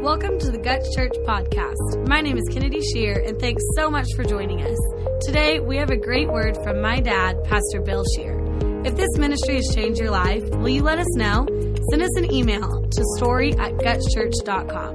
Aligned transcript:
Welcome 0.00 0.38
to 0.38 0.50
the 0.50 0.56
Guts 0.56 0.96
Church 0.96 1.12
podcast. 1.26 2.08
My 2.08 2.22
name 2.22 2.38
is 2.38 2.48
Kennedy 2.50 2.80
Scheer, 2.80 3.22
and 3.22 3.38
thanks 3.38 3.62
so 3.76 3.90
much 3.90 4.06
for 4.16 4.24
joining 4.24 4.62
us. 4.62 4.78
Today, 5.20 5.60
we 5.60 5.76
have 5.76 5.90
a 5.90 5.96
great 5.98 6.26
word 6.26 6.56
from 6.64 6.80
my 6.80 7.00
dad, 7.00 7.36
Pastor 7.44 7.82
Bill 7.82 8.02
Scheer. 8.16 8.40
If 8.82 8.96
this 8.96 9.10
ministry 9.18 9.56
has 9.56 9.70
changed 9.74 10.00
your 10.00 10.10
life, 10.10 10.42
will 10.54 10.70
you 10.70 10.82
let 10.82 10.98
us 10.98 11.16
know? 11.16 11.46
Send 11.90 12.00
us 12.00 12.16
an 12.16 12.32
email 12.32 12.88
to 12.88 13.04
story 13.18 13.52
at 13.58 13.72
gutschurch.com. 13.74 14.94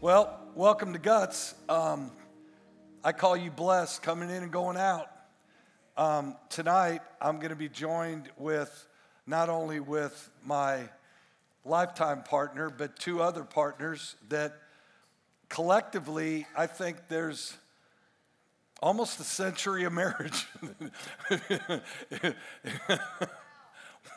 Well, 0.00 0.40
welcome 0.54 0.94
to 0.94 0.98
Guts. 0.98 1.54
Um, 1.68 2.10
I 3.04 3.12
call 3.12 3.36
you 3.36 3.50
blessed 3.50 4.02
coming 4.02 4.30
in 4.30 4.42
and 4.42 4.50
going 4.50 4.78
out. 4.78 5.10
Um, 5.98 6.36
tonight, 6.48 7.02
I'm 7.20 7.36
going 7.36 7.50
to 7.50 7.54
be 7.54 7.68
joined 7.68 8.30
with 8.38 8.88
not 9.26 9.50
only 9.50 9.78
with 9.78 10.30
my 10.42 10.88
lifetime 11.66 12.22
partner, 12.22 12.70
but 12.70 12.96
two 12.98 13.20
other 13.20 13.42
partners 13.44 14.16
that 14.28 14.56
collectively, 15.48 16.46
I 16.56 16.66
think 16.66 17.08
there's 17.08 17.56
almost 18.80 19.18
a 19.20 19.24
century 19.24 19.84
of 19.84 19.92
marriage. 19.92 20.46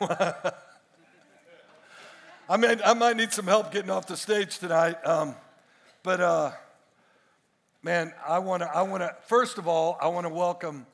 I 2.48 2.56
mean, 2.56 2.80
I 2.84 2.94
might 2.94 3.16
need 3.16 3.32
some 3.32 3.46
help 3.46 3.72
getting 3.72 3.90
off 3.90 4.06
the 4.06 4.16
stage 4.16 4.58
tonight. 4.58 4.96
Um, 5.06 5.34
but 6.02 6.20
uh, 6.20 6.52
man, 7.82 8.12
I 8.26 8.38
want 8.38 8.62
to, 8.62 8.68
I 8.68 8.82
want 8.82 9.02
to, 9.02 9.14
first 9.26 9.58
of 9.58 9.68
all, 9.68 9.98
I 10.00 10.08
want 10.08 10.26
to 10.26 10.32
welcome 10.32 10.86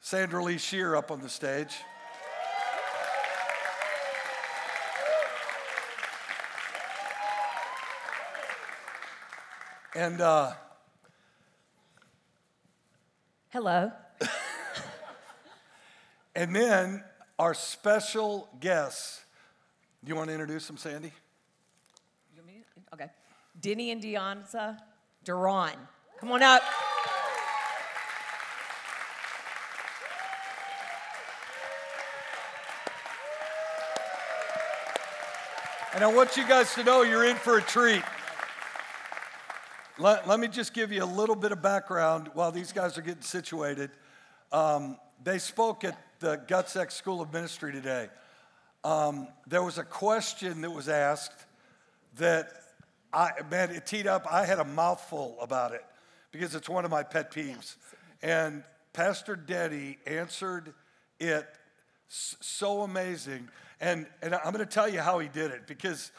Sandra 0.00 0.42
Lee 0.42 0.58
Scheer 0.58 0.96
up 0.96 1.10
on 1.10 1.20
the 1.20 1.28
stage. 1.28 1.74
And 9.94 10.20
uh, 10.20 10.52
Hello. 13.50 13.92
and 16.34 16.56
then 16.56 17.04
our 17.38 17.54
special 17.54 18.48
guests. 18.58 19.20
Do 20.02 20.08
you 20.08 20.16
want 20.16 20.28
to 20.28 20.32
introduce 20.32 20.66
them, 20.66 20.76
Sandy? 20.76 21.12
You 22.34 22.42
want 22.42 22.46
me 22.48 22.62
to- 22.74 22.94
Okay. 22.94 23.10
Denny 23.60 23.92
and 23.92 24.02
Deonza 24.02 24.78
Duron. 25.24 25.74
Come 26.18 26.32
on 26.32 26.42
up. 26.42 26.62
And 35.94 36.02
I 36.02 36.12
want 36.12 36.36
you 36.36 36.46
guys 36.48 36.74
to 36.74 36.82
know 36.82 37.02
you're 37.02 37.24
in 37.24 37.36
for 37.36 37.58
a 37.58 37.62
treat. 37.62 38.02
Let, 39.96 40.26
let 40.26 40.40
me 40.40 40.48
just 40.48 40.74
give 40.74 40.90
you 40.90 41.04
a 41.04 41.06
little 41.06 41.36
bit 41.36 41.52
of 41.52 41.62
background 41.62 42.28
while 42.34 42.50
these 42.50 42.72
guys 42.72 42.98
are 42.98 43.00
getting 43.00 43.22
situated. 43.22 43.92
Um, 44.50 44.96
they 45.22 45.38
spoke 45.38 45.84
at 45.84 45.96
the 46.18 46.38
GutsX 46.48 46.90
School 46.90 47.20
of 47.20 47.32
Ministry 47.32 47.70
today. 47.70 48.08
Um, 48.82 49.28
there 49.46 49.62
was 49.62 49.78
a 49.78 49.84
question 49.84 50.62
that 50.62 50.70
was 50.72 50.88
asked 50.88 51.46
that 52.16 52.50
I, 53.12 53.30
man, 53.48 53.70
it 53.70 53.86
teed 53.86 54.08
up. 54.08 54.26
I 54.28 54.44
had 54.44 54.58
a 54.58 54.64
mouthful 54.64 55.36
about 55.40 55.72
it 55.72 55.84
because 56.32 56.56
it's 56.56 56.68
one 56.68 56.84
of 56.84 56.90
my 56.90 57.04
pet 57.04 57.30
peeves. 57.30 57.76
And 58.20 58.64
Pastor 58.94 59.36
Denny 59.36 59.98
answered 60.08 60.74
it 61.20 61.46
so 62.08 62.82
amazing. 62.82 63.48
And, 63.80 64.08
and 64.22 64.34
I'm 64.34 64.52
going 64.52 64.58
to 64.58 64.66
tell 64.66 64.88
you 64.88 64.98
how 64.98 65.20
he 65.20 65.28
did 65.28 65.52
it 65.52 65.68
because 65.68 66.10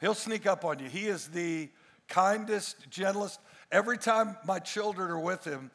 he'll 0.00 0.14
sneak 0.14 0.46
up 0.48 0.64
on 0.64 0.80
you. 0.80 0.88
He 0.88 1.06
is 1.06 1.28
the 1.28 1.68
kindest, 2.10 2.76
gentlest. 2.90 3.40
Every 3.72 3.96
time 3.96 4.36
my 4.44 4.58
children 4.58 5.10
are 5.10 5.18
with 5.18 5.44
him, 5.44 5.70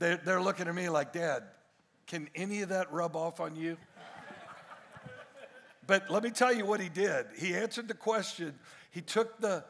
they're, 0.00 0.16
they're 0.16 0.42
looking 0.42 0.66
at 0.66 0.74
me 0.74 0.88
like, 0.88 1.12
Dad, 1.12 1.44
can 2.08 2.28
any 2.34 2.62
of 2.62 2.70
that 2.70 2.92
rub 2.92 3.14
off 3.14 3.38
on 3.38 3.54
you? 3.54 3.76
But 5.86 6.10
let 6.10 6.22
me 6.24 6.30
tell 6.30 6.52
you 6.52 6.64
what 6.64 6.80
he 6.80 6.88
did. 6.88 7.26
He 7.36 7.54
answered 7.54 7.88
the 7.88 7.94
question. 7.94 8.54
He 8.90 9.02
took 9.02 9.38
the, 9.40 9.64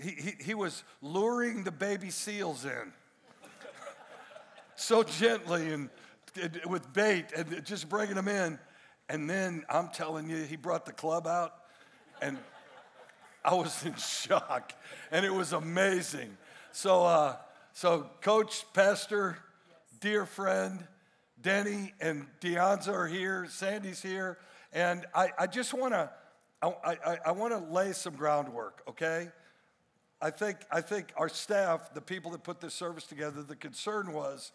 he, 0.00 0.10
he, 0.10 0.32
he 0.40 0.54
was 0.54 0.84
luring 1.02 1.64
the 1.64 1.72
baby 1.72 2.10
seals 2.10 2.64
in 2.64 2.92
so 4.76 5.02
gently 5.02 5.72
and, 5.72 5.90
and 6.40 6.60
with 6.66 6.92
bait 6.92 7.26
and 7.36 7.64
just 7.64 7.88
bringing 7.88 8.14
them 8.14 8.28
in. 8.28 8.58
And 9.08 9.28
then 9.28 9.64
I'm 9.68 9.88
telling 9.88 10.28
you, 10.28 10.42
he 10.44 10.56
brought 10.56 10.86
the 10.86 10.92
club 10.92 11.26
out 11.26 11.54
and 12.22 12.38
I 13.46 13.54
was 13.54 13.86
in 13.86 13.94
shock 13.94 14.72
and 15.10 15.24
it 15.24 15.32
was 15.32 15.52
amazing. 15.52 16.36
So, 16.72 17.04
uh, 17.04 17.36
so 17.72 18.10
coach, 18.20 18.66
pastor, 18.74 19.38
dear 20.00 20.26
friend, 20.26 20.84
Denny 21.40 21.94
and 22.00 22.26
Deonza 22.40 22.88
are 22.88 23.06
here, 23.06 23.46
Sandy's 23.48 24.02
here, 24.02 24.38
and 24.72 25.06
I, 25.14 25.30
I 25.38 25.46
just 25.46 25.72
want 25.72 25.94
to, 25.94 26.10
I, 26.60 26.68
I, 26.84 27.18
I 27.26 27.30
want 27.32 27.52
to 27.52 27.72
lay 27.72 27.92
some 27.92 28.14
groundwork, 28.14 28.82
okay? 28.88 29.28
I 30.20 30.30
think, 30.30 30.58
I 30.72 30.80
think 30.80 31.12
our 31.16 31.28
staff, 31.28 31.94
the 31.94 32.00
people 32.00 32.30
that 32.32 32.42
put 32.42 32.60
this 32.60 32.74
service 32.74 33.04
together, 33.04 33.42
the 33.42 33.56
concern 33.56 34.12
was 34.12 34.52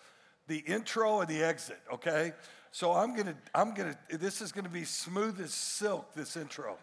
the 0.47 0.58
intro 0.58 1.22
and 1.22 1.29
the 1.29 1.44
exit, 1.44 1.79
okay? 1.94 2.34
So 2.72 2.91
I'm 2.91 3.16
gonna, 3.16 3.35
I'm 3.53 3.73
gonna, 3.73 3.97
this 4.09 4.41
is 4.41 4.52
gonna 4.52 4.69
be 4.69 4.84
smooth 4.84 5.40
as 5.40 5.53
silk, 5.53 6.13
this 6.13 6.35
intro, 6.35 6.78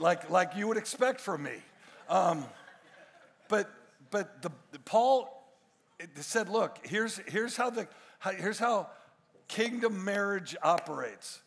like, 0.00 0.30
like 0.30 0.56
you 0.56 0.68
would 0.68 0.76
expect 0.76 1.20
from 1.20 1.42
me. 1.42 1.56
Um, 2.08 2.44
but, 3.48 3.70
but 4.10 4.42
the, 4.42 4.50
the 4.72 4.78
Paul 4.80 5.34
said, 6.16 6.48
look, 6.48 6.78
here's, 6.84 7.18
here's, 7.28 7.56
how 7.56 7.70
the, 7.70 7.88
here's 8.36 8.58
how 8.58 8.88
kingdom 9.48 10.04
marriage 10.04 10.56
operates. 10.62 11.40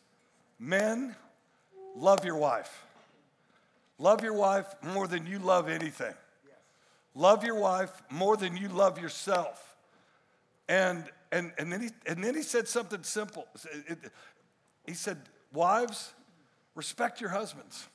Men, 0.58 1.14
love 1.96 2.24
your 2.24 2.36
wife. 2.36 2.84
Love 3.98 4.22
your 4.22 4.34
wife 4.34 4.66
more 4.82 5.06
than 5.06 5.26
you 5.26 5.38
love 5.38 5.68
anything. 5.68 6.14
Love 7.14 7.44
your 7.44 7.56
wife 7.58 7.90
more 8.10 8.36
than 8.36 8.56
you 8.56 8.68
love 8.68 8.98
yourself. 9.00 9.76
And, 10.68 11.04
and, 11.30 11.52
and, 11.58 11.70
then, 11.72 11.82
he, 11.82 11.90
and 12.06 12.24
then 12.24 12.34
he 12.34 12.42
said 12.42 12.68
something 12.68 13.02
simple. 13.02 13.46
It- 13.72 13.98
it- 14.04 14.12
he 14.86 14.94
said, 14.94 15.18
Wives, 15.52 16.12
respect 16.74 17.20
your 17.20 17.30
husbands. 17.30 17.86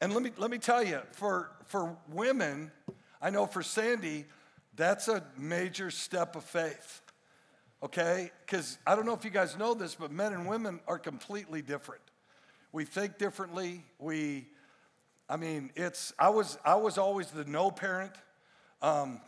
And 0.00 0.14
let 0.14 0.22
me, 0.22 0.30
let 0.36 0.50
me 0.50 0.58
tell 0.58 0.82
you, 0.82 1.00
for, 1.12 1.50
for 1.66 1.96
women, 2.12 2.70
I 3.20 3.30
know 3.30 3.46
for 3.46 3.62
Sandy, 3.64 4.26
that's 4.76 5.08
a 5.08 5.24
major 5.36 5.90
step 5.90 6.36
of 6.36 6.44
faith, 6.44 7.00
okay? 7.82 8.30
Because 8.46 8.78
I 8.86 8.94
don't 8.94 9.06
know 9.06 9.14
if 9.14 9.24
you 9.24 9.30
guys 9.30 9.58
know 9.58 9.74
this, 9.74 9.96
but 9.96 10.12
men 10.12 10.32
and 10.32 10.46
women 10.46 10.78
are 10.86 10.98
completely 10.98 11.62
different. 11.62 12.02
We 12.70 12.84
think 12.84 13.18
differently. 13.18 13.84
We, 13.98 14.46
I 15.28 15.36
mean, 15.36 15.72
it's, 15.74 16.12
I 16.16 16.28
was, 16.28 16.58
I 16.64 16.76
was 16.76 16.96
always 16.96 17.32
the 17.32 17.44
no 17.44 17.72
parent. 17.72 18.12
Um, 18.80 19.20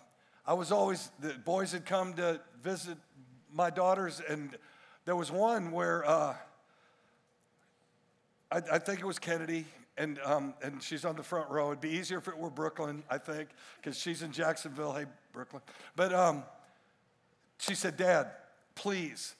I 0.47 0.54
was 0.54 0.70
always, 0.70 1.10
the 1.19 1.34
boys 1.44 1.72
had 1.72 1.84
come 1.84 2.14
to 2.14 2.41
visit 2.62 2.97
my 3.53 3.70
daughters, 3.70 4.22
and 4.28 4.56
there 5.04 5.16
was 5.16 5.32
one 5.32 5.72
where, 5.72 6.09
uh, 6.09 6.36
I, 8.53 8.62
I 8.72 8.78
think 8.78 9.00
it 9.00 9.04
was 9.04 9.19
Kennedy, 9.19 9.66
and, 9.97 10.19
um, 10.25 10.55
and 10.62 10.83
she's 10.83 11.05
on 11.05 11.17
the 11.17 11.23
front 11.23 11.51
row. 11.51 11.69
It'd 11.69 11.81
be 11.81 11.91
easier 11.91 12.19
if 12.19 12.28
it 12.28 12.37
were 12.37 12.51
Brooklyn, 12.51 13.03
I 13.11 13.19
think, 13.19 13.51
because 13.77 13.99
she's 13.99 14.23
in 14.23 14.33
Jacksonville. 14.33 14.93
Hey, 14.93 15.06
Brooklyn. 15.33 15.62
But 15.97 16.12
um, 16.12 16.45
she 17.59 17.75
said, 17.75 17.97
Dad, 17.97 18.31
please, 18.75 19.34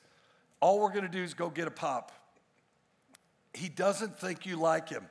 all 0.61 0.81
we're 0.81 0.91
going 0.91 1.03
to 1.03 1.09
do 1.09 1.23
is 1.23 1.35
go 1.35 1.49
get 1.49 1.67
a 1.67 1.71
pop. 1.71 2.13
He 3.55 3.69
doesn't 3.69 4.19
think 4.19 4.47
you 4.47 4.57
like 4.57 4.89
him. 4.89 5.07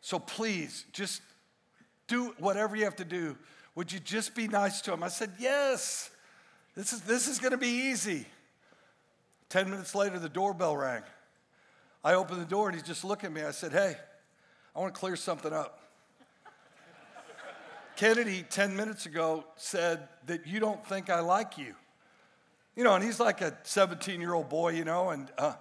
So 0.00 0.18
please, 0.18 0.84
just 0.92 1.22
do 2.06 2.34
whatever 2.38 2.76
you 2.76 2.84
have 2.84 2.96
to 2.96 3.04
do. 3.04 3.36
Would 3.74 3.92
you 3.92 4.00
just 4.00 4.34
be 4.34 4.48
nice 4.48 4.80
to 4.82 4.92
him? 4.92 5.02
I 5.02 5.08
said, 5.08 5.32
Yes. 5.38 6.10
This 6.74 6.94
is, 6.94 7.02
this 7.02 7.28
is 7.28 7.38
going 7.38 7.50
to 7.50 7.58
be 7.58 7.90
easy. 7.90 8.24
10 9.50 9.68
minutes 9.68 9.94
later, 9.94 10.18
the 10.18 10.28
doorbell 10.28 10.74
rang. 10.74 11.02
I 12.02 12.14
opened 12.14 12.40
the 12.40 12.46
door 12.46 12.68
and 12.68 12.76
he's 12.76 12.86
just 12.86 13.04
looking 13.04 13.26
at 13.26 13.32
me. 13.32 13.42
I 13.42 13.50
said, 13.50 13.72
Hey, 13.72 13.96
I 14.74 14.80
want 14.80 14.94
to 14.94 14.98
clear 14.98 15.16
something 15.16 15.52
up. 15.52 15.80
Kennedy, 17.96 18.44
10 18.48 18.74
minutes 18.74 19.04
ago, 19.04 19.44
said 19.56 20.08
that 20.26 20.46
you 20.46 20.60
don't 20.60 20.84
think 20.86 21.10
I 21.10 21.20
like 21.20 21.58
you. 21.58 21.74
You 22.74 22.84
know, 22.84 22.94
and 22.94 23.04
he's 23.04 23.20
like 23.20 23.42
a 23.42 23.56
17 23.64 24.20
year 24.20 24.32
old 24.32 24.48
boy, 24.48 24.70
you 24.72 24.84
know, 24.84 25.10
and, 25.10 25.30
uh, 25.36 25.54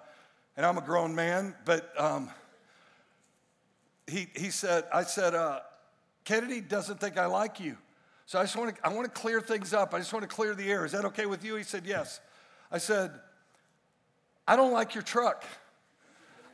and 0.56 0.66
I'm 0.66 0.78
a 0.78 0.82
grown 0.82 1.14
man, 1.14 1.56
but 1.66 1.92
um, 2.00 2.30
he, 4.08 4.28
he 4.34 4.50
said, 4.50 4.86
I 4.94 5.04
said, 5.04 5.36
uh, 5.36 5.60
Kennedy 6.24 6.62
doesn't 6.62 7.02
think 7.02 7.18
I 7.18 7.26
like 7.26 7.60
you. 7.60 7.78
So 8.26 8.40
I 8.40 8.44
just 8.44 8.56
want 8.56 8.76
to, 8.76 8.88
I 8.88 8.94
want 8.94 9.14
to 9.14 9.20
clear 9.20 9.42
things 9.42 9.74
up. 9.74 9.94
I 9.94 10.00
just 10.00 10.14
want 10.14 10.24
to 10.24 10.34
clear 10.34 10.56
the 10.56 10.72
air. 10.72 10.86
Is 10.86 10.94
that 10.94 11.04
okay 11.06 11.26
with 11.26 11.44
you? 11.44 11.56
He 11.56 11.64
said, 11.64 11.86
yes. 11.86 12.22
I 12.72 12.78
said, 12.78 13.12
I 14.48 14.56
don't 14.56 14.72
like 14.72 14.96
your 14.96 15.04
truck. 15.04 15.44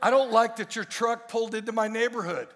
I 0.01 0.09
don't 0.09 0.31
like 0.31 0.57
that 0.57 0.75
your 0.75 0.85
truck 0.85 1.29
pulled 1.29 1.55
into 1.55 1.71
my 1.71 1.87
neighborhood. 1.87 2.47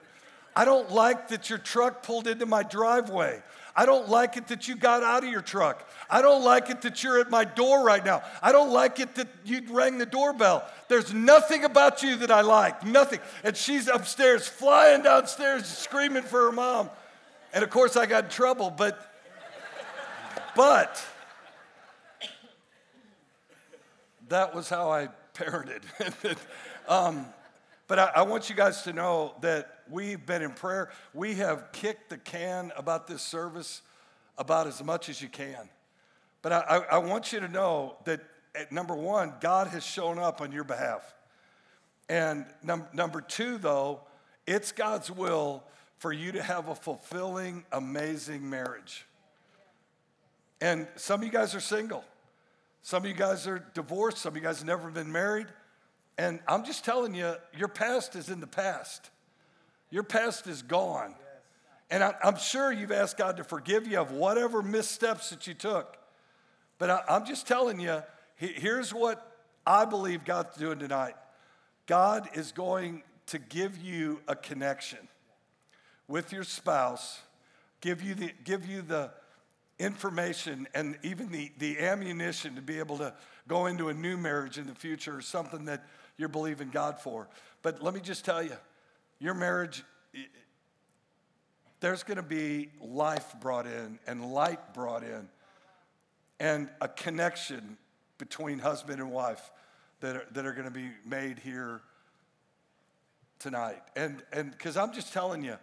I 0.55 0.65
don't 0.65 0.91
like 0.91 1.29
that 1.29 1.49
your 1.49 1.59
truck 1.59 2.03
pulled 2.03 2.27
into 2.27 2.45
my 2.45 2.63
driveway. 2.63 3.41
I 3.75 3.85
don't 3.85 4.09
like 4.09 4.35
it 4.35 4.49
that 4.49 4.67
you 4.67 4.75
got 4.75 5.01
out 5.01 5.23
of 5.23 5.29
your 5.29 5.41
truck. 5.41 5.88
I 6.09 6.21
don't 6.21 6.43
like 6.43 6.69
it 6.69 6.81
that 6.81 7.03
you're 7.03 7.19
at 7.19 7.29
my 7.29 7.45
door 7.45 7.85
right 7.85 8.03
now. 8.03 8.21
I 8.41 8.51
don't 8.51 8.71
like 8.71 8.99
it 8.99 9.15
that 9.15 9.29
you 9.45 9.61
rang 9.69 9.97
the 9.97 10.05
doorbell. 10.05 10.67
There's 10.89 11.13
nothing 11.13 11.63
about 11.63 12.03
you 12.03 12.17
that 12.17 12.31
I 12.31 12.41
like, 12.41 12.85
nothing. 12.85 13.19
And 13.45 13.55
she's 13.55 13.88
upstairs, 13.88 14.45
flying 14.45 15.03
downstairs, 15.03 15.65
screaming 15.65 16.23
for 16.23 16.47
her 16.47 16.51
mom. 16.51 16.89
And 17.53 17.63
of 17.63 17.69
course, 17.69 17.95
I 17.95 18.05
got 18.05 18.25
in 18.25 18.29
trouble, 18.29 18.73
but, 18.75 18.99
but, 20.55 21.01
that 24.27 24.53
was 24.53 24.67
how 24.69 24.91
I 24.91 25.09
parented. 25.33 25.83
um, 26.91 27.25
but 27.88 27.99
I, 27.99 28.11
I 28.17 28.21
want 28.23 28.49
you 28.49 28.55
guys 28.55 28.81
to 28.81 28.91
know 28.91 29.33
that 29.39 29.83
we've 29.89 30.25
been 30.25 30.41
in 30.41 30.51
prayer. 30.51 30.89
We 31.13 31.35
have 31.35 31.71
kicked 31.71 32.09
the 32.09 32.17
can 32.17 32.73
about 32.75 33.07
this 33.07 33.21
service 33.21 33.81
about 34.38 34.67
as 34.67 34.83
much 34.83 35.07
as 35.07 35.21
you 35.21 35.29
can. 35.29 35.69
But 36.41 36.51
I, 36.51 36.81
I, 36.91 36.97
want 36.97 37.31
you 37.31 37.39
to 37.39 37.47
know 37.47 37.95
that 38.03 38.19
number 38.71 38.93
one, 38.93 39.35
God 39.39 39.67
has 39.67 39.85
shown 39.85 40.19
up 40.19 40.41
on 40.41 40.51
your 40.51 40.65
behalf. 40.65 41.15
And 42.09 42.45
num- 42.61 42.88
number 42.91 43.21
two, 43.21 43.57
though, 43.57 44.01
it's 44.45 44.73
God's 44.73 45.09
will 45.09 45.63
for 45.97 46.11
you 46.11 46.33
to 46.33 46.43
have 46.43 46.67
a 46.67 46.75
fulfilling, 46.75 47.63
amazing 47.71 48.49
marriage. 48.49 49.05
And 50.59 50.89
some 50.97 51.21
of 51.21 51.25
you 51.25 51.31
guys 51.31 51.55
are 51.55 51.61
single. 51.61 52.03
Some 52.81 53.03
of 53.03 53.09
you 53.09 53.15
guys 53.15 53.47
are 53.47 53.63
divorced. 53.73 54.17
Some 54.17 54.33
of 54.33 54.35
you 54.35 54.43
guys 54.43 54.57
have 54.57 54.67
never 54.67 54.89
been 54.89 55.09
married. 55.09 55.47
And 56.18 56.40
I'm 56.48 56.66
just 56.66 56.86
telling 56.86 57.16
you, 57.16 57.36
your 57.58 57.68
past 57.68 58.16
is 58.16 58.30
in 58.30 58.40
the 58.40 58.48
past. 58.48 59.10
Your 59.90 60.04
past 60.04 60.48
is 60.48 60.62
gone. 60.62 61.16
And 61.90 62.04
I'm 62.04 62.38
sure 62.38 62.72
you've 62.72 62.92
asked 62.92 63.18
God 63.18 63.38
to 63.38 63.44
forgive 63.44 63.86
you 63.86 64.00
of 64.00 64.12
whatever 64.12 64.62
missteps 64.62 65.31
that 65.31 65.46
you 65.46 65.54
took. 65.54 65.98
But 66.78 67.04
I'm 67.10 67.25
just 67.25 67.48
telling 67.48 67.80
you, 67.80 68.02
here's 68.36 68.94
what 68.94 69.36
I 69.66 69.86
believe 69.86 70.24
God's 70.24 70.58
doing 70.58 70.80
tonight 70.80 71.16
God 71.86 72.30
is 72.34 72.52
going 72.52 73.04
to 73.28 73.38
give 73.38 73.78
you 73.78 74.22
a 74.28 74.36
connection 74.36 75.00
with 76.08 76.31
your 76.31 76.44
spouse, 76.44 77.19
give 77.81 78.02
you 78.02 78.13
the, 78.16 78.31
give 78.44 78.66
you 78.66 78.81
the 78.81 79.12
information 79.80 80.68
and 80.74 80.98
even 81.04 81.31
the, 81.31 81.52
the 81.58 81.80
ammunition 81.80 82.56
to 82.56 82.62
be 82.62 82.80
able 82.80 82.98
to 83.00 83.13
go 83.48 83.66
into 83.66 83.90
a 83.90 83.94
new 83.94 84.16
marriage 84.16 84.58
in 84.58 84.68
the 84.68 84.75
future 84.75 85.18
or 85.18 85.22
something 85.22 85.66
that 85.66 85.84
you're 86.18 86.30
believing 86.30 86.69
God 86.69 87.00
for. 87.00 87.28
But 87.62 87.81
let 87.81 87.94
me 87.94 88.00
just 88.00 88.25
tell 88.25 88.42
you, 88.42 88.56
your 89.19 89.34
marriage, 89.34 89.84
there's 91.80 92.04
going 92.04 92.18
to 92.18 92.24
be 92.24 92.69
life 92.81 93.36
brought 93.40 93.68
in 93.68 94.00
and 94.08 94.34
light 94.34 94.74
brought 94.74 95.04
in 95.04 95.28
and 96.40 96.69
a 96.81 96.88
connection 96.88 97.78
between 98.18 98.60
husband 98.60 99.00
and 99.00 99.12
wife 99.12 99.52
that 100.00 100.16
are, 100.16 100.25
that 100.31 100.46
are 100.46 100.54
going 100.54 100.66
to 100.66 100.72
be 100.72 100.90
made 101.06 101.40
here 101.40 101.81
tonight. 103.40 103.81
And 103.96 104.24
and 104.31 104.52
because 104.52 104.78
I'm 104.78 104.94
just 104.94 105.13
telling 105.13 105.44
you, 105.44 105.58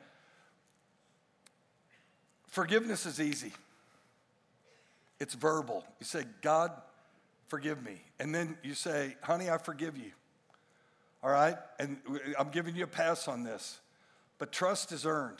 forgiveness 2.46 3.06
is 3.06 3.20
easy. 3.20 3.52
It's 5.20 5.34
verbal. 5.34 5.84
You 5.98 6.06
say, 6.06 6.24
God, 6.42 6.70
forgive 7.48 7.82
me. 7.82 8.00
And 8.20 8.32
then 8.32 8.56
you 8.62 8.74
say, 8.74 9.16
honey, 9.22 9.50
I 9.50 9.58
forgive 9.58 9.96
you 9.96 10.12
all 11.22 11.30
right? 11.30 11.56
And 11.78 11.98
I'm 12.38 12.50
giving 12.50 12.76
you 12.76 12.84
a 12.84 12.88
pass 12.88 13.28
on 13.28 13.42
this. 13.42 13.80
But 14.38 14.52
trust 14.52 14.92
is 14.92 15.04
earned. 15.04 15.38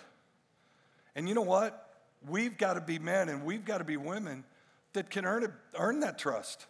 And 1.15 1.29
you 1.29 1.35
know 1.35 1.43
what? 1.43 1.85
We've 2.29 2.59
got 2.59 2.75
to 2.75 2.81
be 2.81 2.99
men 2.99 3.29
and 3.29 3.45
we've 3.45 3.65
got 3.65 3.79
to 3.79 3.85
be 3.85 3.97
women 3.97 4.45
that 4.93 5.11
can 5.11 5.25
earn, 5.25 5.45
it, 5.45 5.53
earn 5.79 6.01
that 6.01 6.19
trust. 6.19 6.67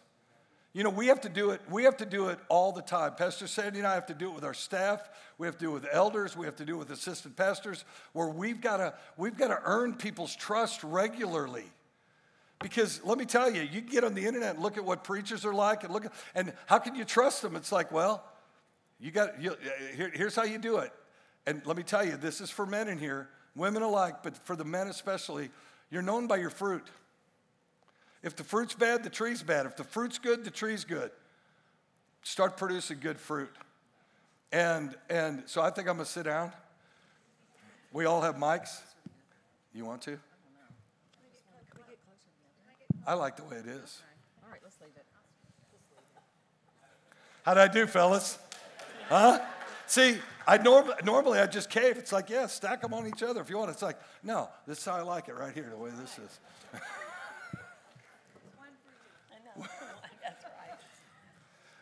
You 0.73 0.83
know, 0.83 0.91
we 0.91 1.07
have 1.07 1.21
to 1.21 1.29
do 1.29 1.49
it, 1.49 1.61
we 1.69 1.83
have 1.85 1.97
to 1.97 2.05
do 2.05 2.27
it 2.27 2.37
all 2.47 2.71
the 2.71 2.83
time. 2.83 3.15
Pastor 3.15 3.47
Sandy 3.47 3.79
and 3.79 3.87
I 3.87 3.95
have 3.95 4.05
to 4.05 4.13
do 4.13 4.29
it 4.29 4.35
with 4.35 4.43
our 4.43 4.53
staff, 4.53 5.09
we 5.39 5.47
have 5.47 5.57
to 5.57 5.65
do 5.65 5.71
it 5.71 5.73
with 5.73 5.87
elders, 5.91 6.37
we 6.37 6.45
have 6.45 6.55
to 6.57 6.65
do 6.65 6.75
it 6.75 6.77
with 6.77 6.91
assistant 6.91 7.35
pastors, 7.35 7.85
where 8.13 8.27
we've 8.27 8.61
got 8.61 8.77
to, 8.77 8.93
we've 9.17 9.35
got 9.35 9.47
to 9.47 9.59
earn 9.65 9.95
people's 9.95 10.35
trust 10.35 10.83
regularly. 10.83 11.65
Because 12.61 13.01
let 13.03 13.17
me 13.17 13.25
tell 13.25 13.49
you, 13.49 13.61
you 13.61 13.81
can 13.81 13.89
get 13.89 14.03
on 14.03 14.13
the 14.13 14.25
internet 14.25 14.55
and 14.55 14.63
look 14.63 14.77
at 14.77 14.85
what 14.85 15.03
preachers 15.03 15.43
are 15.43 15.53
like 15.53 15.83
and 15.83 15.91
look 15.91 16.05
at, 16.05 16.13
and 16.35 16.53
how 16.67 16.77
can 16.77 16.93
you 16.93 17.03
trust 17.03 17.41
them? 17.41 17.55
It's 17.55 17.71
like, 17.71 17.91
well, 17.91 18.23
you 18.99 19.11
got 19.11 19.41
you, 19.41 19.51
uh, 19.51 19.55
here, 19.95 20.11
here's 20.13 20.35
how 20.35 20.43
you 20.43 20.57
do 20.57 20.77
it. 20.77 20.91
And 21.45 21.61
let 21.65 21.77
me 21.77 21.83
tell 21.83 22.05
you, 22.05 22.17
this 22.17 22.41
is 22.41 22.49
for 22.49 22.65
men 22.65 22.87
in 22.87 22.97
here, 22.97 23.29
women 23.55 23.81
alike, 23.81 24.23
but 24.23 24.37
for 24.45 24.55
the 24.55 24.65
men 24.65 24.87
especially, 24.87 25.49
you're 25.89 26.01
known 26.01 26.27
by 26.27 26.37
your 26.37 26.49
fruit. 26.49 26.87
If 28.21 28.35
the 28.35 28.43
fruit's 28.43 28.75
bad, 28.75 29.03
the 29.03 29.09
tree's 29.09 29.41
bad. 29.41 29.65
If 29.65 29.77
the 29.77 29.83
fruit's 29.83 30.19
good, 30.19 30.43
the 30.43 30.51
tree's 30.51 30.83
good. 30.83 31.11
Start 32.23 32.57
producing 32.57 32.99
good 32.99 33.17
fruit. 33.17 33.51
And 34.51 34.95
and 35.09 35.43
so 35.45 35.61
I 35.61 35.69
think 35.69 35.87
I'm 35.87 35.95
gonna 35.95 36.05
sit 36.05 36.25
down. 36.25 36.51
We 37.93 38.05
all 38.05 38.21
have 38.21 38.35
mics. 38.35 38.81
You 39.73 39.85
want 39.85 40.01
to? 40.03 40.19
I 43.07 43.13
like 43.13 43.37
the 43.37 43.43
way 43.43 43.55
it 43.55 43.65
is. 43.65 44.01
All 44.43 44.51
right, 44.51 44.59
let's 44.63 44.75
leave 44.81 44.91
it. 44.95 45.05
How'd 47.43 47.57
I 47.57 47.67
do, 47.67 47.87
fellas? 47.87 48.37
Huh? 49.09 49.41
See, 49.87 50.17
I 50.47 50.57
norm- 50.57 50.91
normally 51.03 51.39
I 51.39 51.47
just 51.47 51.69
cave. 51.69 51.97
It's 51.97 52.11
like, 52.11 52.29
yeah, 52.29 52.45
stack 52.47 52.81
them 52.81 52.93
on 52.93 53.07
each 53.07 53.23
other 53.23 53.41
if 53.41 53.49
you 53.49 53.57
want. 53.57 53.71
It's 53.71 53.81
like, 53.81 53.97
no, 54.23 54.49
this 54.67 54.77
is 54.77 54.85
how 54.85 54.93
I 54.93 55.01
like 55.01 55.27
it 55.27 55.35
right 55.35 55.53
here, 55.53 55.67
the 55.69 55.77
way 55.77 55.89
this 55.99 56.17
is. 56.19 56.39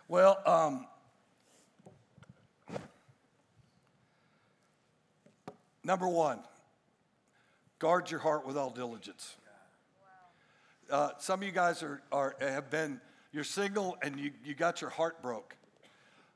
Well, 0.10 0.40
um, 0.46 0.88
number 5.84 6.08
one, 6.08 6.40
guard 7.78 8.10
your 8.10 8.22
heart 8.22 8.48
with 8.48 8.56
all 8.56 8.70
diligence. 8.70 9.36
Uh, 10.90 11.10
some 11.20 11.42
of 11.42 11.46
you 11.46 11.52
guys 11.52 11.84
are, 11.84 12.02
are, 12.14 12.38
have 12.40 12.70
been, 12.70 13.02
you're 13.34 13.44
single 13.44 13.98
and 14.02 14.18
you, 14.18 14.32
you 14.46 14.54
got 14.54 14.80
your 14.80 14.90
heart 14.90 15.22
broke. 15.22 15.58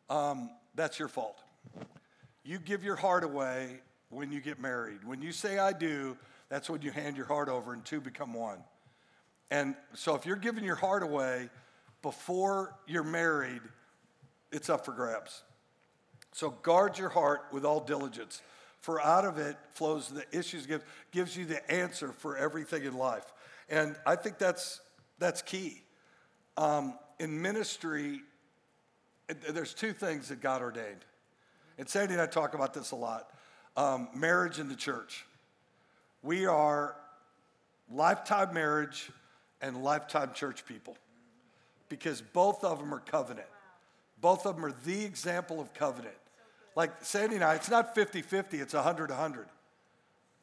Um, 0.09 0.49
that's 0.75 0.99
your 0.99 1.07
fault. 1.07 1.37
You 2.43 2.59
give 2.59 2.83
your 2.83 2.95
heart 2.95 3.23
away 3.23 3.81
when 4.09 4.31
you 4.31 4.41
get 4.41 4.59
married. 4.59 5.03
When 5.03 5.21
you 5.21 5.31
say, 5.31 5.59
I 5.59 5.73
do, 5.73 6.17
that's 6.49 6.69
when 6.69 6.81
you 6.81 6.91
hand 6.91 7.17
your 7.17 7.25
heart 7.25 7.49
over 7.49 7.73
and 7.73 7.83
two 7.85 8.01
become 8.01 8.33
one. 8.33 8.59
And 9.49 9.75
so 9.93 10.15
if 10.15 10.25
you're 10.25 10.35
giving 10.35 10.63
your 10.63 10.75
heart 10.75 11.03
away 11.03 11.49
before 12.01 12.75
you're 12.87 13.03
married, 13.03 13.61
it's 14.51 14.69
up 14.69 14.85
for 14.85 14.91
grabs. 14.91 15.43
So 16.33 16.49
guard 16.49 16.97
your 16.97 17.09
heart 17.09 17.41
with 17.51 17.65
all 17.65 17.81
diligence, 17.81 18.41
for 18.79 19.01
out 19.01 19.25
of 19.25 19.37
it 19.37 19.57
flows 19.73 20.09
the 20.09 20.25
issues, 20.37 20.65
give, 20.65 20.83
gives 21.11 21.35
you 21.35 21.45
the 21.45 21.71
answer 21.71 22.11
for 22.13 22.37
everything 22.37 22.83
in 22.83 22.97
life. 22.97 23.25
And 23.69 23.95
I 24.05 24.15
think 24.15 24.37
that's, 24.37 24.81
that's 25.19 25.41
key. 25.41 25.83
Um, 26.57 26.95
in 27.19 27.41
ministry, 27.41 28.21
there's 29.33 29.73
two 29.73 29.93
things 29.93 30.29
that 30.29 30.41
God 30.41 30.61
ordained. 30.61 31.05
And 31.77 31.87
Sandy 31.87 32.13
and 32.13 32.21
I 32.21 32.27
talk 32.27 32.53
about 32.53 32.73
this 32.73 32.91
a 32.91 32.95
lot 32.95 33.29
um, 33.77 34.09
marriage 34.13 34.59
and 34.59 34.69
the 34.69 34.75
church. 34.75 35.25
We 36.23 36.45
are 36.45 36.95
lifetime 37.91 38.53
marriage 38.53 39.09
and 39.61 39.83
lifetime 39.83 40.31
church 40.33 40.65
people 40.65 40.97
because 41.89 42.21
both 42.21 42.63
of 42.63 42.79
them 42.79 42.93
are 42.93 42.99
covenant. 42.99 43.47
Both 44.19 44.45
of 44.45 44.55
them 44.55 44.65
are 44.65 44.73
the 44.85 45.03
example 45.03 45.59
of 45.59 45.73
covenant. 45.73 46.15
Like 46.75 46.91
Sandy 47.01 47.35
and 47.35 47.43
I, 47.43 47.55
it's 47.55 47.69
not 47.69 47.95
50 47.95 48.21
50, 48.21 48.59
it's 48.59 48.73
100 48.73 49.09
100. 49.09 49.47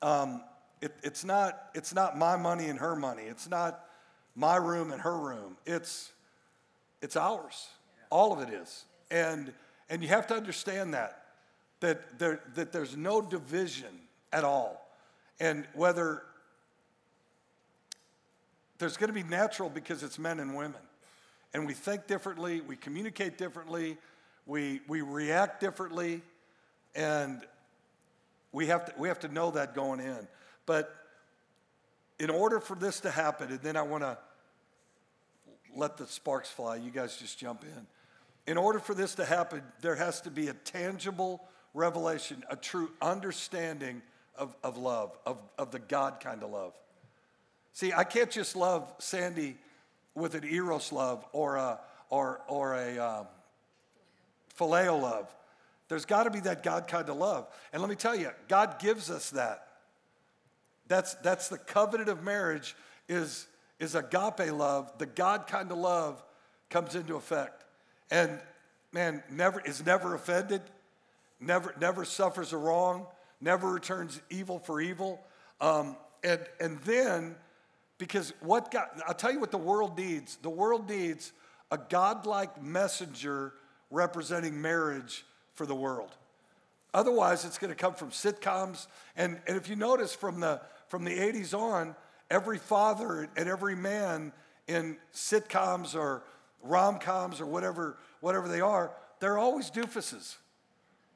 Um, 0.02 0.42
it, 0.80 0.94
it's, 1.02 1.24
not, 1.24 1.70
it's 1.74 1.94
not 1.94 2.16
my 2.16 2.36
money 2.36 2.66
and 2.66 2.78
her 2.78 2.94
money. 2.94 3.22
It's 3.22 3.48
not 3.48 3.84
my 4.36 4.56
room 4.56 4.92
and 4.92 5.00
her 5.02 5.16
room. 5.16 5.56
It's, 5.66 6.12
it's 7.02 7.16
ours. 7.16 7.68
All 8.10 8.32
of 8.32 8.40
it 8.40 8.52
is. 8.52 8.84
And, 9.10 9.52
and 9.88 10.02
you 10.02 10.08
have 10.08 10.26
to 10.28 10.34
understand 10.34 10.94
that, 10.94 11.22
that, 11.80 12.18
there, 12.18 12.40
that 12.54 12.72
there's 12.72 12.96
no 12.96 13.20
division 13.20 14.00
at 14.32 14.44
all. 14.44 14.88
And 15.40 15.66
whether 15.74 16.22
there's 18.78 18.96
going 18.96 19.08
to 19.08 19.14
be 19.14 19.22
natural 19.22 19.68
because 19.68 20.02
it's 20.02 20.18
men 20.18 20.40
and 20.40 20.56
women. 20.56 20.80
And 21.54 21.66
we 21.66 21.74
think 21.74 22.06
differently, 22.06 22.60
we 22.60 22.76
communicate 22.76 23.38
differently, 23.38 23.96
we, 24.46 24.80
we 24.86 25.00
react 25.00 25.60
differently, 25.60 26.22
and 26.94 27.42
we 28.52 28.66
have, 28.66 28.86
to, 28.86 28.92
we 28.98 29.08
have 29.08 29.20
to 29.20 29.28
know 29.28 29.50
that 29.52 29.74
going 29.74 30.00
in. 30.00 30.28
But 30.66 30.94
in 32.18 32.30
order 32.30 32.60
for 32.60 32.74
this 32.74 33.00
to 33.00 33.10
happen, 33.10 33.50
and 33.50 33.60
then 33.60 33.76
I 33.76 33.82
want 33.82 34.04
to 34.04 34.18
let 35.74 35.96
the 35.96 36.06
sparks 36.06 36.50
fly, 36.50 36.76
you 36.76 36.90
guys 36.90 37.16
just 37.16 37.38
jump 37.38 37.62
in 37.62 37.86
in 38.48 38.56
order 38.56 38.78
for 38.78 38.94
this 38.94 39.14
to 39.16 39.26
happen, 39.26 39.62
there 39.82 39.94
has 39.94 40.22
to 40.22 40.30
be 40.30 40.48
a 40.48 40.54
tangible 40.54 41.44
revelation, 41.74 42.42
a 42.48 42.56
true 42.56 42.90
understanding 43.02 44.00
of, 44.34 44.56
of 44.64 44.78
love, 44.78 45.14
of, 45.26 45.42
of 45.58 45.70
the 45.70 45.78
God 45.78 46.18
kind 46.20 46.42
of 46.42 46.50
love. 46.50 46.72
See, 47.74 47.92
I 47.92 48.04
can't 48.04 48.30
just 48.30 48.56
love 48.56 48.90
Sandy 49.00 49.58
with 50.14 50.34
an 50.34 50.44
eros 50.44 50.92
love 50.92 51.26
or 51.34 51.56
a, 51.56 51.78
or, 52.08 52.40
or 52.48 52.74
a 52.74 52.98
um, 52.98 53.26
phileo 54.58 54.98
love. 54.98 55.28
There's 55.90 56.06
got 56.06 56.22
to 56.22 56.30
be 56.30 56.40
that 56.40 56.62
God 56.62 56.88
kind 56.88 57.10
of 57.10 57.18
love. 57.18 57.48
And 57.74 57.82
let 57.82 57.90
me 57.90 57.96
tell 57.96 58.16
you, 58.16 58.30
God 58.48 58.78
gives 58.78 59.10
us 59.10 59.28
that. 59.30 59.68
That's, 60.86 61.12
that's 61.16 61.48
the 61.48 61.58
covenant 61.58 62.08
of 62.08 62.24
marriage 62.24 62.74
is, 63.10 63.46
is 63.78 63.94
agape 63.94 64.50
love. 64.50 64.90
The 64.96 65.04
God 65.04 65.46
kind 65.46 65.70
of 65.70 65.76
love 65.76 66.24
comes 66.70 66.94
into 66.94 67.16
effect. 67.16 67.66
And 68.10 68.38
man, 68.92 69.22
never 69.30 69.60
is 69.60 69.84
never 69.84 70.14
offended, 70.14 70.62
never, 71.40 71.74
never 71.80 72.04
suffers 72.04 72.52
a 72.52 72.56
wrong, 72.56 73.06
never 73.40 73.70
returns 73.70 74.20
evil 74.30 74.58
for 74.58 74.80
evil. 74.80 75.20
Um, 75.60 75.96
and, 76.24 76.40
and 76.60 76.78
then, 76.80 77.36
because 77.98 78.32
what 78.40 78.70
God, 78.70 78.88
I'll 79.06 79.14
tell 79.14 79.32
you 79.32 79.40
what 79.40 79.50
the 79.50 79.58
world 79.58 79.98
needs. 79.98 80.36
The 80.36 80.50
world 80.50 80.88
needs 80.88 81.32
a 81.70 81.78
godlike 81.78 82.62
messenger 82.62 83.52
representing 83.90 84.60
marriage 84.60 85.24
for 85.54 85.66
the 85.66 85.74
world. 85.74 86.16
Otherwise, 86.94 87.44
it's 87.44 87.58
going 87.58 87.70
to 87.70 87.76
come 87.76 87.94
from 87.94 88.10
sitcoms. 88.10 88.86
And, 89.16 89.40
and 89.46 89.56
if 89.56 89.68
you 89.68 89.76
notice 89.76 90.14
from 90.14 90.40
the, 90.40 90.60
from 90.88 91.04
the 91.04 91.16
80s 91.18 91.56
on, 91.56 91.94
every 92.30 92.58
father 92.58 93.28
and 93.36 93.48
every 93.48 93.76
man 93.76 94.32
in 94.66 94.96
sitcoms 95.12 95.94
or 95.94 96.22
rom 96.62 96.98
coms 96.98 97.40
or 97.40 97.46
whatever, 97.46 97.98
whatever 98.20 98.48
they 98.48 98.60
are, 98.60 98.92
they're 99.20 99.38
always 99.38 99.70
doofuses. 99.70 100.36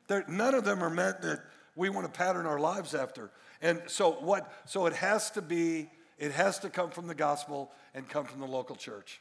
They're, 0.09 0.25
none 0.29 0.55
of 0.55 0.65
them 0.65 0.83
are 0.83 0.91
meant 0.91 1.23
that 1.23 1.41
we 1.77 1.89
want 1.89 2.07
to 2.07 2.13
pattern 2.13 2.47
our 2.47 2.59
lives 2.59 2.95
after. 2.95 3.31
And 3.61 3.81
so 3.87 4.13
what 4.13 4.53
so 4.67 4.87
it 4.87 4.93
has 4.95 5.31
to 5.33 5.43
be, 5.43 5.89
it 6.19 6.33
has 6.33 6.59
to 6.61 6.71
come 6.71 6.91
from 6.91 7.07
the 7.07 7.15
gospel 7.15 7.71
and 7.95 8.09
come 8.09 8.25
from 8.25 8.41
the 8.41 8.47
local 8.47 8.77
church. 8.77 9.21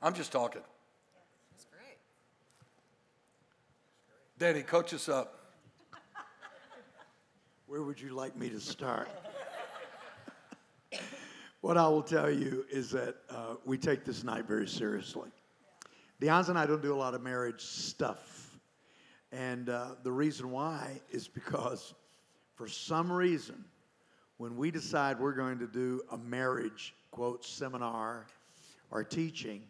I'm 0.00 0.14
just 0.14 0.32
talking. 0.32 0.62
That's 1.52 1.66
great. 1.66 1.98
Danny, 4.38 4.62
coach 4.62 4.94
us 4.94 5.08
up. 5.08 5.34
Where 7.66 7.82
would 7.82 8.00
you 8.00 8.14
like 8.14 8.34
me 8.36 8.48
to 8.48 8.60
start? 8.60 9.08
What 11.60 11.76
I 11.76 11.88
will 11.88 12.02
tell 12.02 12.30
you 12.30 12.64
is 12.70 12.90
that 12.92 13.16
uh, 13.28 13.54
we 13.64 13.78
take 13.78 14.04
this 14.04 14.22
night 14.22 14.46
very 14.46 14.68
seriously. 14.68 15.28
Deonza 16.22 16.50
and 16.50 16.58
I 16.58 16.66
don't 16.66 16.82
do 16.82 16.94
a 16.94 16.96
lot 16.96 17.14
of 17.14 17.22
marriage 17.22 17.60
stuff. 17.60 18.60
And 19.32 19.68
uh, 19.68 19.96
the 20.04 20.12
reason 20.12 20.50
why 20.52 21.00
is 21.10 21.26
because 21.26 21.94
for 22.54 22.68
some 22.68 23.10
reason, 23.10 23.64
when 24.36 24.56
we 24.56 24.70
decide 24.70 25.18
we're 25.18 25.32
going 25.32 25.58
to 25.58 25.66
do 25.66 26.00
a 26.12 26.18
marriage, 26.18 26.94
quote, 27.10 27.44
seminar 27.44 28.26
or 28.92 29.02
teaching, 29.02 29.62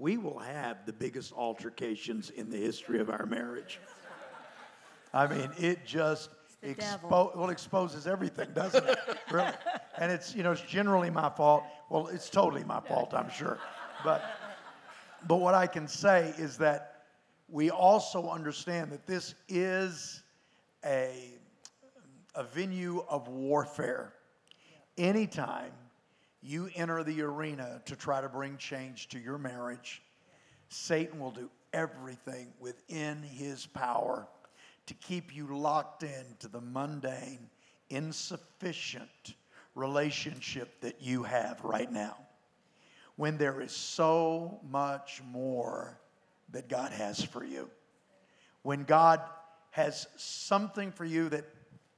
we 0.00 0.16
will 0.16 0.38
have 0.38 0.84
the 0.84 0.92
biggest 0.92 1.32
altercations 1.32 2.30
in 2.30 2.50
the 2.50 2.56
history 2.56 2.98
of 2.98 3.08
our 3.08 3.26
marriage. 3.26 3.78
I 5.14 5.26
mean, 5.28 5.50
it 5.58 5.86
just 5.86 6.30
the 6.62 6.74
expo- 6.74 7.36
well 7.36 7.50
exposes 7.50 8.06
everything, 8.06 8.48
doesn't 8.54 8.86
it? 8.86 8.98
really, 9.30 9.52
and 9.98 10.12
it's 10.12 10.34
you 10.34 10.42
know 10.42 10.52
it's 10.52 10.60
generally 10.62 11.10
my 11.10 11.30
fault. 11.30 11.64
Well, 11.88 12.08
it's 12.08 12.28
totally 12.28 12.64
my 12.64 12.80
fault, 12.80 13.14
I'm 13.14 13.30
sure. 13.30 13.58
But 14.04 14.22
but 15.26 15.36
what 15.36 15.54
I 15.54 15.66
can 15.66 15.88
say 15.88 16.34
is 16.36 16.58
that 16.58 17.04
we 17.48 17.70
also 17.70 18.28
understand 18.28 18.90
that 18.92 19.06
this 19.06 19.34
is 19.48 20.22
a 20.84 21.34
a 22.34 22.44
venue 22.44 23.04
of 23.08 23.28
warfare. 23.28 24.14
Anytime 24.98 25.72
you 26.42 26.70
enter 26.74 27.02
the 27.02 27.22
arena 27.22 27.82
to 27.86 27.96
try 27.96 28.20
to 28.20 28.28
bring 28.28 28.56
change 28.56 29.08
to 29.08 29.18
your 29.18 29.38
marriage, 29.38 30.02
Satan 30.68 31.18
will 31.18 31.30
do 31.30 31.50
everything 31.72 32.52
within 32.60 33.22
his 33.22 33.66
power 33.66 34.26
to 34.90 34.94
keep 34.94 35.32
you 35.32 35.46
locked 35.56 36.02
into 36.02 36.48
the 36.48 36.60
mundane, 36.60 37.48
insufficient 37.90 39.36
relationship 39.76 40.80
that 40.80 41.00
you 41.00 41.22
have 41.22 41.60
right 41.62 41.92
now. 41.92 42.16
When 43.14 43.38
there 43.38 43.60
is 43.60 43.70
so 43.70 44.58
much 44.68 45.22
more 45.30 45.96
that 46.50 46.68
God 46.68 46.90
has 46.90 47.22
for 47.22 47.44
you. 47.44 47.70
When 48.62 48.82
God 48.82 49.20
has 49.70 50.08
something 50.16 50.90
for 50.90 51.04
you 51.04 51.28
that 51.28 51.44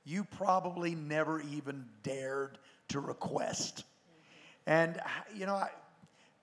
you 0.04 0.25
probably 0.25 0.94
never 0.94 1.40
even 1.40 1.87
dared 2.02 2.58
to 2.88 3.00
request. 3.00 3.84
And, 4.66 5.00
you 5.34 5.46
know, 5.46 5.54
I, 5.54 5.70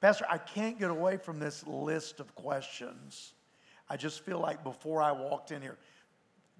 Pastor, 0.02 0.26
I 0.28 0.40
can't 0.40 0.80
get 0.80 0.90
away 0.90 1.18
from 1.18 1.38
this 1.38 1.68
list 1.68 2.20
of 2.20 2.34
questions. 2.34 3.34
I 3.88 3.98
just 3.98 4.26
feel 4.26 4.40
like 4.40 4.64
before 4.64 5.00
I 5.00 5.12
walked 5.12 5.52
in 5.52 5.62
here, 5.62 5.78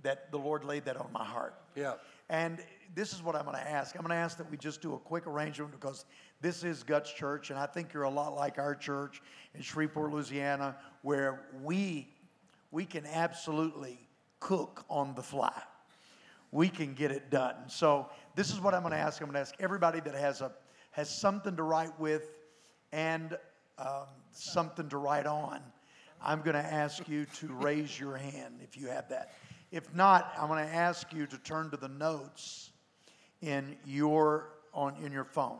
that 0.04 0.32
the 0.32 0.38
Lord 0.38 0.64
laid 0.64 0.86
that 0.86 0.98
on 0.98 1.12
my 1.12 1.24
heart. 1.24 1.56
Yeah. 1.76 1.94
And 2.30 2.60
this 2.96 3.14
is 3.14 3.24
what 3.24 3.36
I'm 3.36 3.44
going 3.44 3.58
to 3.58 3.70
ask. 3.70 3.96
I'm 3.96 4.02
going 4.02 4.12
to 4.12 4.16
ask 4.16 4.38
that 4.38 4.50
we 4.50 4.58
just 4.58 4.82
do 4.82 4.94
a 4.94 5.00
quick 5.00 5.26
arrangement 5.28 5.72
because 5.72 6.06
this 6.42 6.64
is 6.64 6.84
Guts 6.84 7.12
Church, 7.12 7.50
and 7.50 7.60
I 7.60 7.66
think 7.66 7.94
you're 7.94 8.04
a 8.04 8.10
lot 8.10 8.36
like 8.36 8.60
our 8.60 8.76
church 8.76 9.22
in 9.56 9.62
Shreveport, 9.62 10.12
Louisiana, 10.12 10.76
where 11.02 11.46
we 11.64 12.08
we 12.72 12.86
can 12.86 13.06
absolutely 13.08 14.00
cook 14.40 14.86
on 14.90 15.16
the 15.16 15.24
fly. 15.24 15.62
We 16.52 16.70
can 16.70 16.94
get 16.94 17.12
it 17.12 17.30
done. 17.30 17.56
So 17.68 18.10
this 18.36 18.52
is 18.52 18.60
what 18.60 18.74
I'm 18.74 18.82
going 18.82 18.94
to 18.94 19.00
ask. 19.00 19.22
I'm 19.22 19.28
going 19.28 19.36
to 19.36 19.42
ask 19.42 19.56
everybody 19.60 20.00
that 20.02 20.14
has 20.16 20.42
a 20.42 20.52
has 20.92 21.10
something 21.10 21.56
to 21.56 21.64
write 21.64 21.98
with 22.00 22.40
and 22.92 23.38
um, 23.78 24.08
something 24.32 24.90
to 24.90 24.98
write 24.98 25.26
on. 25.26 25.62
I'm 26.22 26.42
going 26.42 26.56
to 26.56 26.74
ask 26.74 27.08
you 27.08 27.26
to 27.40 27.48
raise 27.48 28.00
your 28.00 28.18
hand 28.18 28.56
if 28.62 28.78
you 28.78 28.88
have 28.88 29.08
that. 29.10 29.34
If 29.72 29.94
not, 29.94 30.34
I'm 30.38 30.48
going 30.48 30.66
to 30.66 30.74
ask 30.74 31.14
you 31.14 31.28
to 31.28 31.38
turn 31.40 31.70
to 31.72 31.78
the 31.78 31.88
notes 31.88 32.72
in 33.42 33.78
your 33.86 34.50
on 34.74 34.96
in 35.04 35.12
your 35.12 35.24
phone. 35.24 35.60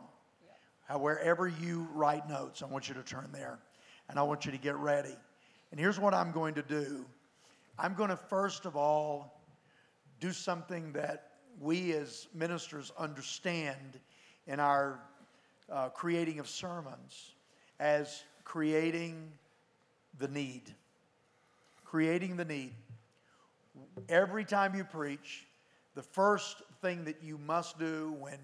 Wherever 0.98 1.46
you 1.46 1.86
write 1.94 2.28
notes, 2.28 2.62
I 2.62 2.66
want 2.66 2.88
you 2.88 2.94
to 2.94 3.02
turn 3.02 3.28
there, 3.32 3.60
and 4.08 4.18
I 4.18 4.22
want 4.22 4.44
you 4.44 4.50
to 4.50 4.58
get 4.58 4.76
ready. 4.76 5.14
And 5.70 5.78
here's 5.78 6.00
what 6.00 6.14
I'm 6.14 6.32
going 6.32 6.54
to 6.54 6.62
do. 6.62 7.04
I'm 7.78 7.94
going 7.94 8.10
to 8.10 8.16
first 8.16 8.66
of 8.66 8.74
all 8.76 9.40
do 10.18 10.32
something 10.32 10.92
that 10.92 11.30
we 11.60 11.92
as 11.92 12.26
ministers 12.34 12.92
understand 12.98 14.00
in 14.46 14.58
our 14.58 15.00
uh, 15.70 15.88
creating 15.90 16.40
of 16.40 16.48
sermons 16.48 17.34
as 17.78 18.24
creating 18.44 19.30
the 20.18 20.28
need. 20.28 20.74
Creating 21.84 22.36
the 22.36 22.44
need. 22.44 22.74
Every 24.08 24.44
time 24.44 24.74
you 24.74 24.84
preach, 24.84 25.46
the 25.94 26.02
first 26.02 26.62
thing 26.80 27.04
that 27.04 27.22
you 27.22 27.38
must 27.38 27.78
do 27.78 28.14
when 28.18 28.38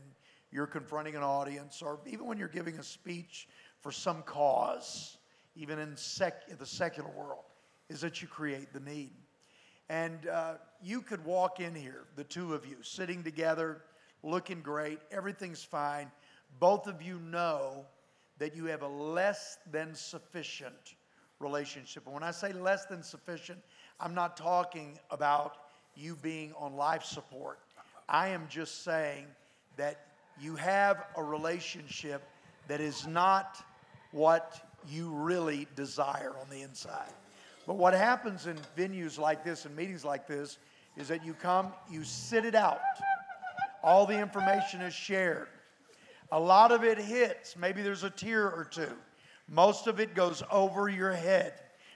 you're 0.51 0.67
confronting 0.67 1.17
an 1.17 1.23
audience 1.23 1.83
or 1.83 1.99
even 2.07 2.27
when 2.27 2.39
you're 2.39 2.49
giving 2.49 2.79
a 2.79 2.83
speech 2.83 3.49
for 3.81 3.93
some 3.93 4.23
cause, 4.23 5.19
even 5.55 5.79
in 5.79 5.97
sec- 5.97 6.59
the 6.59 6.67
secular 6.67 7.11
world, 7.11 7.45
is 7.89 8.01
that 8.01 8.21
you 8.21 8.29
create 8.29 8.73
the 8.73 8.81
need. 8.81 9.13
And 9.89 10.27
uh, 10.27 10.55
you 10.83 11.01
could 11.01 11.25
walk 11.25 11.61
in 11.61 11.75
here, 11.75 12.05
the 12.17 12.25
two 12.25 12.55
of 12.55 12.67
you, 12.67 12.77
sitting 12.83 13.23
together, 13.23 13.83
looking 14.23 14.61
great, 14.61 14.99
everything's 15.11 15.63
fine. 15.63 16.11
Both 16.59 16.87
of 16.89 17.01
you 17.01 17.21
know 17.21 17.87
that 18.39 18.57
you 18.57 18.65
have 18.67 18.83
a 18.83 18.89
less 18.89 19.59
than 19.71 19.95
sufficient 19.95 20.97
relationship. 21.39 22.05
And 22.07 22.15
when 22.15 22.23
I 22.23 22.31
say 22.31 22.53
less 22.53 22.87
than 22.87 23.03
sufficient, 23.03 23.61
I'm 23.99 24.15
not 24.15 24.37
talking 24.37 24.99
about 25.11 25.57
you 25.95 26.17
being 26.23 26.53
on 26.59 26.77
life 26.77 27.05
support. 27.05 27.59
I 28.09 28.29
am 28.29 28.47
just 28.49 28.85
saying 28.85 29.27
that 29.77 30.07
you 30.41 30.55
have 30.57 31.05
a 31.17 31.23
relationship 31.23 32.23
that 32.69 32.81
is 32.81 33.07
not 33.07 33.65
what 34.13 34.61
you 34.89 35.11
really 35.11 35.67
desire 35.75 36.35
on 36.41 36.49
the 36.51 36.63
inside. 36.63 37.13
But 37.67 37.75
what 37.75 37.95
happens 37.95 38.47
in 38.47 38.57
venues 38.77 39.19
like 39.19 39.45
this 39.45 39.65
and 39.65 39.75
meetings 39.75 40.05
like 40.05 40.27
this 40.27 40.59
is 40.97 41.09
that 41.09 41.25
you 41.25 41.35
come, 41.35 41.73
you 41.91 42.05
sit 42.05 42.45
it 42.45 42.55
out. 42.55 42.81
All 43.83 44.07
the 44.07 44.19
information 44.19 44.81
is 44.83 44.95
shared. 44.95 45.49
A 46.33 46.41
lot 46.41 46.71
of 46.71 46.85
it 46.85 46.99
hits. 46.99 47.57
Maybe 47.57 47.83
there's 47.83 48.05
a 48.05 48.11
tear 48.11 48.51
or 48.51 48.65
two. 48.65 48.93
Most 49.49 49.87
of 49.87 50.01
it 50.01 50.15
goes 50.15 50.43
over 50.51 50.89
your 50.89 51.13
head 51.13 51.55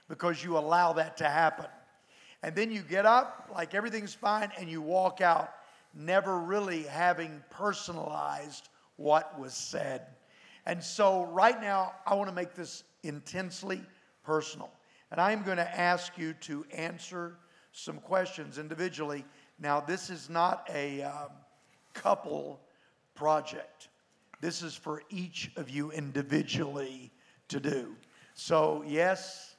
because 0.08 0.42
you 0.42 0.56
allow 0.56 0.92
that 0.94 1.16
to 1.18 1.28
happen. 1.28 1.66
And 2.42 2.54
then 2.54 2.70
you 2.70 2.82
get 2.82 3.06
up 3.06 3.50
like 3.54 3.74
everything's 3.74 4.14
fine 4.14 4.50
and 4.58 4.68
you 4.68 4.80
walk 4.80 5.20
out, 5.20 5.52
never 5.94 6.38
really 6.38 6.82
having 6.84 7.42
personalized 7.50 8.68
what 8.96 9.38
was 9.38 9.54
said. 9.54 10.06
And 10.66 10.82
so, 10.82 11.24
right 11.26 11.60
now, 11.60 11.94
I 12.06 12.14
want 12.14 12.28
to 12.28 12.34
make 12.34 12.54
this 12.54 12.84
intensely 13.02 13.80
personal. 14.22 14.70
And 15.10 15.20
I'm 15.20 15.42
going 15.42 15.56
to 15.56 15.80
ask 15.80 16.16
you 16.16 16.34
to 16.42 16.64
answer 16.72 17.36
some 17.72 17.98
questions 17.98 18.58
individually. 18.58 19.24
Now, 19.58 19.80
this 19.80 20.10
is 20.10 20.30
not 20.30 20.68
a 20.72 21.02
um, 21.02 21.30
couple 21.94 22.60
project, 23.14 23.88
this 24.40 24.62
is 24.62 24.74
for 24.74 25.02
each 25.10 25.50
of 25.56 25.68
you 25.68 25.90
individually 25.90 27.10
to 27.48 27.60
do. 27.60 27.94
So, 28.34 28.82
yes, 28.86 29.49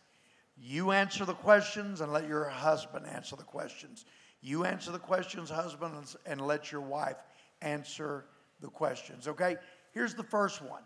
you 0.63 0.91
answer 0.91 1.25
the 1.25 1.33
questions 1.33 2.01
and 2.01 2.13
let 2.13 2.27
your 2.27 2.45
husband 2.45 3.07
answer 3.07 3.35
the 3.35 3.43
questions. 3.43 4.05
You 4.41 4.63
answer 4.63 4.91
the 4.91 4.99
questions, 4.99 5.49
husband, 5.49 6.15
and 6.27 6.39
let 6.39 6.71
your 6.71 6.81
wife 6.81 7.17
answer 7.63 8.25
the 8.59 8.67
questions. 8.67 9.27
Okay? 9.27 9.55
Here's 9.91 10.13
the 10.13 10.23
first 10.23 10.61
one 10.61 10.83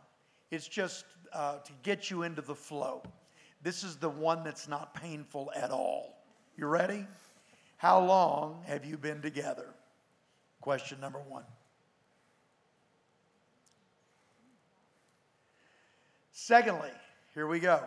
it's 0.50 0.68
just 0.68 1.04
uh, 1.34 1.58
to 1.58 1.72
get 1.84 2.10
you 2.10 2.24
into 2.24 2.42
the 2.42 2.56
flow. 2.56 3.04
This 3.62 3.84
is 3.84 3.98
the 3.98 4.10
one 4.10 4.44
that's 4.44 4.70
not 4.70 4.94
painful 4.94 5.52
at 5.54 5.72
all. 5.72 6.24
You 6.56 6.68
ready? 6.68 7.06
How 7.78 8.00
long 8.00 8.64
have 8.68 8.86
you 8.86 8.98
been 8.98 9.22
together? 9.22 9.74
Question 10.62 11.02
number 11.02 11.20
one. 11.20 11.44
Secondly, 16.32 16.92
here 17.34 17.48
we 17.48 17.60
go. 17.60 17.82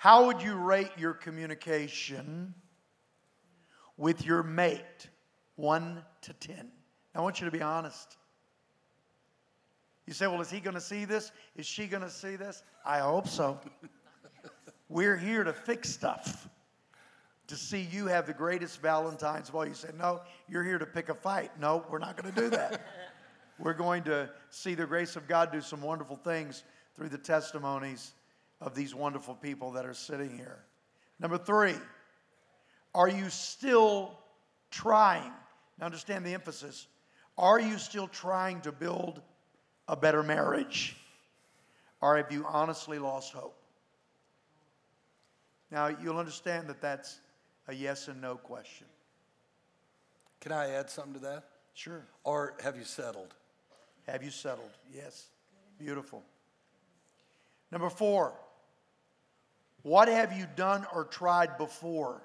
How 0.00 0.24
would 0.24 0.40
you 0.40 0.54
rate 0.54 0.92
your 0.96 1.12
communication 1.12 2.54
with 3.98 4.24
your 4.24 4.42
mate? 4.42 5.10
One 5.56 6.02
to 6.22 6.32
10. 6.32 6.72
I 7.14 7.20
want 7.20 7.38
you 7.38 7.44
to 7.44 7.50
be 7.50 7.60
honest. 7.60 8.16
You 10.06 10.14
say, 10.14 10.26
well, 10.26 10.40
is 10.40 10.50
he 10.50 10.58
going 10.58 10.72
to 10.72 10.80
see 10.80 11.04
this? 11.04 11.32
Is 11.54 11.66
she 11.66 11.86
going 11.86 12.02
to 12.02 12.08
see 12.08 12.36
this? 12.36 12.62
I 12.82 13.00
hope 13.00 13.28
so. 13.28 13.60
We're 14.88 15.18
here 15.18 15.44
to 15.44 15.52
fix 15.52 15.90
stuff, 15.90 16.48
to 17.48 17.54
see 17.54 17.86
you 17.92 18.06
have 18.06 18.26
the 18.26 18.32
greatest 18.32 18.80
Valentine's 18.80 19.50
of 19.50 19.54
all. 19.54 19.66
You 19.66 19.74
say, 19.74 19.90
no, 19.98 20.22
you're 20.48 20.64
here 20.64 20.78
to 20.78 20.86
pick 20.86 21.10
a 21.10 21.14
fight. 21.14 21.50
No, 21.60 21.84
we're 21.90 21.98
not 21.98 22.16
going 22.16 22.32
to 22.34 22.40
do 22.40 22.48
that. 22.48 22.86
we're 23.58 23.74
going 23.74 24.04
to 24.04 24.30
see 24.48 24.74
the 24.74 24.86
grace 24.86 25.14
of 25.14 25.28
God 25.28 25.52
do 25.52 25.60
some 25.60 25.82
wonderful 25.82 26.16
things 26.16 26.64
through 26.96 27.10
the 27.10 27.18
testimonies 27.18 28.14
of 28.60 28.74
these 28.74 28.94
wonderful 28.94 29.34
people 29.34 29.72
that 29.72 29.86
are 29.86 29.94
sitting 29.94 30.36
here. 30.36 30.58
Number 31.18 31.38
three, 31.38 31.74
are 32.94 33.08
you 33.08 33.28
still 33.30 34.18
trying? 34.70 35.32
Now, 35.78 35.86
understand 35.86 36.24
the 36.24 36.34
emphasis. 36.34 36.86
Are 37.38 37.60
you 37.60 37.78
still 37.78 38.08
trying 38.08 38.60
to 38.62 38.72
build 38.72 39.20
a 39.88 39.96
better 39.96 40.22
marriage? 40.22 40.96
Or 42.00 42.16
have 42.16 42.30
you 42.30 42.44
honestly 42.46 42.98
lost 42.98 43.32
hope? 43.32 43.56
Now, 45.70 45.88
you'll 45.88 46.18
understand 46.18 46.68
that 46.68 46.80
that's 46.80 47.20
a 47.68 47.74
yes 47.74 48.08
and 48.08 48.20
no 48.20 48.36
question. 48.36 48.86
Can 50.40 50.52
I 50.52 50.70
add 50.70 50.90
something 50.90 51.14
to 51.14 51.20
that? 51.20 51.44
Sure. 51.74 52.04
Or 52.24 52.54
have 52.62 52.76
you 52.76 52.84
settled? 52.84 53.34
Have 54.06 54.22
you 54.22 54.30
settled? 54.30 54.70
Yes. 54.92 55.26
Beautiful. 55.78 56.22
Number 57.70 57.88
four, 57.88 58.32
what 59.82 60.08
have 60.08 60.36
you 60.36 60.46
done 60.56 60.86
or 60.94 61.04
tried 61.04 61.56
before 61.56 62.22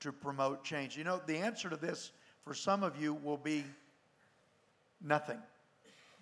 to 0.00 0.12
promote 0.12 0.64
change? 0.64 0.96
You 0.96 1.04
know, 1.04 1.20
the 1.26 1.36
answer 1.36 1.68
to 1.68 1.76
this 1.76 2.12
for 2.42 2.54
some 2.54 2.82
of 2.82 3.00
you 3.00 3.14
will 3.14 3.36
be 3.36 3.64
nothing. 5.02 5.38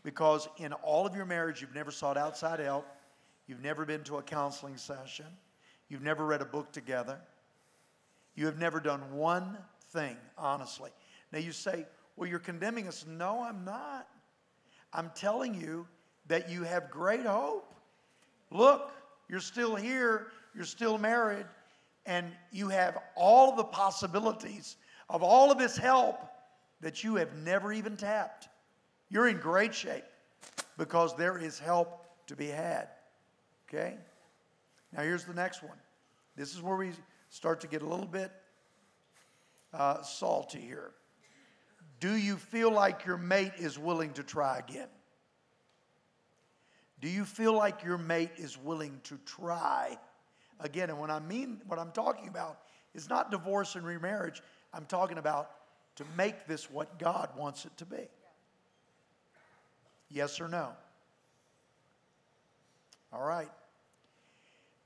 Because 0.03 0.49
in 0.57 0.73
all 0.73 1.07
of 1.07 1.15
your 1.15 1.25
marriage, 1.25 1.61
you've 1.61 1.75
never 1.75 1.91
sought 1.91 2.17
outside 2.17 2.61
help, 2.61 2.87
you've 3.47 3.63
never 3.63 3.85
been 3.85 4.03
to 4.05 4.19
a 4.19 4.23
counseling 4.23 4.77
session, 4.77 5.27
you've 5.89 6.03
never 6.03 6.27
read 6.27 6.41
a 6.41 6.47
book 6.47 6.73
together, 6.73 7.19
you 8.35 8.47
have 8.47 8.59
never 8.59 8.81
done 8.81 9.01
one 9.13 9.59
thing, 9.91 10.17
honestly. 10.37 10.91
Now 11.33 11.39
you 11.39 11.53
say, 11.53 11.87
well, 12.17 12.29
you're 12.29 12.39
condemning 12.39 12.89
us. 12.89 13.05
No, 13.09 13.43
I'm 13.43 13.65
not. 13.65 14.09
I'm 14.93 15.11
telling 15.15 15.55
you 15.55 15.87
that 16.27 16.51
you 16.51 16.65
have 16.65 16.91
great 16.91 17.25
hope. 17.25 17.73
Look, 18.51 18.91
you're 19.29 19.41
still 19.41 19.75
here, 19.75 20.29
you're 20.55 20.65
still 20.65 20.99
married, 20.99 21.47
and 22.07 22.27
you 22.51 22.69
have 22.69 22.99
all 23.17 23.55
the 23.57 23.65
possibilities 23.65 24.77
of 25.09 25.23
all 25.23 25.51
of 25.51 25.59
this 25.59 25.77
help 25.77 26.21
that 26.81 27.05
you 27.05 27.17
have 27.17 27.35
never 27.37 27.73
even 27.73 27.97
tapped. 27.97 28.49
You're 29.09 29.29
in 29.29 29.39
great 29.39 29.75
shape 29.75 30.05
because 30.77 31.17
there 31.17 31.39
is 31.39 31.59
help 31.59 32.05
to 32.27 32.37
be 32.37 32.47
had. 32.47 32.89
Okay? 33.69 33.97
Now, 34.93 35.03
here's 35.03 35.25
the 35.25 35.35
next 35.35 35.63
one. 35.63 35.77
This 36.37 36.55
is 36.55 36.63
where 36.63 36.77
we 36.77 36.91
start 37.31 37.61
to 37.61 37.67
get 37.67 37.83
a 37.83 37.87
little 37.87 38.07
bit 38.07 38.33
uh, 39.73 40.03
salty 40.03 40.61
here. 40.61 40.93
Do 42.01 42.17
you 42.17 42.37
feel 42.37 42.71
like 42.71 43.07
your 43.07 43.17
mate 43.17 43.53
is 43.59 43.79
willing 43.79 44.13
to 44.15 44.23
try 44.23 44.59
again? 44.59 44.89
Do 47.03 47.09
you 47.09 47.25
feel 47.25 47.53
like 47.53 47.83
your 47.83 47.99
mate 47.99 48.31
is 48.37 48.57
willing 48.57 49.01
to 49.05 49.19
try 49.27 49.99
again? 50.61 50.89
And 50.89 51.01
when 51.01 51.11
I 51.11 51.19
mean 51.19 51.61
what 51.67 51.81
I'm 51.81 51.91
talking 51.91 52.29
about 52.29 52.61
is 52.95 53.11
not 53.11 53.33
divorce 53.33 53.75
and 53.75 53.85
remarriage, 53.85 54.41
I'm 54.73 54.87
talking 54.87 55.19
about 55.19 55.51
to 55.97 56.05
make 56.17 56.47
this 56.47 56.71
what 56.71 57.01
God 57.01 57.29
wants 57.37 57.65
it 57.65 57.77
to 57.79 57.85
be. 57.85 58.09
Yes 60.11 60.41
or 60.41 60.47
no? 60.47 60.69
All 63.13 63.25
right. 63.25 63.51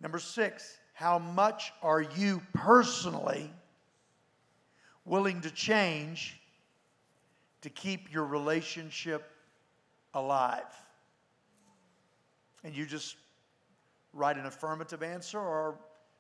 Number 0.01 0.19
six, 0.19 0.79
how 0.95 1.19
much 1.19 1.71
are 1.83 2.01
you 2.01 2.41
personally 2.55 3.51
willing 5.05 5.43
to 5.43 5.51
change 5.51 6.41
to 7.61 7.69
keep 7.69 8.11
your 8.11 8.25
relationship 8.25 9.31
alive? 10.15 10.65
And 12.67 12.77
you 12.77 12.85
just 12.85 13.15
write 14.13 14.37
an 14.37 14.47
affirmative 14.47 15.01
answer 15.01 15.39
or 15.39 15.77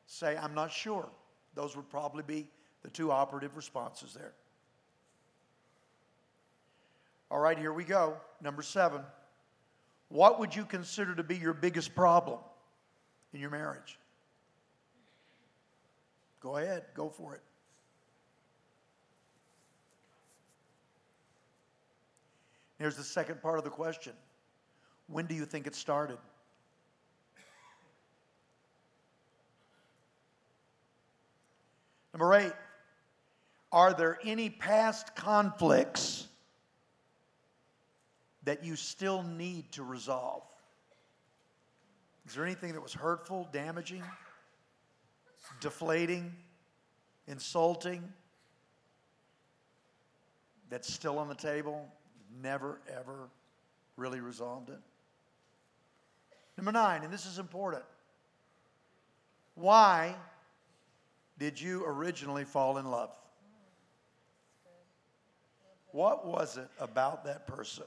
say, 0.07 0.37
I'm 0.37 0.55
not 0.55 0.71
sure. 0.71 1.09
Those 1.57 1.75
would 1.75 1.91
probably 1.91 2.23
be 2.23 2.47
the 2.85 2.89
two 2.89 3.11
operative 3.11 3.57
responses 3.57 4.15
there. 4.15 4.33
All 7.33 7.41
right, 7.41 7.59
here 7.59 7.73
we 7.73 7.83
go. 7.83 8.17
Number 8.41 8.63
seven. 8.63 9.01
What 10.09 10.39
would 10.39 10.55
you 10.55 10.65
consider 10.65 11.17
to 11.17 11.25
be 11.25 11.37
your 11.37 11.53
biggest 11.53 11.97
problem 11.97 12.39
in 13.35 13.41
your 13.41 13.51
marriage? 13.51 13.99
Go 16.41 16.59
ahead, 16.59 16.85
go 16.95 17.09
for 17.09 17.35
it. 17.35 17.41
Here's 22.79 22.95
the 22.95 23.03
second 23.03 23.43
part 23.43 23.59
of 23.59 23.65
the 23.65 23.71
question 23.71 24.13
When 25.09 25.27
do 25.27 25.35
you 25.35 25.45
think 25.45 25.67
it 25.67 25.75
started? 25.75 26.19
Number 32.17 32.33
eight, 32.33 32.53
are 33.73 33.93
there 33.93 34.19
any 34.25 34.49
past 34.49 35.15
conflicts 35.15 36.27
that 38.45 38.65
you 38.65 38.75
still 38.75 39.23
need 39.23 39.71
to 39.73 39.83
resolve? 39.83 40.43
Is 42.27 42.35
there 42.35 42.47
anything 42.47 42.73
that 42.73 42.81
was 42.81 42.95
hurtful, 42.95 43.51
damaging, 43.53 44.03
deflating, 45.61 46.35
insulting 47.29 48.03
that's 50.71 50.91
still 50.91 51.19
on 51.19 51.29
the 51.29 51.35
table? 51.35 51.87
Never, 52.43 52.81
ever 52.97 53.29
really 53.99 54.21
resolved 54.21 54.71
it? 54.71 54.81
Number 56.57 56.73
nine, 56.73 57.03
and 57.03 57.13
this 57.13 57.27
is 57.27 57.39
important. 57.39 57.85
Why 59.55 60.17
did 61.39 61.61
you 61.61 61.85
originally 61.87 62.45
fall 62.45 62.79
in 62.79 62.91
love? 62.91 63.17
What 65.93 66.27
was 66.27 66.57
it 66.57 66.69
about 66.79 67.25
that 67.25 67.47
person 67.47 67.85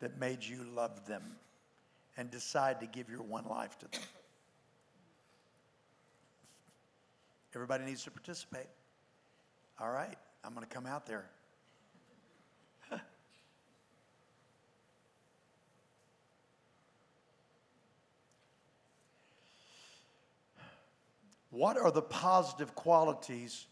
that 0.00 0.18
made 0.18 0.42
you 0.42 0.64
love 0.74 1.06
them 1.06 1.22
and 2.16 2.30
decide 2.30 2.80
to 2.80 2.86
give 2.86 3.08
your 3.08 3.22
one 3.22 3.44
life 3.46 3.78
to 3.78 3.88
them. 3.90 4.00
Everybody 7.54 7.84
needs 7.84 8.04
to 8.04 8.10
participate. 8.10 8.66
All 9.80 9.90
right, 9.90 10.16
I'm 10.44 10.54
going 10.54 10.66
to 10.66 10.72
come 10.72 10.86
out 10.86 11.06
there. 11.06 11.24
What 21.50 21.76
are 21.76 21.90
the 21.90 22.02
positive 22.02 22.74
qualities 22.74 23.66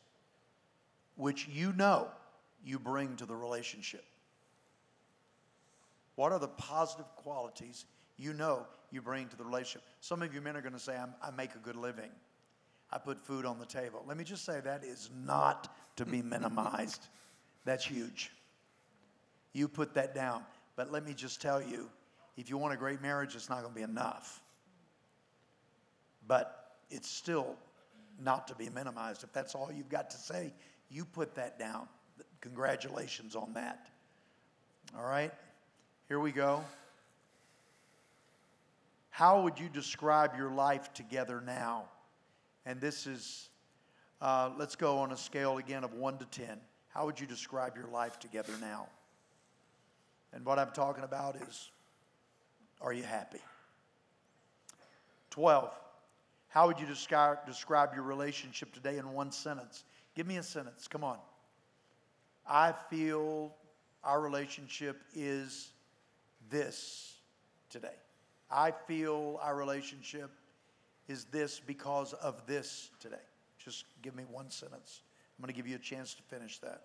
which 1.16 1.48
you 1.48 1.72
know 1.72 2.08
you 2.64 2.78
bring 2.78 3.16
to 3.16 3.26
the 3.26 3.34
relationship? 3.34 4.04
What 6.16 6.32
are 6.32 6.38
the 6.38 6.48
positive 6.48 7.06
qualities 7.16 7.84
you 8.16 8.32
know 8.32 8.66
you 8.90 9.02
bring 9.02 9.28
to 9.28 9.36
the 9.36 9.44
relationship. 9.44 9.82
Some 10.00 10.22
of 10.22 10.34
you 10.34 10.40
men 10.40 10.56
are 10.56 10.60
going 10.60 10.74
to 10.74 10.78
say, 10.78 10.96
I 11.22 11.30
make 11.30 11.54
a 11.54 11.58
good 11.58 11.76
living. 11.76 12.10
I 12.90 12.98
put 12.98 13.18
food 13.18 13.44
on 13.44 13.58
the 13.58 13.66
table. 13.66 14.02
Let 14.06 14.16
me 14.16 14.24
just 14.24 14.44
say 14.44 14.60
that 14.60 14.82
is 14.82 15.10
not 15.24 15.74
to 15.96 16.06
be 16.06 16.22
minimized. 16.22 17.06
That's 17.64 17.84
huge. 17.84 18.30
You 19.52 19.68
put 19.68 19.94
that 19.94 20.14
down. 20.14 20.42
But 20.76 20.90
let 20.90 21.04
me 21.04 21.12
just 21.12 21.42
tell 21.42 21.62
you 21.62 21.90
if 22.36 22.48
you 22.48 22.56
want 22.56 22.72
a 22.72 22.76
great 22.76 23.02
marriage, 23.02 23.34
it's 23.34 23.50
not 23.50 23.60
going 23.62 23.74
to 23.74 23.76
be 23.76 23.82
enough. 23.82 24.40
But 26.26 26.76
it's 26.90 27.10
still 27.10 27.56
not 28.18 28.48
to 28.48 28.54
be 28.54 28.68
minimized. 28.68 29.24
If 29.24 29.32
that's 29.32 29.54
all 29.54 29.70
you've 29.72 29.88
got 29.88 30.10
to 30.10 30.16
say, 30.16 30.52
you 30.90 31.04
put 31.04 31.34
that 31.36 31.58
down. 31.58 31.88
Congratulations 32.40 33.36
on 33.36 33.52
that. 33.54 33.88
All 34.96 35.04
right, 35.04 35.32
here 36.08 36.18
we 36.18 36.32
go. 36.32 36.64
How 39.10 39.42
would 39.42 39.58
you 39.58 39.68
describe 39.68 40.36
your 40.36 40.50
life 40.50 40.92
together 40.94 41.42
now? 41.44 41.86
And 42.64 42.80
this 42.80 43.06
is, 43.06 43.48
uh, 44.20 44.50
let's 44.56 44.76
go 44.76 44.98
on 44.98 45.12
a 45.12 45.16
scale 45.16 45.58
again 45.58 45.84
of 45.84 45.94
1 45.94 46.18
to 46.18 46.24
10. 46.26 46.58
How 46.88 47.06
would 47.06 47.18
you 47.18 47.26
describe 47.26 47.76
your 47.76 47.88
life 47.88 48.18
together 48.18 48.52
now? 48.60 48.86
And 50.32 50.44
what 50.44 50.58
I'm 50.58 50.70
talking 50.70 51.04
about 51.04 51.36
is, 51.48 51.70
are 52.80 52.92
you 52.92 53.02
happy? 53.02 53.40
12. 55.30 55.74
How 56.48 56.66
would 56.66 56.80
you 56.80 56.86
describe, 56.86 57.44
describe 57.46 57.94
your 57.94 58.04
relationship 58.04 58.72
today 58.72 58.98
in 58.98 59.12
one 59.12 59.30
sentence? 59.30 59.84
Give 60.14 60.26
me 60.26 60.38
a 60.38 60.42
sentence. 60.42 60.88
Come 60.88 61.04
on. 61.04 61.18
I 62.48 62.72
feel 62.90 63.54
our 64.02 64.20
relationship 64.20 65.02
is 65.14 65.70
this 66.50 67.16
today. 67.68 67.94
I 68.50 68.70
feel 68.70 69.38
our 69.42 69.54
relationship 69.54 70.30
is 71.08 71.24
this 71.24 71.60
because 71.60 72.14
of 72.14 72.46
this 72.46 72.90
today. 73.00 73.16
Just 73.58 73.84
give 74.02 74.16
me 74.16 74.24
one 74.30 74.50
sentence. 74.50 75.02
I'm 75.38 75.42
going 75.42 75.52
to 75.52 75.56
give 75.56 75.68
you 75.68 75.76
a 75.76 75.80
chance 75.80 76.14
to 76.14 76.22
finish 76.22 76.58
that. 76.58 76.82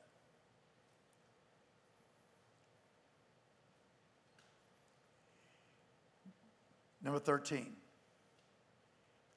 Number 7.02 7.19
13. 7.19 7.73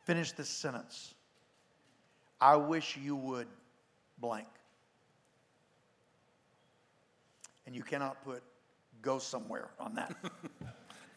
Finish 0.06 0.32
this 0.32 0.48
sentence. 0.48 1.14
I 2.40 2.54
wish 2.54 2.96
you 2.96 3.16
would 3.16 3.48
blank. 4.18 4.46
And 7.66 7.74
you 7.74 7.82
cannot 7.82 8.24
put 8.24 8.44
go 9.02 9.18
somewhere 9.18 9.70
on 9.80 9.96
that. 9.96 10.14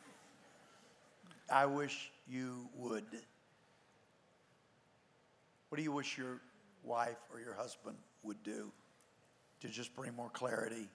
I 1.51 1.67
wish 1.67 2.11
you 2.27 2.67
would. 2.75 3.05
What 5.69 5.77
do 5.77 5.83
you 5.83 5.91
wish 5.91 6.17
your 6.17 6.41
wife 6.83 7.19
or 7.31 7.39
your 7.39 7.53
husband 7.53 7.95
would 8.23 8.41
do 8.41 8.71
to 9.59 9.67
just 9.67 9.95
bring 9.95 10.15
more 10.15 10.29
clarity 10.29 10.89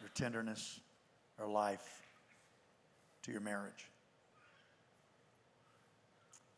or 0.00 0.08
tenderness 0.14 0.78
or 1.40 1.48
life 1.48 2.02
to 3.22 3.32
your 3.32 3.40
marriage? 3.40 3.89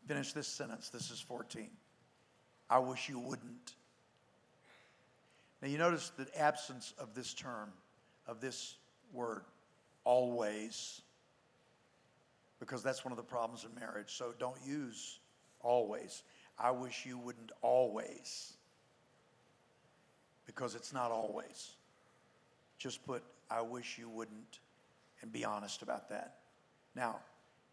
Finish 0.06 0.32
this 0.32 0.48
sentence. 0.48 0.88
This 0.88 1.10
is 1.10 1.20
14. 1.20 1.68
I 2.68 2.78
wish 2.78 3.08
you 3.08 3.18
wouldn't. 3.18 3.74
Now, 5.60 5.68
you 5.68 5.78
notice 5.78 6.10
the 6.16 6.26
absence 6.36 6.92
of 6.98 7.14
this 7.14 7.34
term, 7.34 7.70
of 8.26 8.40
this 8.40 8.74
word, 9.12 9.42
always, 10.04 11.02
because 12.58 12.82
that's 12.82 13.04
one 13.04 13.12
of 13.12 13.16
the 13.16 13.24
problems 13.24 13.64
in 13.64 13.80
marriage. 13.80 14.12
So 14.12 14.34
don't 14.38 14.56
use 14.66 15.20
always. 15.60 16.22
I 16.58 16.70
wish 16.72 17.06
you 17.06 17.18
wouldn't 17.18 17.52
always, 17.60 18.54
because 20.46 20.74
it's 20.74 20.92
not 20.92 21.10
always. 21.10 21.70
Just 22.78 23.04
put, 23.04 23.22
I 23.50 23.62
wish 23.62 23.98
you 23.98 24.08
wouldn't, 24.08 24.58
and 25.22 25.32
be 25.32 25.44
honest 25.44 25.82
about 25.82 26.08
that. 26.10 26.38
Now, 26.94 27.20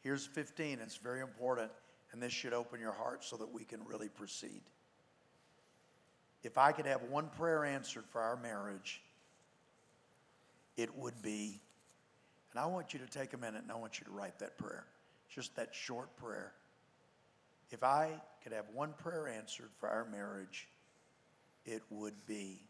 here's 0.01 0.25
15. 0.25 0.79
It's 0.81 0.97
very 0.97 1.21
important, 1.21 1.71
and 2.11 2.21
this 2.21 2.33
should 2.33 2.53
open 2.53 2.79
your 2.79 2.91
heart 2.91 3.23
so 3.23 3.37
that 3.37 3.51
we 3.51 3.63
can 3.63 3.79
really 3.85 4.09
proceed. 4.09 4.61
If 6.43 6.57
I 6.57 6.71
could 6.71 6.85
have 6.85 7.03
one 7.03 7.29
prayer 7.37 7.65
answered 7.65 8.05
for 8.09 8.21
our 8.21 8.37
marriage, 8.37 9.01
it 10.77 10.95
would 10.97 11.21
be, 11.21 11.59
and 12.51 12.59
I 12.59 12.65
want 12.67 12.93
you 12.93 12.99
to 12.99 13.07
take 13.07 13.33
a 13.33 13.37
minute 13.37 13.61
and 13.61 13.71
I 13.71 13.75
want 13.75 13.99
you 13.99 14.05
to 14.05 14.11
write 14.11 14.39
that 14.39 14.57
prayer, 14.57 14.85
just 15.29 15.55
that 15.57 15.75
short 15.75 16.15
prayer. 16.15 16.53
If 17.71 17.83
I 17.83 18.11
could 18.41 18.53
have 18.53 18.65
one 18.73 18.93
prayer 18.93 19.27
answered 19.27 19.69
for 19.79 19.89
our 19.89 20.05
marriage, 20.05 20.67
it 21.65 21.83
would 21.89 22.25
be. 22.25 22.61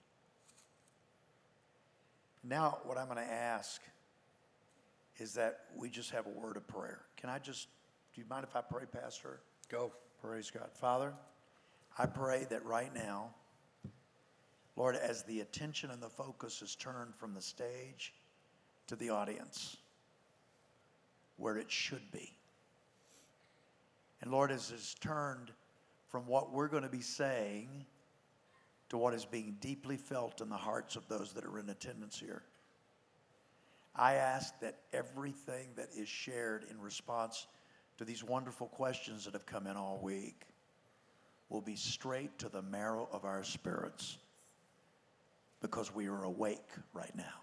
Now, 2.43 2.80
what 2.84 2.97
I'm 2.97 3.06
going 3.06 3.17
to 3.17 3.32
ask 3.32 3.82
is 5.19 5.34
that 5.34 5.65
we 5.78 5.89
just 5.89 6.12
have 6.12 6.25
a 6.25 6.30
word 6.30 6.58
of 6.58 6.67
prayer. 6.67 7.02
Can 7.17 7.30
I 7.30 7.39
just, 7.39 7.67
do 8.20 8.24
you 8.26 8.30
mind 8.30 8.44
if 8.44 8.54
I 8.54 8.60
pray, 8.60 8.84
Pastor? 8.86 9.40
Go. 9.70 9.94
Praise 10.22 10.52
God. 10.52 10.70
Father, 10.74 11.14
I 11.98 12.06
pray 12.06 12.46
that 12.50 12.66
right 12.66 12.94
now, 12.94 13.30
Lord, 14.76 14.98
as 14.98 15.24
the 15.24 15.40
attention 15.40 15.90
and 15.90 16.04
the 16.04 16.10
focus 16.10 16.62
is 16.62 16.76
turned 16.76 17.16
from 17.16 17.34
the 17.34 17.42
stage 17.42 18.14
to 18.88 18.98
the 18.98 19.12
audience, 19.12 19.78
where 21.38 21.58
it 21.58 21.72
should 21.72 22.12
be. 22.12 22.34
And 24.22 24.32
Lord, 24.32 24.52
as 24.52 24.70
it's 24.72 24.96
turned 24.96 25.52
from 26.10 26.28
what 26.28 26.52
we're 26.52 26.68
going 26.68 26.84
to 26.84 26.90
be 26.90 27.00
saying 27.00 27.86
to 28.90 28.98
what 28.98 29.14
is 29.14 29.24
being 29.24 29.56
deeply 29.62 29.96
felt 29.96 30.42
in 30.42 30.50
the 30.50 30.58
hearts 30.58 30.98
of 30.98 31.08
those 31.08 31.32
that 31.32 31.46
are 31.46 31.58
in 31.58 31.70
attendance 31.70 32.20
here, 32.20 32.44
I 33.96 34.16
ask 34.16 34.60
that 34.60 34.80
everything 34.92 35.70
that 35.78 35.88
is 35.96 36.10
shared 36.10 36.66
in 36.70 36.82
response 36.82 37.48
to 38.00 38.06
these 38.06 38.24
wonderful 38.24 38.68
questions 38.68 39.26
that 39.26 39.34
have 39.34 39.46
come 39.46 39.68
in 39.68 39.76
all 39.76 40.00
week 40.02 40.44
will 41.50 41.60
be 41.60 41.76
straight 41.76 42.40
to 42.40 42.48
the 42.48 42.62
marrow 42.62 43.10
of 43.12 43.26
our 43.26 43.44
spirits 43.44 44.18
because 45.60 45.94
we 45.94 46.08
are 46.08 46.24
awake 46.24 46.70
right 46.94 47.14
now. 47.14 47.42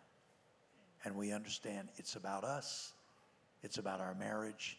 And 1.04 1.14
we 1.14 1.30
understand 1.30 1.90
it's 1.96 2.16
about 2.16 2.42
us, 2.42 2.94
it's 3.62 3.76
about 3.76 4.00
our 4.00 4.14
marriage, 4.14 4.78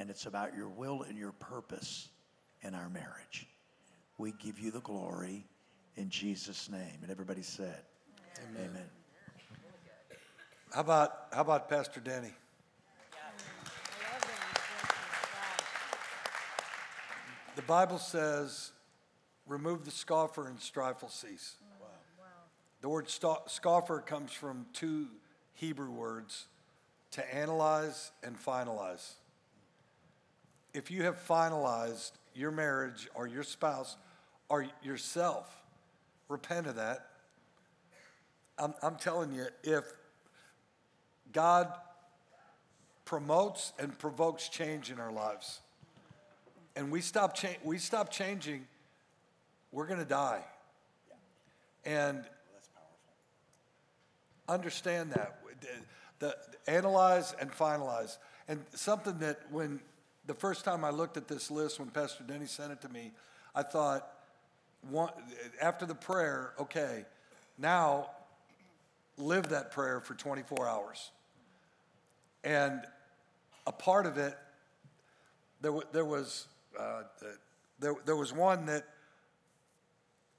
and 0.00 0.10
it's 0.10 0.26
about 0.26 0.56
your 0.56 0.68
will 0.68 1.02
and 1.02 1.16
your 1.16 1.32
purpose 1.32 2.08
in 2.62 2.74
our 2.74 2.88
marriage. 2.88 3.46
We 4.18 4.32
give 4.40 4.58
you 4.58 4.72
the 4.72 4.80
glory 4.80 5.46
in 5.94 6.10
Jesus' 6.10 6.68
name. 6.68 6.98
And 7.02 7.12
everybody 7.12 7.42
said, 7.42 7.82
Amen. 8.50 8.70
Amen. 8.70 8.86
How 10.74 10.80
about, 10.80 11.12
how 11.32 11.42
about 11.42 11.68
Pastor 11.68 12.00
Danny? 12.00 12.32
The 17.60 17.66
Bible 17.66 17.98
says, 17.98 18.72
remove 19.46 19.84
the 19.84 19.90
scoffer 19.90 20.48
and 20.48 20.58
strife 20.58 21.02
will 21.02 21.10
cease. 21.10 21.56
Oh, 21.82 21.84
the 22.80 22.88
word 22.88 23.06
scoffer 23.10 24.00
comes 24.00 24.32
from 24.32 24.64
two 24.72 25.08
Hebrew 25.52 25.90
words 25.90 26.46
to 27.10 27.34
analyze 27.34 28.12
and 28.22 28.34
finalize. 28.42 29.12
If 30.72 30.90
you 30.90 31.02
have 31.02 31.22
finalized 31.28 32.12
your 32.34 32.50
marriage 32.50 33.10
or 33.14 33.26
your 33.26 33.42
spouse 33.42 33.98
or 34.48 34.66
yourself, 34.82 35.54
repent 36.30 36.66
of 36.66 36.76
that. 36.76 37.10
I'm, 38.58 38.72
I'm 38.82 38.96
telling 38.96 39.34
you, 39.34 39.48
if 39.62 39.84
God 41.30 41.70
promotes 43.04 43.74
and 43.78 43.98
provokes 43.98 44.48
change 44.48 44.90
in 44.90 44.98
our 44.98 45.12
lives, 45.12 45.60
and 46.76 46.90
we 46.90 47.00
stop, 47.00 47.34
cha- 47.34 47.58
we 47.64 47.78
stop 47.78 48.10
changing, 48.10 48.66
we're 49.72 49.86
going 49.86 50.00
to 50.00 50.04
die. 50.04 50.44
And 51.84 52.24
understand 54.48 55.12
that. 55.12 55.38
The, 56.18 56.36
the, 56.64 56.70
analyze 56.70 57.34
and 57.40 57.50
finalize. 57.50 58.18
And 58.48 58.64
something 58.74 59.18
that 59.20 59.40
when 59.50 59.80
the 60.26 60.34
first 60.34 60.64
time 60.64 60.84
I 60.84 60.90
looked 60.90 61.16
at 61.16 61.28
this 61.28 61.50
list, 61.50 61.78
when 61.78 61.88
Pastor 61.88 62.24
Denny 62.24 62.46
sent 62.46 62.72
it 62.72 62.80
to 62.82 62.88
me, 62.88 63.12
I 63.54 63.62
thought, 63.62 64.12
one, 64.90 65.10
after 65.60 65.86
the 65.86 65.94
prayer, 65.94 66.52
okay, 66.58 67.04
now 67.58 68.10
live 69.16 69.48
that 69.50 69.72
prayer 69.72 70.00
for 70.00 70.14
24 70.14 70.68
hours. 70.68 71.10
And 72.44 72.80
a 73.66 73.72
part 73.72 74.06
of 74.06 74.18
it, 74.18 74.36
there, 75.60 75.72
there 75.92 76.04
was 76.04 76.46
uh, 76.78 77.02
there, 77.78 77.94
there 78.04 78.16
was 78.16 78.32
one 78.32 78.66
that 78.66 78.86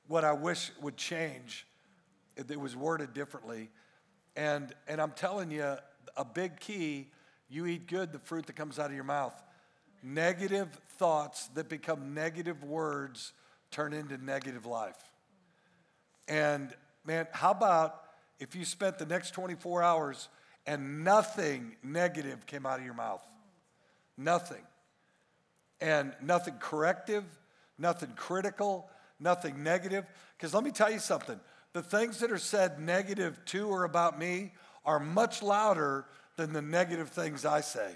what 0.08 0.24
I 0.24 0.34
wish 0.34 0.72
would 0.82 0.98
change. 0.98 1.66
It 2.36 2.60
was 2.60 2.76
worded 2.76 3.14
differently, 3.14 3.70
and, 4.36 4.74
and 4.88 5.02
I'm 5.02 5.12
telling 5.12 5.52
you, 5.52 5.76
a 6.18 6.26
big 6.26 6.60
key, 6.60 7.08
you 7.50 7.66
eat 7.66 7.88
good, 7.88 8.12
the 8.12 8.20
fruit 8.20 8.46
that 8.48 8.56
comes 8.56 8.80
out 8.80 8.88
of 8.88 8.96
your 8.96 9.04
mouth. 9.04 9.34
Negative 10.04 10.68
thoughts 10.98 11.48
that 11.50 11.70
become 11.70 12.14
negative 12.14 12.64
words 12.64 13.34
turn 13.70 13.94
into 13.94 14.18
negative 14.18 14.66
life. 14.66 14.98
And 16.28 16.74
man, 17.06 17.28
how 17.32 17.52
about 17.52 18.02
if 18.40 18.56
you 18.56 18.66
spent 18.66 18.98
the 18.98 19.06
next 19.06 19.32
24 19.32 19.84
hours 19.84 20.30
and 20.66 21.04
nothing 21.04 21.76
negative 21.84 22.46
came 22.46 22.66
out 22.66 22.80
of 22.80 22.86
your 22.86 22.94
mouth? 22.94 23.26
Nothing. 24.18 24.62
And 25.82 26.14
nothing 26.22 26.56
corrective, 26.60 27.24
nothing 27.78 28.14
critical, 28.16 28.90
nothing 29.20 29.64
negative. 29.64 30.06
Because 30.38 30.54
let 30.54 30.64
me 30.64 30.72
tell 30.72 30.92
you 30.92 31.00
something 31.00 31.40
the 31.74 31.82
things 31.82 32.20
that 32.20 32.32
are 32.32 32.38
said 32.38 32.80
negative 32.80 33.40
to 33.46 33.68
or 33.68 33.84
about 33.84 34.20
me 34.20 34.52
are 34.86 35.00
much 35.00 35.42
louder 35.42 36.06
than 36.36 36.54
the 36.54 36.62
negative 36.62 37.10
things 37.10 37.46
I 37.46 37.62
say. 37.62 37.96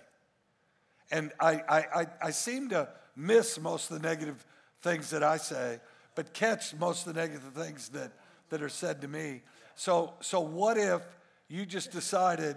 And 1.12 1.32
I, 1.40 1.62
I, 1.68 1.78
I, 1.78 2.08
I 2.22 2.32
seem 2.32 2.70
to 2.70 2.88
miss 3.16 3.60
most 3.60 3.92
of 3.92 4.02
the 4.02 4.08
negative 4.08 4.46
things 4.82 5.10
that 5.10 5.24
I 5.24 5.38
say, 5.38 5.80
but 6.16 6.34
catch 6.34 6.74
most 6.76 7.06
of 7.06 7.14
the 7.14 7.20
negative 7.20 7.44
things 7.54 7.90
that, 7.90 8.12
that 8.50 8.62
are 8.62 8.70
said 8.70 9.02
to 9.02 9.08
me. 9.08 9.42
So, 9.76 10.14
so 10.22 10.40
what 10.40 10.78
if 10.78 11.02
you 11.48 11.66
just 11.66 11.92
decided 11.92 12.56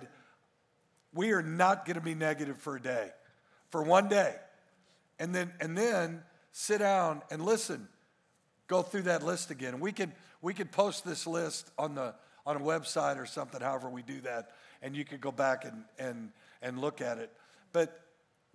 we 1.13 1.33
are 1.33 1.43
not 1.43 1.85
going 1.85 1.97
to 1.97 2.01
be 2.01 2.15
negative 2.15 2.59
for 2.59 2.77
a 2.77 2.81
day, 2.81 3.11
for 3.71 3.83
one 3.83 4.09
day, 4.09 4.35
and 5.19 5.35
then 5.35 5.53
and 5.61 5.77
then 5.77 6.23
sit 6.53 6.79
down 6.79 7.23
and 7.31 7.45
listen, 7.45 7.89
go 8.67 8.83
through 8.83 9.03
that 9.03 9.23
list 9.23 9.51
again. 9.51 9.81
We 9.81 9.93
can 9.93 10.13
we 10.41 10.55
could 10.55 10.71
post 10.73 11.05
this 11.05 11.27
list 11.27 11.71
on 11.79 11.95
the 11.95 12.15
on 12.47 12.57
a 12.57 12.61
website 12.61 13.19
or 13.19 13.27
something. 13.27 13.61
However, 13.61 13.89
we 13.89 14.03
do 14.03 14.21
that, 14.23 14.53
and 14.83 14.97
you 14.97 15.05
could 15.05 15.21
go 15.21 15.33
back 15.33 15.65
and 15.65 15.85
and 15.99 16.31
and 16.63 16.81
look 16.81 17.01
at 17.01 17.19
it. 17.19 17.31
But 17.73 18.01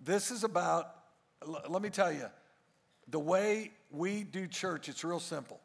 this 0.00 0.30
is 0.30 0.44
about. 0.44 0.90
Let 1.68 1.82
me 1.82 1.90
tell 1.90 2.10
you, 2.10 2.26
the 3.08 3.18
way 3.18 3.72
we 3.90 4.22
do 4.22 4.46
church, 4.46 4.88
it's 4.88 5.04
real 5.04 5.20
simple. 5.20 5.60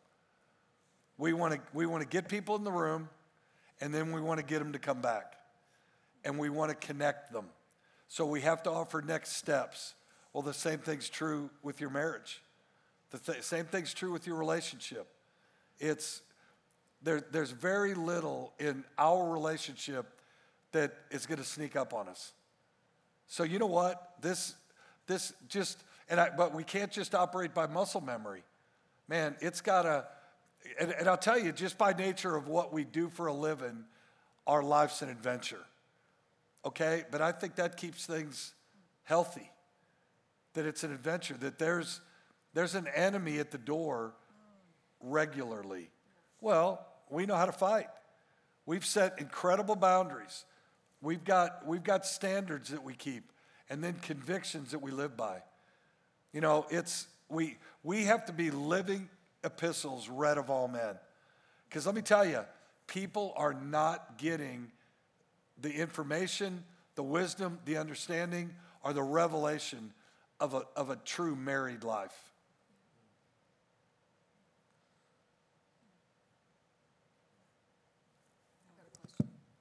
We 1.17 1.33
want 1.33 1.53
to 1.53 1.61
we 1.73 1.85
want 1.85 2.01
to 2.03 2.07
get 2.07 2.27
people 2.27 2.55
in 2.55 2.63
the 2.63 2.71
room, 2.71 3.09
and 3.81 3.93
then 3.93 4.11
we 4.11 4.21
want 4.21 4.39
to 4.39 4.45
get 4.45 4.59
them 4.59 4.73
to 4.73 4.79
come 4.79 5.01
back, 5.01 5.35
and 6.23 6.37
we 6.37 6.49
want 6.49 6.69
to 6.69 6.75
connect 6.87 7.31
them. 7.31 7.45
So 8.07 8.25
we 8.25 8.41
have 8.41 8.63
to 8.63 8.71
offer 8.71 9.01
next 9.01 9.37
steps. 9.37 9.93
Well, 10.33 10.43
the 10.43 10.53
same 10.53 10.79
thing's 10.79 11.09
true 11.09 11.49
with 11.63 11.81
your 11.81 11.89
marriage. 11.89 12.41
The 13.11 13.17
th- 13.17 13.43
same 13.43 13.65
thing's 13.65 13.93
true 13.93 14.11
with 14.11 14.27
your 14.27 14.35
relationship. 14.35 15.07
It's 15.79 16.21
there, 17.01 17.21
there's 17.31 17.51
very 17.51 17.93
little 17.93 18.53
in 18.59 18.83
our 18.97 19.27
relationship 19.27 20.05
that 20.71 20.93
is 21.09 21.25
going 21.25 21.39
to 21.39 21.45
sneak 21.45 21.75
up 21.75 21.93
on 21.93 22.07
us. 22.07 22.33
So 23.27 23.43
you 23.43 23.59
know 23.59 23.65
what? 23.65 24.15
This, 24.21 24.55
this 25.07 25.33
just, 25.47 25.83
and 26.09 26.19
I, 26.19 26.29
but 26.35 26.53
we 26.53 26.63
can't 26.63 26.91
just 26.91 27.15
operate 27.15 27.53
by 27.53 27.67
muscle 27.67 28.01
memory. 28.01 28.43
Man, 29.07 29.35
it's 29.39 29.61
got 29.61 29.83
to, 29.83 30.05
and, 30.79 30.91
and 30.91 31.07
I'll 31.07 31.17
tell 31.17 31.39
you, 31.39 31.51
just 31.51 31.77
by 31.77 31.93
nature 31.93 32.35
of 32.35 32.47
what 32.47 32.73
we 32.73 32.83
do 32.83 33.09
for 33.09 33.27
a 33.27 33.33
living, 33.33 33.85
our 34.45 34.61
life's 34.61 35.01
an 35.01 35.09
adventure. 35.09 35.63
Okay? 36.65 37.05
But 37.09 37.21
I 37.21 37.31
think 37.31 37.55
that 37.55 37.77
keeps 37.77 38.05
things 38.05 38.53
healthy. 39.03 39.49
That 40.53 40.65
it's 40.65 40.83
an 40.83 40.91
adventure, 40.91 41.35
that 41.41 41.59
there's, 41.59 42.01
there's 42.53 42.75
an 42.75 42.87
enemy 42.95 43.39
at 43.39 43.51
the 43.51 43.57
door 43.57 44.13
regularly. 44.99 45.89
Well, 46.41 46.85
we 47.09 47.25
know 47.25 47.35
how 47.35 47.45
to 47.45 47.51
fight. 47.51 47.87
We've 48.65 48.85
set 48.85 49.19
incredible 49.19 49.75
boundaries. 49.75 50.45
We've 51.01 51.23
got, 51.23 51.65
we've 51.65 51.83
got 51.83 52.05
standards 52.05 52.69
that 52.69 52.83
we 52.83 52.93
keep 52.93 53.31
and 53.69 53.83
then 53.83 53.93
convictions 54.01 54.71
that 54.71 54.79
we 54.79 54.91
live 54.91 55.15
by. 55.15 55.41
You 56.33 56.41
know, 56.41 56.65
it's, 56.69 57.07
we, 57.29 57.57
we 57.83 58.05
have 58.05 58.25
to 58.25 58.33
be 58.33 58.51
living 58.51 59.09
epistles 59.43 60.09
read 60.09 60.37
of 60.37 60.49
all 60.49 60.67
men. 60.67 60.95
Because 61.67 61.85
let 61.85 61.95
me 61.95 62.01
tell 62.01 62.25
you, 62.25 62.41
people 62.87 63.33
are 63.37 63.53
not 63.53 64.17
getting 64.17 64.71
the 65.61 65.71
information, 65.71 66.63
the 66.95 67.03
wisdom, 67.03 67.59
the 67.65 67.77
understanding, 67.77 68.51
or 68.83 68.93
the 68.93 69.03
revelation 69.03 69.93
of 70.39 70.53
a, 70.53 70.63
of 70.75 70.89
a 70.89 70.95
true 70.97 71.35
married 71.35 71.83
life. 71.83 72.15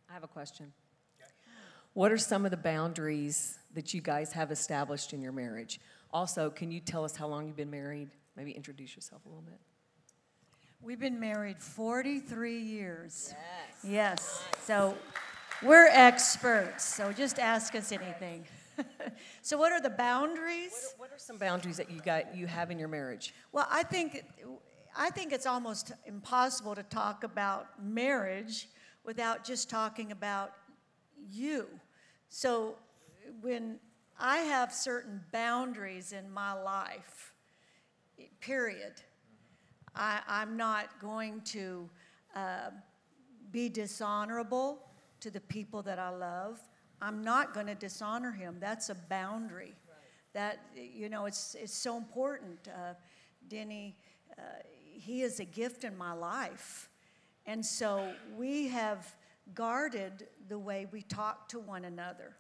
I 0.08 0.14
have 0.14 0.24
a 0.24 0.28
question. 0.28 0.72
What 1.94 2.12
are 2.12 2.18
some 2.18 2.44
of 2.44 2.50
the 2.50 2.56
boundaries 2.56 3.58
that 3.74 3.92
you 3.92 4.00
guys 4.00 4.32
have 4.32 4.50
established 4.50 5.12
in 5.12 5.20
your 5.20 5.32
marriage? 5.32 5.80
Also, 6.12 6.48
can 6.48 6.70
you 6.70 6.80
tell 6.80 7.04
us 7.04 7.16
how 7.16 7.26
long 7.26 7.46
you've 7.46 7.56
been 7.56 7.70
married? 7.70 8.10
Maybe 8.36 8.52
introduce 8.52 8.94
yourself 8.94 9.24
a 9.26 9.28
little 9.28 9.42
bit. 9.42 9.58
We've 10.80 11.00
been 11.00 11.18
married 11.18 11.58
43 11.58 12.60
years. 12.60 13.34
Yes. 13.82 13.84
Yes. 13.84 14.44
So 14.62 14.96
we're 15.60 15.88
experts. 15.88 16.84
So 16.84 17.12
just 17.12 17.40
ask 17.40 17.74
us 17.74 17.90
anything. 17.90 18.44
so 19.42 19.58
what 19.58 19.72
are 19.72 19.80
the 19.80 19.90
boundaries? 19.90 20.94
What 20.96 21.06
are, 21.06 21.10
what 21.10 21.16
are, 21.16 21.18
some 21.18 21.38
boundaries 21.38 21.76
that 21.76 21.90
you 21.90 22.00
got 22.00 22.36
you 22.36 22.46
have 22.46 22.70
in 22.70 22.78
your 22.78 22.88
marriage? 22.88 23.34
Well, 23.52 23.66
I 23.70 23.82
think 23.82 24.24
I 24.96 25.10
think 25.10 25.32
it's 25.32 25.46
almost 25.46 25.92
impossible 26.06 26.74
to 26.74 26.82
talk 26.82 27.24
about 27.24 27.82
marriage 27.82 28.68
without 29.04 29.44
just 29.44 29.70
talking 29.70 30.12
about 30.12 30.52
you. 31.30 31.68
So 32.28 32.76
when 33.40 33.78
I 34.18 34.38
have 34.38 34.72
certain 34.72 35.22
boundaries 35.32 36.12
in 36.12 36.30
my 36.30 36.52
life, 36.52 37.32
period, 38.40 38.94
I, 39.94 40.20
am 40.28 40.56
not 40.56 41.00
going 41.00 41.40
to 41.42 41.88
uh, 42.34 42.70
be 43.50 43.68
dishonorable 43.68 44.80
to 45.20 45.30
the 45.30 45.40
people 45.40 45.82
that 45.82 45.98
I 45.98 46.10
love. 46.10 46.60
I'm 47.00 47.22
not 47.22 47.54
going 47.54 47.66
to 47.66 47.74
dishonor 47.74 48.32
him. 48.32 48.56
That's 48.60 48.90
a 48.90 48.94
boundary. 48.94 49.74
Right. 49.88 49.96
That, 50.34 50.60
you 50.74 51.08
know, 51.08 51.26
it's, 51.26 51.54
it's 51.58 51.74
so 51.74 51.96
important. 51.96 52.68
Uh, 52.68 52.94
Denny, 53.48 53.96
uh, 54.36 54.42
he 54.64 55.22
is 55.22 55.40
a 55.40 55.44
gift 55.44 55.84
in 55.84 55.96
my 55.96 56.12
life. 56.12 56.88
And 57.46 57.64
so 57.64 58.12
we 58.36 58.68
have 58.68 59.14
guarded 59.54 60.26
the 60.48 60.58
way 60.58 60.86
we 60.92 61.02
talk 61.02 61.48
to 61.48 61.58
one 61.58 61.84
another, 61.84 62.36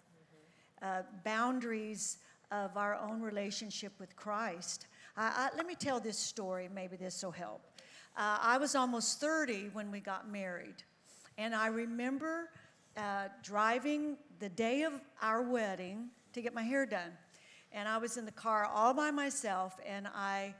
mm-hmm. 0.82 0.86
uh, 0.86 1.02
boundaries 1.24 2.18
of 2.50 2.76
our 2.76 2.94
own 2.96 3.20
relationship 3.20 3.92
with 3.98 4.16
Christ. 4.16 4.86
I, 5.16 5.48
let 5.56 5.66
me 5.66 5.74
tell 5.74 5.98
this 5.98 6.18
story, 6.18 6.68
maybe 6.72 6.96
this 6.96 7.22
will 7.22 7.32
help. 7.32 7.62
Uh, 8.16 8.38
I 8.40 8.58
was 8.58 8.74
almost 8.74 9.20
30 9.20 9.70
when 9.72 9.90
we 9.90 10.00
got 10.00 10.30
married, 10.30 10.76
and 11.36 11.54
I 11.54 11.68
remember 11.68 12.50
uh, 12.98 13.28
driving 13.42 14.16
the 14.40 14.48
day 14.48 14.82
of 14.82 14.92
our 15.22 15.42
wedding 15.42 16.08
to 16.32 16.42
get 16.42 16.52
my 16.52 16.62
hair 16.62 16.84
done. 16.84 17.12
And 17.72 17.88
I 17.88 17.98
was 17.98 18.16
in 18.16 18.24
the 18.24 18.32
car 18.32 18.64
all 18.64 18.92
by 18.92 19.10
myself, 19.10 19.78
and 19.86 20.08
I, 20.08 20.54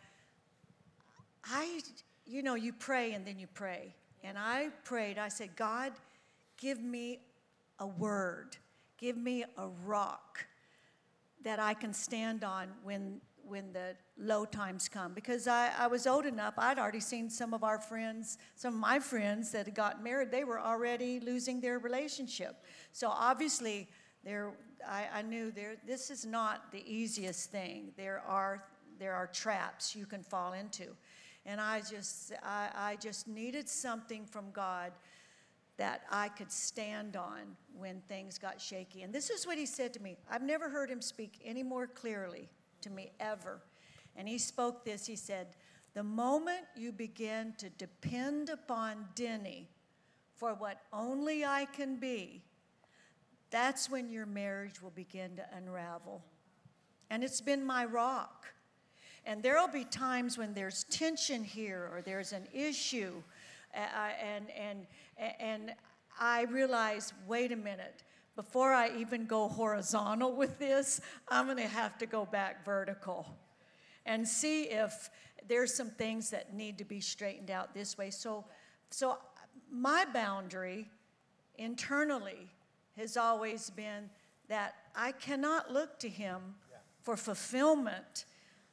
I, 1.44 1.81
you 2.27 2.42
know, 2.42 2.55
you 2.55 2.72
pray 2.72 3.12
and 3.12 3.27
then 3.27 3.38
you 3.38 3.46
pray. 3.46 3.94
And 4.22 4.38
I 4.38 4.68
prayed, 4.85 5.18
I 5.18 5.29
said, 5.29 5.57
God, 5.57 5.92
give 6.57 6.81
me 6.81 7.20
a 7.79 7.87
word, 7.87 8.57
give 8.98 9.16
me 9.16 9.44
a 9.57 9.68
rock 9.85 10.46
that 11.44 11.59
I 11.59 11.74
can 11.74 11.92
stand 11.92 12.44
on 12.44 12.68
when, 12.83 13.20
when 13.46 13.72
the 13.72 13.94
low 14.18 14.44
times 14.44 14.88
come. 14.88 15.14
Because 15.14 15.46
I, 15.46 15.70
I 15.78 15.87
was 15.87 16.07
old 16.07 16.26
enough, 16.26 16.54
I'd 16.59 16.78
already 16.78 17.00
seen 17.00 17.31
some 17.31 17.54
of 17.54 17.62
our 17.62 17.78
friends, 17.78 18.38
some 18.57 18.74
of 18.74 18.81
my 18.81 18.98
friends 18.98 19.52
that 19.52 19.66
had 19.66 19.74
got 19.74 20.02
married, 20.02 20.31
they 20.31 20.44
were 20.44 20.61
already 20.61 21.20
losing 21.20 21.61
their 21.61 21.78
relationship. 21.78 22.64
So 22.92 23.09
obviously, 23.09 23.88
there, 24.24 24.52
I, 24.87 25.07
I 25.14 25.22
knew 25.22 25.50
there, 25.50 25.76
this 25.87 26.11
is 26.11 26.26
not 26.26 26.72
the 26.72 26.83
easiest 26.87 27.50
thing. 27.50 27.92
There 27.96 28.22
are, 28.26 28.64
there 28.98 29.14
are 29.14 29.26
traps 29.26 29.94
you 29.94 30.07
can 30.07 30.22
fall 30.22 30.52
into. 30.52 30.87
And 31.46 31.61
I 31.61 31.81
just, 31.81 32.33
I, 32.42 32.68
I 32.74 32.96
just 32.96 33.28
needed 33.28 33.68
something 33.68 34.26
from 34.26 34.50
God 34.50 34.92
that 35.78 36.02
I 36.11 36.28
could 36.28 36.50
stand 36.50 37.16
on 37.16 37.57
when 37.76 38.02
things 38.09 38.37
got 38.37 38.61
shaky. 38.61 39.02
And 39.02 39.14
this 39.14 39.31
is 39.31 39.46
what 39.46 39.57
he 39.57 39.64
said 39.64 39.94
to 39.94 40.02
me. 40.02 40.16
I've 40.28 40.42
never 40.42 40.68
heard 40.68 40.90
him 40.90 41.00
speak 41.00 41.40
any 41.44 41.62
more 41.62 41.87
clearly 41.87 42.48
to 42.83 42.90
me 42.90 43.12
ever. 43.20 43.62
And 44.18 44.28
he 44.28 44.37
spoke 44.37 44.85
this 44.85 45.07
he 45.07 45.14
said, 45.14 45.46
The 45.94 46.02
moment 46.02 46.66
you 46.76 46.90
begin 46.90 47.54
to 47.59 47.70
depend 47.70 48.50
upon 48.50 49.07
Denny 49.14 49.68
for 50.35 50.54
what 50.54 50.83
only 50.92 51.44
I 51.44 51.66
can 51.66 51.96
be, 51.96 52.42
that's 53.50 53.88
when 53.88 54.11
your 54.11 54.26
marriage 54.26 54.83
will 54.83 54.90
begin 54.90 55.37
to 55.37 55.46
unravel. 55.57 56.22
And 57.11 57.22
it's 57.22 57.40
been 57.40 57.64
my 57.64 57.85
rock. 57.85 58.46
And 59.24 59.42
there 59.42 59.54
will 59.54 59.68
be 59.68 59.85
times 59.85 60.37
when 60.37 60.52
there's 60.52 60.85
tension 60.85 61.44
here 61.44 61.88
or 61.92 62.02
there's 62.02 62.33
an 62.33 62.46
issue, 62.52 63.22
uh, 63.74 63.78
and, 64.22 64.46
and, 64.50 64.87
and 65.38 65.74
I 66.18 66.42
realize, 66.44 67.12
wait 67.26 67.52
a 67.52 67.57
minute, 67.57 68.02
before 68.37 68.72
I 68.72 68.90
even 68.98 69.26
go 69.26 69.48
horizontal 69.48 70.33
with 70.33 70.59
this, 70.59 71.00
I'm 71.28 71.46
going 71.46 71.59
to 71.59 71.68
have 71.68 71.98
to 71.98 72.07
go 72.07 72.24
back 72.24 72.64
vertical 72.64 73.26
and 74.08 74.26
see 74.26 74.64
if 74.64 75.10
there's 75.46 75.72
some 75.72 75.90
things 75.90 76.30
that 76.30 76.54
need 76.54 76.78
to 76.78 76.84
be 76.84 76.98
straightened 76.98 77.50
out 77.50 77.74
this 77.74 77.96
way. 77.96 78.10
So, 78.10 78.44
so 78.90 79.18
my 79.70 80.06
boundary 80.12 80.88
internally 81.56 82.50
has 82.96 83.16
always 83.16 83.70
been 83.70 84.08
that 84.48 84.74
I 84.96 85.12
cannot 85.12 85.70
look 85.70 85.98
to 86.00 86.08
Him 86.08 86.40
for 87.02 87.16
fulfillment, 87.16 88.24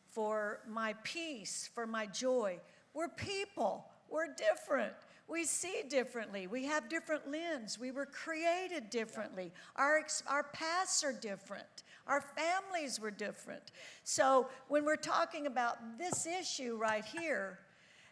for 0.09 0.61
my 0.67 0.95
peace, 1.03 1.69
for 1.75 1.85
my 1.85 2.05
joy. 2.05 2.59
We're 2.93 3.09
people, 3.09 3.85
we're 4.09 4.33
different. 4.33 4.93
We 5.27 5.43
see 5.43 5.81
differently. 5.89 6.45
We 6.47 6.65
have 6.65 6.87
different 6.87 7.29
lens. 7.29 7.79
We 7.79 7.91
were 7.91 8.05
created 8.05 8.89
differently. 8.91 9.51
Our, 9.75 9.97
ex- 9.97 10.23
our 10.27 10.43
pasts 10.43 11.03
are 11.03 11.11
different. 11.11 11.83
Our 12.07 12.21
families 12.21 12.99
were 12.99 13.11
different. 13.11 13.71
So 14.03 14.49
when 14.67 14.85
we're 14.85 14.95
talking 14.95 15.47
about 15.47 15.97
this 15.97 16.27
issue 16.27 16.77
right 16.77 17.03
here, 17.03 17.59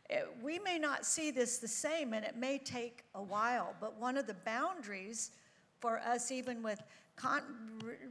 it, 0.10 0.13
eh, 0.13 0.21
we 0.41 0.60
may 0.60 0.77
not 0.77 1.06
see 1.06 1.32
this 1.32 1.60
the 1.60 1.67
same 1.67 2.13
and 2.13 2.25
it 2.25 2.36
may 2.36 2.58
take 2.58 3.03
a 3.15 3.21
while, 3.21 3.75
but 3.79 3.99
one 3.99 4.17
of 4.17 4.27
the 4.27 4.34
boundaries 4.34 5.32
for 5.79 5.99
us, 5.99 6.32
even 6.32 6.63
with 6.63 6.82
con- 7.15 7.43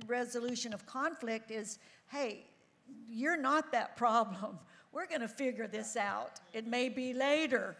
resolution 0.06 0.72
of 0.72 0.86
conflict, 0.86 1.50
is 1.50 1.78
hey, 2.08 2.46
you're 3.08 3.36
not 3.36 3.72
that 3.72 3.96
problem. 3.96 4.58
We're 4.92 5.06
going 5.06 5.22
to 5.22 5.28
figure 5.28 5.66
this 5.66 5.96
out. 5.96 6.40
It 6.52 6.66
may 6.66 6.90
be 6.90 7.14
later, 7.14 7.76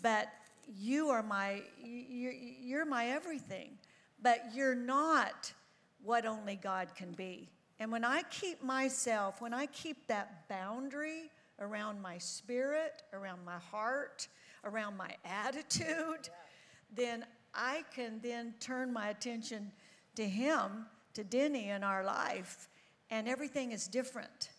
but 0.00 0.28
you 0.78 1.08
are 1.08 1.24
my 1.24 1.62
you're, 1.82 2.32
you're 2.32 2.84
my 2.84 3.08
everything 3.08 3.70
but 4.22 4.44
you're 4.54 4.74
not 4.74 5.52
what 6.04 6.26
only 6.26 6.56
god 6.56 6.94
can 6.94 7.12
be. 7.12 7.48
And 7.78 7.90
when 7.90 8.04
i 8.04 8.22
keep 8.30 8.62
myself 8.62 9.40
when 9.40 9.54
i 9.54 9.66
keep 9.66 10.06
that 10.06 10.48
boundary 10.48 11.30
around 11.58 12.00
my 12.00 12.18
spirit 12.18 13.02
around 13.12 13.44
my 13.44 13.58
heart 13.58 14.28
around 14.64 14.96
my 14.96 15.10
attitude 15.24 16.28
then 16.94 17.24
i 17.54 17.82
can 17.94 18.20
then 18.22 18.52
turn 18.60 18.92
my 18.92 19.08
attention 19.08 19.72
to 20.14 20.28
him 20.28 20.86
to 21.14 21.24
denny 21.24 21.70
in 21.70 21.82
our 21.82 22.04
life 22.04 22.68
and 23.10 23.28
everything 23.28 23.72
is 23.72 23.88
different. 23.88 24.50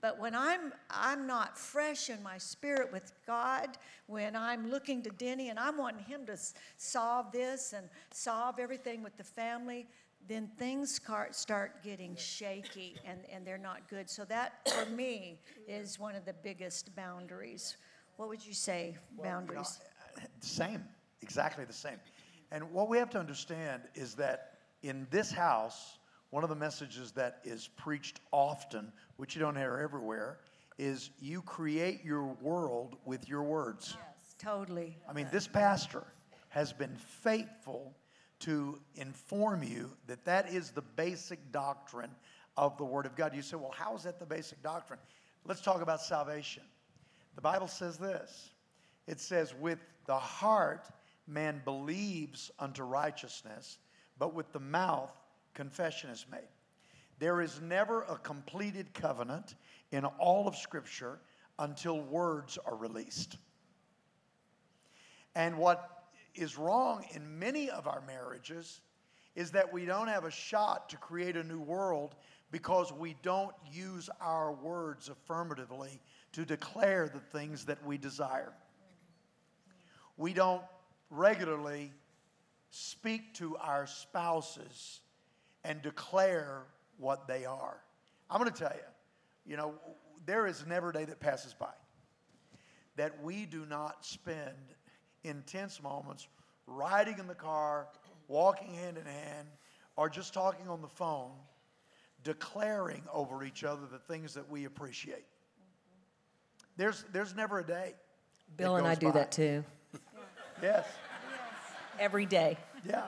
But 0.00 0.18
when 0.18 0.34
I'm 0.34 0.72
I'm 0.88 1.26
not 1.26 1.58
fresh 1.58 2.08
in 2.08 2.22
my 2.22 2.38
spirit 2.38 2.90
with 2.90 3.12
God, 3.26 3.76
when 4.06 4.34
I'm 4.34 4.70
looking 4.70 5.02
to 5.02 5.10
Denny 5.10 5.50
and 5.50 5.58
I'm 5.58 5.76
wanting 5.76 6.04
him 6.04 6.24
to 6.26 6.38
solve 6.78 7.30
this 7.32 7.74
and 7.74 7.86
solve 8.10 8.58
everything 8.58 9.02
with 9.02 9.16
the 9.18 9.24
family, 9.24 9.86
then 10.28 10.48
things 10.58 11.00
start 11.32 11.82
getting 11.82 12.14
shaky 12.16 12.96
and, 13.04 13.20
and 13.32 13.46
they're 13.46 13.58
not 13.58 13.88
good. 13.88 14.08
So 14.08 14.24
that 14.26 14.68
for 14.68 14.88
me 14.90 15.38
is 15.66 15.98
one 15.98 16.14
of 16.14 16.24
the 16.24 16.34
biggest 16.34 16.94
boundaries. 16.94 17.76
What 18.16 18.28
would 18.28 18.44
you 18.44 18.54
say, 18.54 18.96
boundaries? 19.22 19.80
You 20.16 20.22
know, 20.22 20.24
uh, 20.24 20.28
same, 20.40 20.84
exactly 21.22 21.64
the 21.64 21.72
same. 21.72 21.98
And 22.52 22.70
what 22.72 22.88
we 22.88 22.98
have 22.98 23.10
to 23.10 23.18
understand 23.18 23.82
is 23.94 24.14
that 24.16 24.58
in 24.82 25.06
this 25.10 25.30
house, 25.30 25.98
one 26.30 26.42
of 26.42 26.50
the 26.50 26.56
messages 26.56 27.12
that 27.12 27.40
is 27.44 27.68
preached 27.76 28.20
often, 28.32 28.92
which 29.16 29.34
you 29.34 29.40
don't 29.40 29.56
hear 29.56 29.78
everywhere, 29.82 30.38
is 30.78 31.10
you 31.20 31.42
create 31.42 32.04
your 32.04 32.24
world 32.40 32.96
with 33.04 33.28
your 33.28 33.42
words. 33.42 33.96
Yes, 33.96 34.34
totally. 34.38 34.96
I 35.08 35.12
mean, 35.12 35.28
this 35.30 35.46
pastor 35.46 36.04
has 36.48 36.72
been 36.72 36.96
faithful 36.96 37.94
to 38.40 38.78
inform 38.96 39.62
you 39.62 39.90
that 40.06 40.24
that 40.24 40.52
is 40.52 40.70
the 40.70 40.82
basic 40.82 41.52
doctrine 41.52 42.10
of 42.56 42.76
the 42.76 42.84
Word 42.84 43.06
of 43.06 43.14
God. 43.16 43.34
You 43.34 43.42
say, 43.42 43.56
well, 43.56 43.74
how 43.74 43.94
is 43.94 44.02
that 44.02 44.18
the 44.18 44.26
basic 44.26 44.62
doctrine? 44.62 44.98
Let's 45.44 45.60
talk 45.60 45.82
about 45.82 46.00
salvation. 46.00 46.62
The 47.34 47.40
Bible 47.40 47.68
says 47.68 47.96
this 47.96 48.50
it 49.06 49.20
says, 49.20 49.54
with 49.54 49.78
the 50.06 50.18
heart 50.18 50.88
man 51.26 51.60
believes 51.64 52.50
unto 52.58 52.82
righteousness, 52.82 53.78
but 54.18 54.34
with 54.34 54.52
the 54.52 54.60
mouth 54.60 55.12
confession 55.54 56.10
is 56.10 56.26
made. 56.30 56.48
There 57.18 57.40
is 57.40 57.60
never 57.60 58.02
a 58.02 58.16
completed 58.16 58.92
covenant 58.94 59.54
in 59.92 60.04
all 60.04 60.48
of 60.48 60.56
Scripture 60.56 61.20
until 61.58 62.00
words 62.00 62.58
are 62.64 62.74
released. 62.76 63.36
And 65.34 65.58
what 65.58 65.99
is 66.34 66.58
wrong 66.58 67.04
in 67.14 67.38
many 67.38 67.70
of 67.70 67.86
our 67.86 68.02
marriages 68.06 68.80
is 69.34 69.50
that 69.52 69.72
we 69.72 69.84
don't 69.84 70.08
have 70.08 70.24
a 70.24 70.30
shot 70.30 70.88
to 70.90 70.96
create 70.96 71.36
a 71.36 71.42
new 71.44 71.60
world 71.60 72.14
because 72.50 72.92
we 72.92 73.16
don't 73.22 73.54
use 73.72 74.10
our 74.20 74.52
words 74.52 75.08
affirmatively 75.08 76.00
to 76.32 76.44
declare 76.44 77.08
the 77.08 77.20
things 77.20 77.64
that 77.64 77.84
we 77.86 77.96
desire. 77.96 78.52
We 80.16 80.32
don't 80.32 80.62
regularly 81.10 81.92
speak 82.70 83.34
to 83.34 83.56
our 83.56 83.86
spouses 83.86 85.00
and 85.64 85.80
declare 85.82 86.64
what 86.98 87.26
they 87.26 87.44
are. 87.44 87.80
I'm 88.28 88.40
going 88.40 88.52
to 88.52 88.58
tell 88.58 88.74
you, 88.74 89.50
you 89.50 89.56
know, 89.56 89.74
there 90.26 90.46
is 90.46 90.64
never 90.66 90.90
a 90.90 90.92
day 90.92 91.04
that 91.04 91.20
passes 91.20 91.54
by 91.54 91.72
that 92.96 93.22
we 93.22 93.46
do 93.46 93.64
not 93.66 94.04
spend 94.04 94.74
intense 95.24 95.82
moments 95.82 96.28
riding 96.66 97.18
in 97.18 97.26
the 97.26 97.34
car, 97.34 97.88
walking 98.28 98.74
hand 98.74 98.96
in 98.96 99.04
hand, 99.04 99.48
or 99.96 100.08
just 100.08 100.32
talking 100.32 100.68
on 100.68 100.80
the 100.80 100.88
phone, 100.88 101.32
declaring 102.22 103.02
over 103.12 103.42
each 103.44 103.64
other 103.64 103.82
the 103.90 103.98
things 103.98 104.34
that 104.34 104.48
we 104.48 104.64
appreciate. 104.64 105.24
There's, 106.76 107.04
there's 107.12 107.34
never 107.34 107.58
a 107.58 107.66
day. 107.66 107.94
Bill 108.56 108.76
and 108.76 108.86
I 108.86 108.94
do 108.94 109.06
by. 109.06 109.12
that 109.12 109.32
too. 109.32 109.64
Yes. 110.62 110.86
Every 111.98 112.26
day. 112.26 112.58
Yeah. 112.86 113.06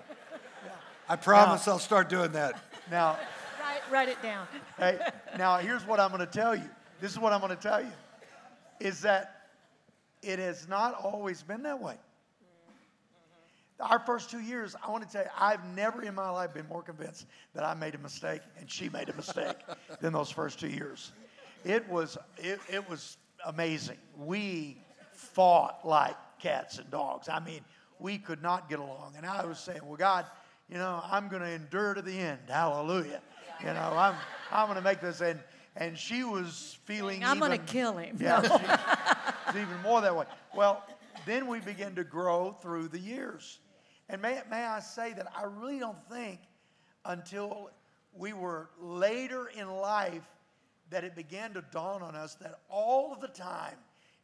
I 1.07 1.17
promise 1.17 1.67
now, 1.67 1.75
I'll 1.75 1.79
start 1.79 2.09
doing 2.09 2.33
that. 2.33 2.59
Now, 2.91 3.19
write, 3.61 3.81
write 3.91 4.09
it 4.09 4.23
down. 4.23 4.47
hey, 4.79 4.99
now 5.37 5.59
here's 5.59 5.87
what 5.87 6.01
I'm 6.01 6.09
going 6.09 6.21
to 6.21 6.27
tell 6.27 6.57
you. 6.57 6.71
This 6.99 7.11
is 7.13 7.19
what 7.19 7.35
I'm 7.35 7.41
going 7.41 7.55
to 7.55 7.63
tell 7.63 7.83
you 7.83 7.93
is 8.81 9.01
that 9.03 9.42
it 10.23 10.39
has 10.39 10.69
not 10.69 10.95
always 10.95 11.43
been 11.43 11.63
that 11.65 11.81
way. 11.81 11.97
Our 13.81 13.99
first 13.99 14.31
two 14.31 14.41
years, 14.41 14.77
I 14.87 14.91
want 14.91 15.05
to 15.05 15.11
tell 15.13 15.25
you, 15.25 15.31
I've 15.37 15.65
never 15.75 16.03
in 16.03 16.15
my 16.15 16.31
life 16.31 16.55
been 16.55 16.69
more 16.69 16.83
convinced 16.83 17.27
that 17.55 17.65
I 17.65 17.75
made 17.75 17.97
a 17.97 17.99
mistake 17.99 18.41
and 18.59 18.71
she 18.71 18.89
made 18.89 19.09
a 19.09 19.15
mistake 19.15 19.57
than 20.01 20.13
those 20.13 20.31
first 20.31 20.61
two 20.61 20.69
years. 20.69 21.11
It 21.65 21.89
was, 21.89 22.17
it, 22.39 22.61
it 22.71 22.89
was 22.89 23.17
amazing. 23.45 23.97
We 24.17 24.79
fought 25.13 25.81
like 25.85 26.17
cats 26.39 26.79
and 26.79 26.89
dogs. 26.91 27.29
I 27.29 27.41
mean, 27.41 27.61
we 27.99 28.19
could 28.19 28.43
not 28.43 28.69
get 28.69 28.79
along. 28.79 29.15
And 29.17 29.27
I 29.27 29.45
was 29.45 29.59
saying, 29.59 29.81
well, 29.85 29.97
God, 29.97 30.27
you 30.69 30.77
know, 30.77 31.03
I'm 31.11 31.29
going 31.29 31.43
to 31.43 31.51
endure 31.51 31.95
to 31.95 32.03
the 32.03 32.17
end. 32.17 32.39
Hallelujah. 32.49 33.21
You 33.61 33.67
know, 33.67 33.93
I'm, 33.97 34.15
I'm 34.51 34.67
going 34.67 34.79
to 34.79 34.85
make 34.85 35.01
this. 35.01 35.21
And, 35.21 35.41
and 35.77 35.97
she 35.97 36.25
was 36.25 36.79
feeling 36.85 37.25
I'm 37.25 37.39
going 37.39 37.53
to 37.53 37.59
kill 37.59 37.97
him. 37.97 38.19
Yeah, 38.21 38.41
no. 39.55 39.61
even 39.61 39.83
more 39.83 40.01
that 40.01 40.15
way. 40.15 40.27
Well, 40.55 40.85
then 41.27 41.47
we 41.47 41.61
begin 41.61 41.95
to 41.97 42.05
grow 42.05 42.57
through 42.61 42.89
the 42.89 42.99
years. 42.99 43.61
And 44.09 44.21
may, 44.21 44.41
may 44.51 44.65
I 44.65 44.81
say 44.81 45.13
that 45.15 45.27
I 45.37 45.45
really 45.45 45.79
don't 45.79 46.03
think 46.11 46.41
until 47.05 47.71
we 48.13 48.33
were 48.33 48.71
later 48.81 49.49
in 49.57 49.71
life 49.71 50.29
that 50.91 51.05
it 51.05 51.17
began 51.17 51.55
to 51.55 51.65
dawn 51.71 52.03
on 52.03 52.15
us 52.15 52.35
that 52.37 52.61
all 52.69 53.13
of 53.13 53.21
the 53.21 53.29
time, 53.29 53.77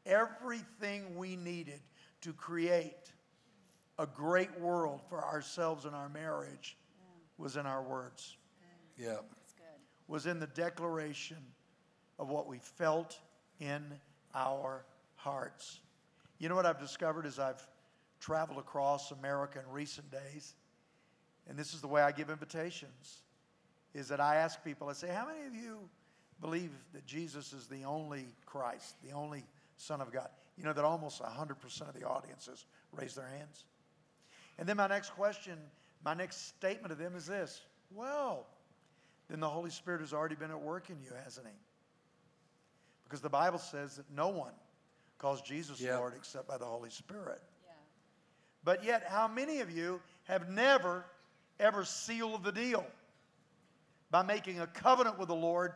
everything 0.05 1.17
we 1.17 1.37
needed 1.37 1.81
to 2.21 2.33
create 2.33 3.13
a 3.99 4.07
great 4.07 4.61
world 4.61 5.01
for 5.09 5.25
ourselves 5.25 5.87
and 5.87 5.95
our 5.95 6.09
marriage 6.11 6.77
was 7.39 7.57
in 7.57 7.67
our 7.67 7.83
words. 7.83 8.37
Yeah. 8.99 9.17
Was 10.09 10.27
in 10.27 10.41
the 10.41 10.47
declaration 10.49 11.37
of 12.19 12.29
what 12.31 12.49
we 12.49 12.59
felt 12.59 13.19
in 13.61 13.85
our 14.35 14.85
hearts. 15.17 15.81
You 16.39 16.49
know 16.49 16.55
what 16.55 16.67
I've 16.67 16.81
discovered 16.81 17.27
as 17.27 17.39
I've 17.39 17.67
traveled 18.21 18.59
across 18.59 19.11
America 19.11 19.61
in 19.65 19.73
recent 19.73 20.11
days, 20.11 20.55
and 21.49 21.59
this 21.59 21.75
is 21.75 21.81
the 21.81 21.89
way 21.89 22.03
I 22.03 22.13
give 22.13 22.31
invitations, 22.31 23.23
is 23.95 24.09
that 24.09 24.21
I 24.21 24.37
ask 24.37 24.63
people, 24.63 24.89
I 24.89 24.93
say, 24.93 25.09
how 25.09 25.27
many 25.27 25.47
of 25.47 25.55
you 25.55 25.79
believe 26.41 26.71
that 26.93 27.07
Jesus 27.07 27.53
is 27.53 27.67
the 27.67 27.85
only 27.85 28.27
Christ, 28.47 28.97
the 29.03 29.13
only 29.13 29.45
Son 29.77 30.01
of 30.01 30.13
God? 30.13 30.29
You 30.57 30.65
know 30.65 30.73
that 30.73 30.85
almost 30.85 31.23
100% 31.23 31.89
of 31.89 31.95
the 31.95 32.07
audiences 32.07 32.67
raise 32.93 33.15
their 33.15 33.29
hands. 33.29 33.65
And 34.59 34.69
then 34.69 34.77
my 34.77 34.89
next 34.89 35.11
question, 35.11 35.57
my 36.05 36.15
next 36.15 36.49
statement 36.49 36.89
to 36.89 36.97
them 36.97 37.15
is 37.15 37.27
this 37.27 37.63
Well, 37.91 38.47
then 39.29 39.41
the 39.41 39.49
Holy 39.49 39.71
Spirit 39.71 40.01
has 40.01 40.13
already 40.13 40.35
been 40.35 40.51
at 40.51 40.61
work 40.61 40.91
in 40.91 40.97
you, 41.01 41.11
hasn't 41.25 41.47
He? 41.47 41.53
Because 43.05 43.21
the 43.21 43.29
Bible 43.29 43.59
says 43.59 43.97
that 43.97 44.11
no 44.15 44.29
one 44.29 44.53
calls 45.19 45.43
Jesus 45.43 45.81
yep. 45.81 45.99
Lord 45.99 46.15
except 46.17 46.47
by 46.47 46.59
the 46.59 46.65
Holy 46.65 46.91
Spirit. 46.91 47.41
Yeah. 47.67 47.73
But 48.65 48.85
yet, 48.85 49.05
how 49.09 49.29
many 49.29 49.61
of 49.61 49.71
you 49.71 50.01
have 50.25 50.49
never 50.49 51.05
ever 51.61 51.85
seal 51.85 52.39
the 52.39 52.53
deal 52.53 52.87
by 54.11 54.23
making 54.23 54.61
a 54.61 54.67
covenant 54.67 55.19
with 55.19 55.29
the 55.29 55.35
Lord 55.35 55.73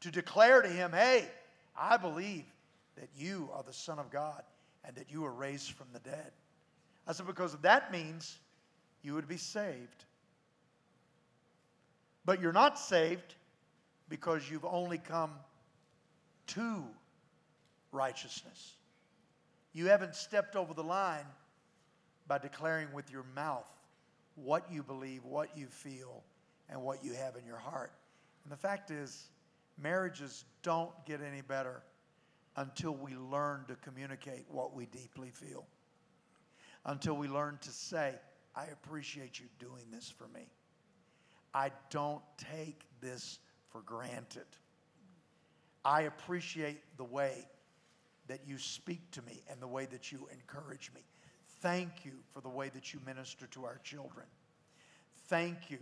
to 0.00 0.10
declare 0.10 0.62
to 0.62 0.68
him, 0.68 0.92
hey, 0.92 1.26
I 1.78 1.96
believe 1.96 2.44
that 2.96 3.08
you 3.16 3.50
are 3.52 3.62
the 3.62 3.72
Son 3.72 3.98
of 3.98 4.10
God 4.10 4.42
and 4.84 4.96
that 4.96 5.10
you 5.10 5.22
were 5.22 5.32
raised 5.32 5.72
from 5.72 5.88
the 5.92 6.00
dead. 6.00 6.32
I 7.06 7.12
said, 7.12 7.26
because 7.26 7.56
that 7.58 7.92
means 7.92 8.38
you 9.02 9.14
would 9.14 9.28
be 9.28 9.36
saved. 9.36 10.05
But 12.26 12.42
you're 12.42 12.52
not 12.52 12.78
saved 12.78 13.36
because 14.08 14.50
you've 14.50 14.64
only 14.64 14.98
come 14.98 15.30
to 16.48 16.82
righteousness. 17.92 18.72
You 19.72 19.86
haven't 19.86 20.16
stepped 20.16 20.56
over 20.56 20.74
the 20.74 20.82
line 20.82 21.26
by 22.26 22.38
declaring 22.38 22.88
with 22.92 23.10
your 23.10 23.24
mouth 23.34 23.66
what 24.34 24.70
you 24.70 24.82
believe, 24.82 25.24
what 25.24 25.56
you 25.56 25.66
feel, 25.66 26.24
and 26.68 26.82
what 26.82 27.04
you 27.04 27.12
have 27.14 27.36
in 27.36 27.46
your 27.46 27.58
heart. 27.58 27.92
And 28.42 28.52
the 28.52 28.56
fact 28.56 28.90
is, 28.90 29.28
marriages 29.80 30.44
don't 30.62 30.90
get 31.06 31.20
any 31.22 31.42
better 31.42 31.82
until 32.56 32.92
we 32.92 33.14
learn 33.14 33.64
to 33.68 33.76
communicate 33.76 34.44
what 34.48 34.74
we 34.74 34.86
deeply 34.86 35.30
feel. 35.30 35.64
Until 36.84 37.16
we 37.16 37.28
learn 37.28 37.58
to 37.62 37.70
say, 37.70 38.14
I 38.56 38.64
appreciate 38.66 39.38
you 39.38 39.46
doing 39.58 39.84
this 39.92 40.10
for 40.10 40.26
me. 40.28 40.48
I 41.56 41.70
don't 41.88 42.22
take 42.36 42.82
this 43.00 43.38
for 43.72 43.80
granted. 43.80 44.44
I 45.86 46.02
appreciate 46.02 46.82
the 46.98 47.04
way 47.04 47.48
that 48.28 48.40
you 48.46 48.58
speak 48.58 49.10
to 49.12 49.22
me 49.22 49.42
and 49.48 49.58
the 49.58 49.66
way 49.66 49.86
that 49.86 50.12
you 50.12 50.28
encourage 50.30 50.90
me. 50.94 51.00
Thank 51.62 52.04
you 52.04 52.12
for 52.34 52.42
the 52.42 52.50
way 52.50 52.68
that 52.74 52.92
you 52.92 53.00
minister 53.06 53.46
to 53.46 53.64
our 53.64 53.80
children. 53.82 54.26
Thank 55.28 55.70
you 55.70 55.78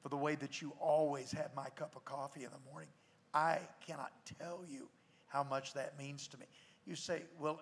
for 0.00 0.10
the 0.10 0.16
way 0.16 0.36
that 0.36 0.62
you 0.62 0.72
always 0.78 1.32
have 1.32 1.50
my 1.56 1.70
cup 1.70 1.96
of 1.96 2.04
coffee 2.04 2.44
in 2.44 2.50
the 2.50 2.70
morning. 2.70 2.90
I 3.34 3.58
cannot 3.84 4.12
tell 4.38 4.60
you 4.70 4.88
how 5.26 5.42
much 5.42 5.74
that 5.74 5.98
means 5.98 6.28
to 6.28 6.38
me. 6.38 6.46
You 6.86 6.94
say, 6.94 7.22
well, 7.40 7.58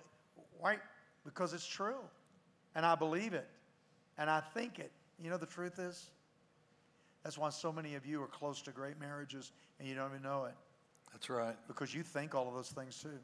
why? 0.59 0.77
Because 1.25 1.55
it's 1.55 1.67
true. 1.67 2.03
And 2.75 2.85
I 2.85 2.95
believe 2.95 3.33
it. 3.33 3.49
And 4.19 4.29
I 4.29 4.41
think 4.53 4.79
it. 4.79 4.93
You 5.19 5.31
know, 5.31 5.39
the 5.39 5.47
truth 5.47 5.79
is, 5.79 6.11
that's 7.25 7.39
why 7.39 7.49
so 7.49 7.72
many 7.72 7.95
of 7.95 8.05
you 8.05 8.22
are 8.22 8.27
close 8.27 8.61
to 8.62 8.70
great 8.70 9.01
marriages 9.01 9.53
and 9.79 9.89
you 9.89 9.95
don't 9.95 10.11
even 10.11 10.22
know 10.22 10.45
it. 10.45 10.55
That's 11.11 11.31
right. 11.31 11.57
Because 11.66 11.95
you 11.95 12.03
think 12.03 12.35
all 12.35 12.47
of 12.49 12.55
those 12.55 12.68
things 12.68 13.01
too. 13.01 13.18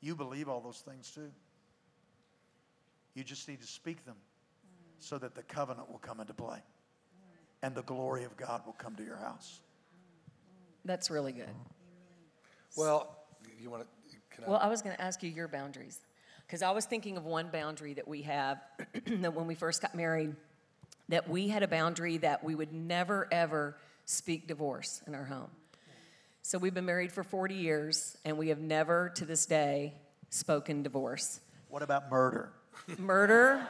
You 0.00 0.14
believe 0.14 0.48
all 0.48 0.60
those 0.60 0.82
things 0.86 1.10
too. 1.10 1.30
You 3.14 3.24
just 3.24 3.48
need 3.48 3.60
to 3.62 3.66
speak 3.66 4.04
them 4.04 4.16
so 4.98 5.16
that 5.18 5.34
the 5.34 5.42
covenant 5.42 5.90
will 5.90 5.98
come 5.98 6.20
into 6.20 6.34
play 6.34 6.58
and 7.62 7.74
the 7.74 7.82
glory 7.82 8.24
of 8.24 8.36
God 8.36 8.62
will 8.66 8.74
come 8.74 8.94
to 8.96 9.02
your 9.02 9.16
house. 9.16 9.60
That's 10.84 11.10
really 11.10 11.32
good. 11.32 11.48
Well, 12.76 13.16
you 13.58 13.70
want 13.70 13.84
to? 13.84 14.16
Can 14.30 14.44
I? 14.44 14.50
Well, 14.50 14.60
I 14.60 14.68
was 14.68 14.82
going 14.82 14.94
to 14.94 15.02
ask 15.02 15.22
you 15.22 15.30
your 15.30 15.48
boundaries. 15.48 16.00
Because 16.46 16.62
I 16.62 16.70
was 16.70 16.86
thinking 16.86 17.16
of 17.16 17.26
one 17.26 17.48
boundary 17.48 17.92
that 17.94 18.08
we 18.08 18.22
have 18.22 18.62
that 19.06 19.34
when 19.34 19.46
we 19.46 19.54
first 19.54 19.82
got 19.82 19.94
married, 19.94 20.34
that 21.08 21.28
we 21.28 21.48
had 21.48 21.62
a 21.62 21.68
boundary 21.68 22.18
that 22.18 22.44
we 22.44 22.54
would 22.54 22.72
never, 22.72 23.28
ever 23.32 23.76
speak 24.04 24.46
divorce 24.46 25.02
in 25.06 25.14
our 25.14 25.24
home. 25.24 25.50
So 26.42 26.58
we've 26.58 26.74
been 26.74 26.86
married 26.86 27.12
for 27.12 27.22
40 27.22 27.54
years, 27.54 28.16
and 28.24 28.38
we 28.38 28.48
have 28.48 28.58
never 28.58 29.10
to 29.16 29.24
this 29.24 29.44
day 29.46 29.94
spoken 30.30 30.82
divorce. 30.82 31.40
What 31.68 31.82
about 31.82 32.10
murder? 32.10 32.52
Murder, 32.96 33.66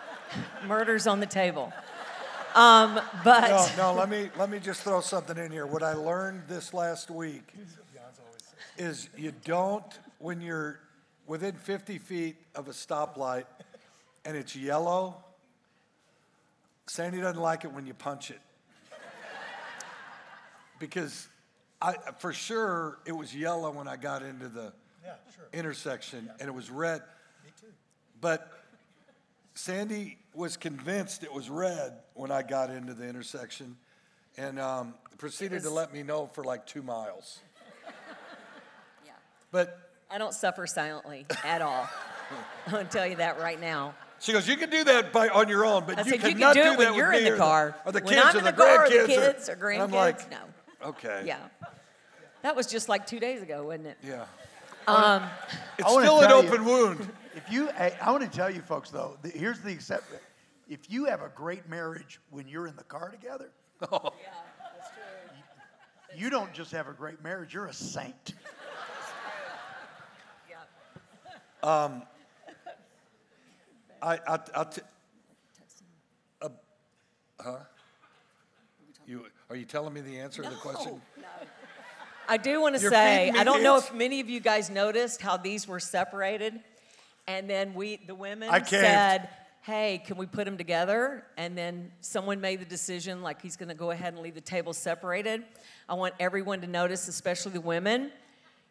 murder's 0.66 1.06
on 1.06 1.18
the 1.18 1.26
table. 1.26 1.72
Um, 2.54 3.00
but 3.24 3.50
No, 3.76 3.92
no, 3.92 3.98
let 3.98 4.08
me, 4.08 4.30
let 4.38 4.50
me 4.50 4.58
just 4.58 4.82
throw 4.82 5.00
something 5.00 5.36
in 5.36 5.50
here. 5.50 5.66
What 5.66 5.82
I 5.82 5.94
learned 5.94 6.42
this 6.46 6.72
last 6.72 7.10
week 7.10 7.52
is 8.76 9.08
you 9.16 9.32
don't, 9.44 9.84
when 10.18 10.40
you're 10.40 10.80
within 11.26 11.54
50 11.54 11.98
feet 11.98 12.36
of 12.54 12.68
a 12.68 12.72
stoplight 12.72 13.44
and 14.24 14.36
it's 14.36 14.54
yellow, 14.54 15.16
Sandy 16.88 17.20
doesn't 17.20 17.40
like 17.40 17.64
it 17.64 17.72
when 17.72 17.86
you 17.86 17.94
punch 17.94 18.30
it. 18.30 18.40
Because 20.78 21.28
I, 21.82 21.94
for 22.18 22.32
sure, 22.32 22.98
it 23.04 23.12
was 23.12 23.34
yellow 23.34 23.70
when 23.70 23.86
I 23.86 23.96
got 23.96 24.22
into 24.22 24.48
the 24.48 24.72
intersection 25.52 26.30
and 26.40 26.48
it 26.48 26.54
was 26.54 26.70
red. 26.70 27.02
Me 27.44 27.50
too. 27.60 27.66
But 28.20 28.50
Sandy 29.54 30.18
was 30.34 30.56
convinced 30.56 31.24
it 31.24 31.32
was 31.32 31.50
red 31.50 31.98
when 32.14 32.30
I 32.30 32.42
got 32.42 32.70
into 32.70 32.94
the 32.94 33.06
intersection 33.06 33.76
and 34.36 34.58
um, 34.58 34.94
proceeded 35.18 35.62
to 35.62 35.70
let 35.70 35.92
me 35.92 36.02
know 36.02 36.30
for 36.32 36.44
like 36.44 36.64
two 36.64 36.82
miles. 36.82 37.40
Yeah. 39.04 39.12
But 39.50 39.90
I 40.10 40.16
don't 40.16 40.34
suffer 40.34 40.66
silently 40.66 41.26
at 41.44 41.60
all. 41.60 41.88
I'm 42.66 42.72
going 42.72 42.86
to 42.86 42.92
tell 42.92 43.06
you 43.06 43.16
that 43.16 43.40
right 43.40 43.60
now. 43.60 43.94
She 44.20 44.32
goes, 44.32 44.48
You 44.48 44.56
can 44.56 44.70
do 44.70 44.84
that 44.84 45.12
by, 45.12 45.28
on 45.28 45.48
your 45.48 45.64
own, 45.64 45.84
but 45.86 45.98
I 45.98 46.02
you 46.02 46.10
said, 46.10 46.22
you 46.22 46.34
cannot 46.34 46.54
can 46.54 46.64
do 46.64 46.70
do, 46.70 46.72
it 46.74 46.78
when 46.78 46.88
that 46.88 46.96
you're 46.96 47.08
with 47.10 47.18
in 47.18 47.24
me 47.24 47.30
the 47.30 47.34
or 47.36 47.38
car. 47.38 47.76
or 47.84 47.92
the 47.92 48.00
kids 48.00 48.34
or 48.34 48.38
the, 48.38 48.40
the 48.44 48.52
car, 48.52 48.84
or 48.84 48.88
the 48.88 48.94
grandkids. 48.94 49.06
kids 49.06 49.48
or 49.48 49.52
and 49.52 49.62
grandkids, 49.62 49.82
I'm 49.82 49.90
like, 49.92 50.30
no. 50.30 50.38
Okay. 50.84 51.22
Yeah. 51.26 51.38
That 52.42 52.54
was 52.56 52.66
just 52.66 52.88
like 52.88 53.06
two 53.06 53.18
days 53.20 53.42
ago, 53.42 53.64
wasn't 53.64 53.86
it? 53.88 53.98
Yeah. 54.02 54.24
Um, 54.86 55.22
It's 55.78 55.88
still 55.90 56.20
an 56.20 56.28
tell 56.28 56.42
you- 56.42 56.48
open 56.50 56.64
wound. 56.64 57.08
If 57.34 57.52
you, 57.52 57.68
I, 57.70 57.92
I 58.02 58.10
want 58.10 58.24
to 58.24 58.36
tell 58.36 58.50
you 58.50 58.60
folks 58.62 58.90
though, 58.90 59.16
the, 59.22 59.28
here's 59.28 59.60
the 59.60 59.70
exception. 59.70 60.18
If 60.68 60.90
you 60.90 61.04
have 61.06 61.22
a 61.22 61.28
great 61.34 61.68
marriage 61.68 62.20
when 62.30 62.48
you're 62.48 62.66
in 62.66 62.74
the 62.76 62.84
car 62.84 63.10
together, 63.10 63.50
oh. 63.92 64.12
yeah, 64.22 64.28
that's 64.76 64.88
true. 64.90 66.18
you 66.20 66.30
don't 66.30 66.52
just 66.52 66.72
have 66.72 66.88
a 66.88 66.92
great 66.92 67.22
marriage, 67.22 67.54
you're 67.54 67.66
a 67.66 67.72
saint. 67.72 68.34
I, 74.02 74.18
I, 74.26 74.38
I'll 74.54 74.70
uh, 76.42 76.48
huh? 77.40 77.56
You, 79.06 79.26
are 79.48 79.56
you 79.56 79.64
telling 79.64 79.94
me 79.94 80.00
the 80.00 80.18
answer 80.18 80.42
to 80.42 80.50
the 80.50 80.56
question? 80.56 81.00
No. 81.16 81.24
I 82.28 82.36
do 82.36 82.60
want 82.60 82.76
to 82.76 82.82
You're 82.82 82.90
say, 82.90 83.18
feeding 83.18 83.34
me 83.34 83.40
I 83.40 83.44
don't 83.44 83.62
know 83.62 83.74
hints? 83.74 83.88
if 83.88 83.94
many 83.94 84.20
of 84.20 84.28
you 84.28 84.40
guys 84.40 84.68
noticed 84.68 85.22
how 85.22 85.38
these 85.38 85.66
were 85.66 85.80
separated. 85.80 86.60
And 87.26 87.48
then 87.48 87.74
we, 87.74 87.96
the 88.06 88.14
women 88.14 88.48
I 88.50 88.58
caved. 88.60 88.70
said, 88.70 89.28
hey, 89.62 90.02
can 90.06 90.16
we 90.16 90.26
put 90.26 90.44
them 90.44 90.56
together? 90.56 91.24
And 91.36 91.56
then 91.56 91.90
someone 92.00 92.40
made 92.40 92.60
the 92.60 92.64
decision, 92.66 93.22
like 93.22 93.42
he's 93.42 93.56
going 93.56 93.68
to 93.68 93.74
go 93.74 93.90
ahead 93.90 94.14
and 94.14 94.22
leave 94.22 94.34
the 94.34 94.40
table 94.40 94.72
separated. 94.72 95.42
I 95.88 95.94
want 95.94 96.14
everyone 96.20 96.60
to 96.62 96.66
notice, 96.66 97.08
especially 97.08 97.52
the 97.52 97.60
women, 97.60 98.10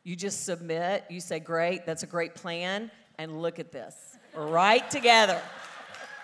you 0.03 0.15
just 0.15 0.45
submit, 0.45 1.03
you 1.09 1.19
say, 1.19 1.39
great, 1.39 1.85
that's 1.85 2.03
a 2.03 2.07
great 2.07 2.33
plan, 2.33 2.89
and 3.17 3.41
look 3.41 3.59
at 3.59 3.71
this. 3.71 4.06
We're 4.37 4.45
right 4.45 4.87
together. 4.91 5.41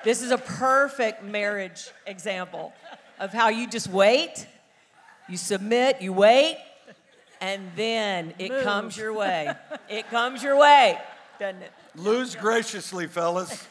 This 0.03 0.21
is 0.21 0.29
a 0.29 0.37
perfect 0.37 1.23
marriage 1.23 1.89
example 2.05 2.71
of 3.19 3.33
how 3.33 3.49
you 3.49 3.67
just 3.67 3.89
wait, 3.89 4.45
you 5.27 5.35
submit, 5.35 5.99
you 5.99 6.13
wait, 6.13 6.59
and 7.41 7.71
then 7.75 8.35
it 8.37 8.63
comes 8.63 8.95
your 8.95 9.13
way. 9.13 9.51
It 9.89 10.07
comes 10.11 10.43
your 10.43 10.59
way, 10.59 10.99
doesn't 11.39 11.63
it? 11.63 11.71
Lose 11.95 12.35
graciously, 12.35 13.07
fellas. 13.07 13.67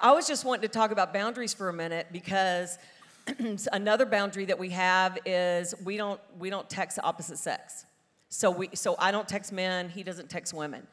I 0.00 0.12
was 0.12 0.28
just 0.28 0.44
wanting 0.44 0.62
to 0.62 0.68
talk 0.68 0.92
about 0.92 1.12
boundaries 1.12 1.54
for 1.54 1.68
a 1.68 1.72
minute 1.72 2.06
because 2.12 2.78
another 3.72 4.06
boundary 4.06 4.44
that 4.44 4.60
we 4.60 4.68
have 4.70 5.18
is 5.26 5.74
we 5.82 5.96
don't 5.96 6.20
we 6.38 6.50
don't 6.50 6.70
text 6.70 6.98
the 6.98 7.02
opposite 7.02 7.38
sex. 7.38 7.84
So 8.28 8.52
we 8.52 8.68
so 8.74 8.94
I 9.00 9.10
don't 9.10 9.26
text 9.26 9.52
men, 9.52 9.88
he 9.88 10.04
doesn't 10.04 10.30
text 10.30 10.54
women. 10.54 10.86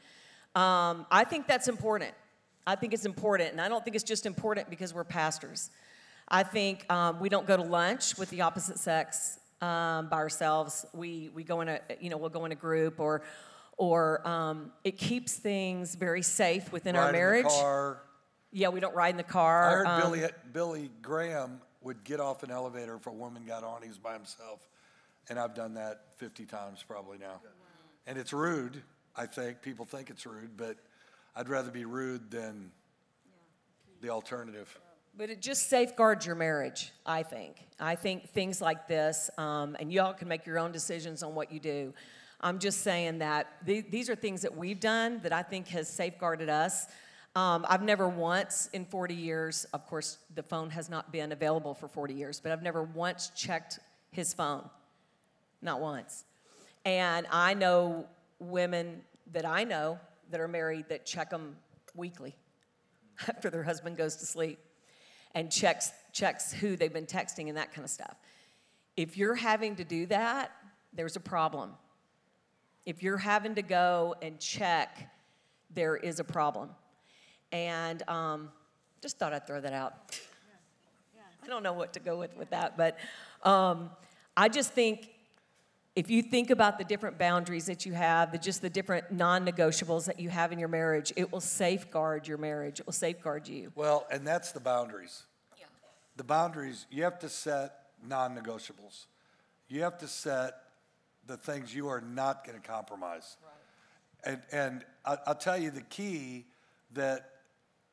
Um, 0.54 1.06
I 1.10 1.24
think 1.24 1.46
that's 1.46 1.68
important. 1.68 2.12
I 2.66 2.76
think 2.76 2.92
it's 2.92 3.04
important, 3.04 3.52
and 3.52 3.60
I 3.60 3.68
don't 3.68 3.82
think 3.82 3.96
it's 3.96 4.04
just 4.04 4.26
important 4.26 4.70
because 4.70 4.94
we're 4.94 5.04
pastors. 5.04 5.70
I 6.28 6.42
think 6.42 6.90
um, 6.92 7.20
we 7.20 7.28
don't 7.28 7.46
go 7.46 7.56
to 7.56 7.62
lunch 7.62 8.16
with 8.16 8.30
the 8.30 8.42
opposite 8.42 8.78
sex 8.78 9.38
um, 9.60 10.08
by 10.08 10.18
ourselves. 10.18 10.86
We 10.92 11.30
we 11.34 11.44
go 11.44 11.60
in 11.60 11.68
a 11.68 11.80
you 12.00 12.10
know 12.10 12.16
we'll 12.16 12.30
go 12.30 12.44
in 12.44 12.52
a 12.52 12.56
group 12.56 13.00
or 13.00 13.22
or 13.76 14.26
um, 14.28 14.72
it 14.84 14.98
keeps 14.98 15.34
things 15.34 15.94
very 15.94 16.22
safe 16.22 16.70
within 16.70 16.94
Ride 16.94 17.00
our 17.00 17.06
in 17.08 17.12
the 17.12 17.18
marriage. 17.18 17.46
car. 17.46 18.02
Yeah, 18.52 18.68
we 18.68 18.80
don't 18.80 18.94
ride 18.94 19.10
in 19.10 19.16
the 19.16 19.22
car. 19.22 19.68
I 19.68 19.72
heard 19.72 19.86
um, 19.86 20.00
Billy, 20.02 20.28
Billy 20.52 20.90
Graham 21.00 21.60
would 21.80 22.04
get 22.04 22.20
off 22.20 22.42
an 22.42 22.50
elevator 22.50 22.96
if 22.96 23.06
a 23.06 23.12
woman 23.12 23.44
got 23.46 23.64
on, 23.64 23.82
he 23.82 23.88
was 23.88 23.98
by 23.98 24.12
himself. 24.12 24.60
And 25.28 25.38
I've 25.38 25.54
done 25.54 25.74
that 25.74 26.02
50 26.16 26.44
times 26.46 26.84
probably 26.86 27.18
now. 27.18 27.40
And 28.06 28.18
it's 28.18 28.32
rude, 28.32 28.82
I 29.16 29.26
think. 29.26 29.62
People 29.62 29.84
think 29.84 30.10
it's 30.10 30.26
rude, 30.26 30.56
but 30.56 30.76
I'd 31.36 31.48
rather 31.48 31.70
be 31.70 31.84
rude 31.84 32.30
than 32.30 32.70
the 34.00 34.10
alternative. 34.10 34.78
But 35.16 35.28
it 35.28 35.42
just 35.42 35.68
safeguards 35.68 36.24
your 36.24 36.34
marriage, 36.34 36.90
I 37.04 37.22
think. 37.22 37.56
I 37.78 37.94
think 37.94 38.30
things 38.30 38.62
like 38.62 38.88
this, 38.88 39.28
um, 39.36 39.76
and 39.78 39.92
y'all 39.92 40.14
can 40.14 40.26
make 40.26 40.46
your 40.46 40.58
own 40.58 40.72
decisions 40.72 41.22
on 41.22 41.34
what 41.34 41.52
you 41.52 41.60
do. 41.60 41.92
I'm 42.40 42.58
just 42.58 42.80
saying 42.80 43.18
that 43.18 43.64
th- 43.66 43.86
these 43.90 44.08
are 44.08 44.16
things 44.16 44.42
that 44.42 44.56
we've 44.56 44.80
done 44.80 45.20
that 45.22 45.32
I 45.32 45.42
think 45.42 45.68
has 45.68 45.88
safeguarded 45.88 46.48
us. 46.48 46.86
Um, 47.36 47.64
I've 47.68 47.82
never 47.82 48.08
once 48.08 48.68
in 48.72 48.84
40 48.84 49.14
years, 49.14 49.64
of 49.72 49.86
course, 49.86 50.18
the 50.34 50.42
phone 50.42 50.70
has 50.70 50.90
not 50.90 51.12
been 51.12 51.32
available 51.32 51.74
for 51.74 51.88
40 51.88 52.14
years, 52.14 52.40
but 52.40 52.50
I've 52.50 52.62
never 52.62 52.82
once 52.82 53.30
checked 53.36 53.78
his 54.10 54.34
phone. 54.34 54.68
Not 55.60 55.80
once. 55.80 56.24
And 56.84 57.26
I 57.30 57.54
know 57.54 58.06
women 58.42 59.02
that 59.32 59.44
I 59.46 59.64
know 59.64 59.98
that 60.30 60.40
are 60.40 60.48
married 60.48 60.88
that 60.88 61.06
check 61.06 61.30
them 61.30 61.56
weekly 61.94 62.34
after 63.28 63.50
their 63.50 63.62
husband 63.62 63.96
goes 63.96 64.16
to 64.16 64.26
sleep 64.26 64.58
and 65.34 65.50
checks, 65.50 65.92
checks 66.12 66.52
who 66.52 66.76
they've 66.76 66.92
been 66.92 67.06
texting 67.06 67.48
and 67.48 67.56
that 67.56 67.72
kind 67.72 67.84
of 67.84 67.90
stuff. 67.90 68.16
If 68.96 69.16
you're 69.16 69.34
having 69.34 69.76
to 69.76 69.84
do 69.84 70.06
that, 70.06 70.52
there's 70.92 71.16
a 71.16 71.20
problem. 71.20 71.72
If 72.84 73.02
you're 73.02 73.16
having 73.16 73.54
to 73.54 73.62
go 73.62 74.14
and 74.20 74.38
check, 74.38 75.10
there 75.72 75.96
is 75.96 76.20
a 76.20 76.24
problem. 76.24 76.70
And 77.50 78.06
um, 78.08 78.50
just 79.00 79.18
thought 79.18 79.32
I'd 79.32 79.46
throw 79.46 79.60
that 79.60 79.72
out. 79.72 79.94
I 81.42 81.46
don't 81.46 81.62
know 81.62 81.72
what 81.72 81.94
to 81.94 82.00
go 82.00 82.18
with 82.18 82.36
with 82.36 82.50
that, 82.50 82.76
but 82.76 82.98
um, 83.42 83.90
I 84.36 84.48
just 84.48 84.72
think 84.72 85.10
if 85.94 86.10
you 86.10 86.22
think 86.22 86.50
about 86.50 86.78
the 86.78 86.84
different 86.84 87.18
boundaries 87.18 87.66
that 87.66 87.84
you 87.84 87.92
have, 87.92 88.32
the, 88.32 88.38
just 88.38 88.62
the 88.62 88.70
different 88.70 89.12
non 89.12 89.44
negotiables 89.46 90.06
that 90.06 90.18
you 90.18 90.30
have 90.30 90.52
in 90.52 90.58
your 90.58 90.68
marriage, 90.68 91.12
it 91.16 91.30
will 91.30 91.40
safeguard 91.40 92.26
your 92.26 92.38
marriage. 92.38 92.80
It 92.80 92.86
will 92.86 92.94
safeguard 92.94 93.46
you. 93.46 93.72
Well, 93.74 94.06
and 94.10 94.26
that's 94.26 94.52
the 94.52 94.60
boundaries. 94.60 95.24
Yeah. 95.58 95.66
The 96.16 96.24
boundaries, 96.24 96.86
you 96.90 97.02
have 97.02 97.18
to 97.20 97.28
set 97.28 97.74
non 98.06 98.36
negotiables. 98.36 99.06
You 99.68 99.82
have 99.82 99.98
to 99.98 100.08
set 100.08 100.54
the 101.26 101.36
things 101.36 101.74
you 101.74 101.88
are 101.88 102.00
not 102.00 102.46
going 102.46 102.60
to 102.60 102.66
compromise. 102.66 103.36
Right. 104.24 104.32
And, 104.32 104.42
and 104.50 104.84
I, 105.04 105.18
I'll 105.26 105.34
tell 105.34 105.58
you 105.58 105.70
the 105.70 105.82
key 105.82 106.46
that 106.92 107.28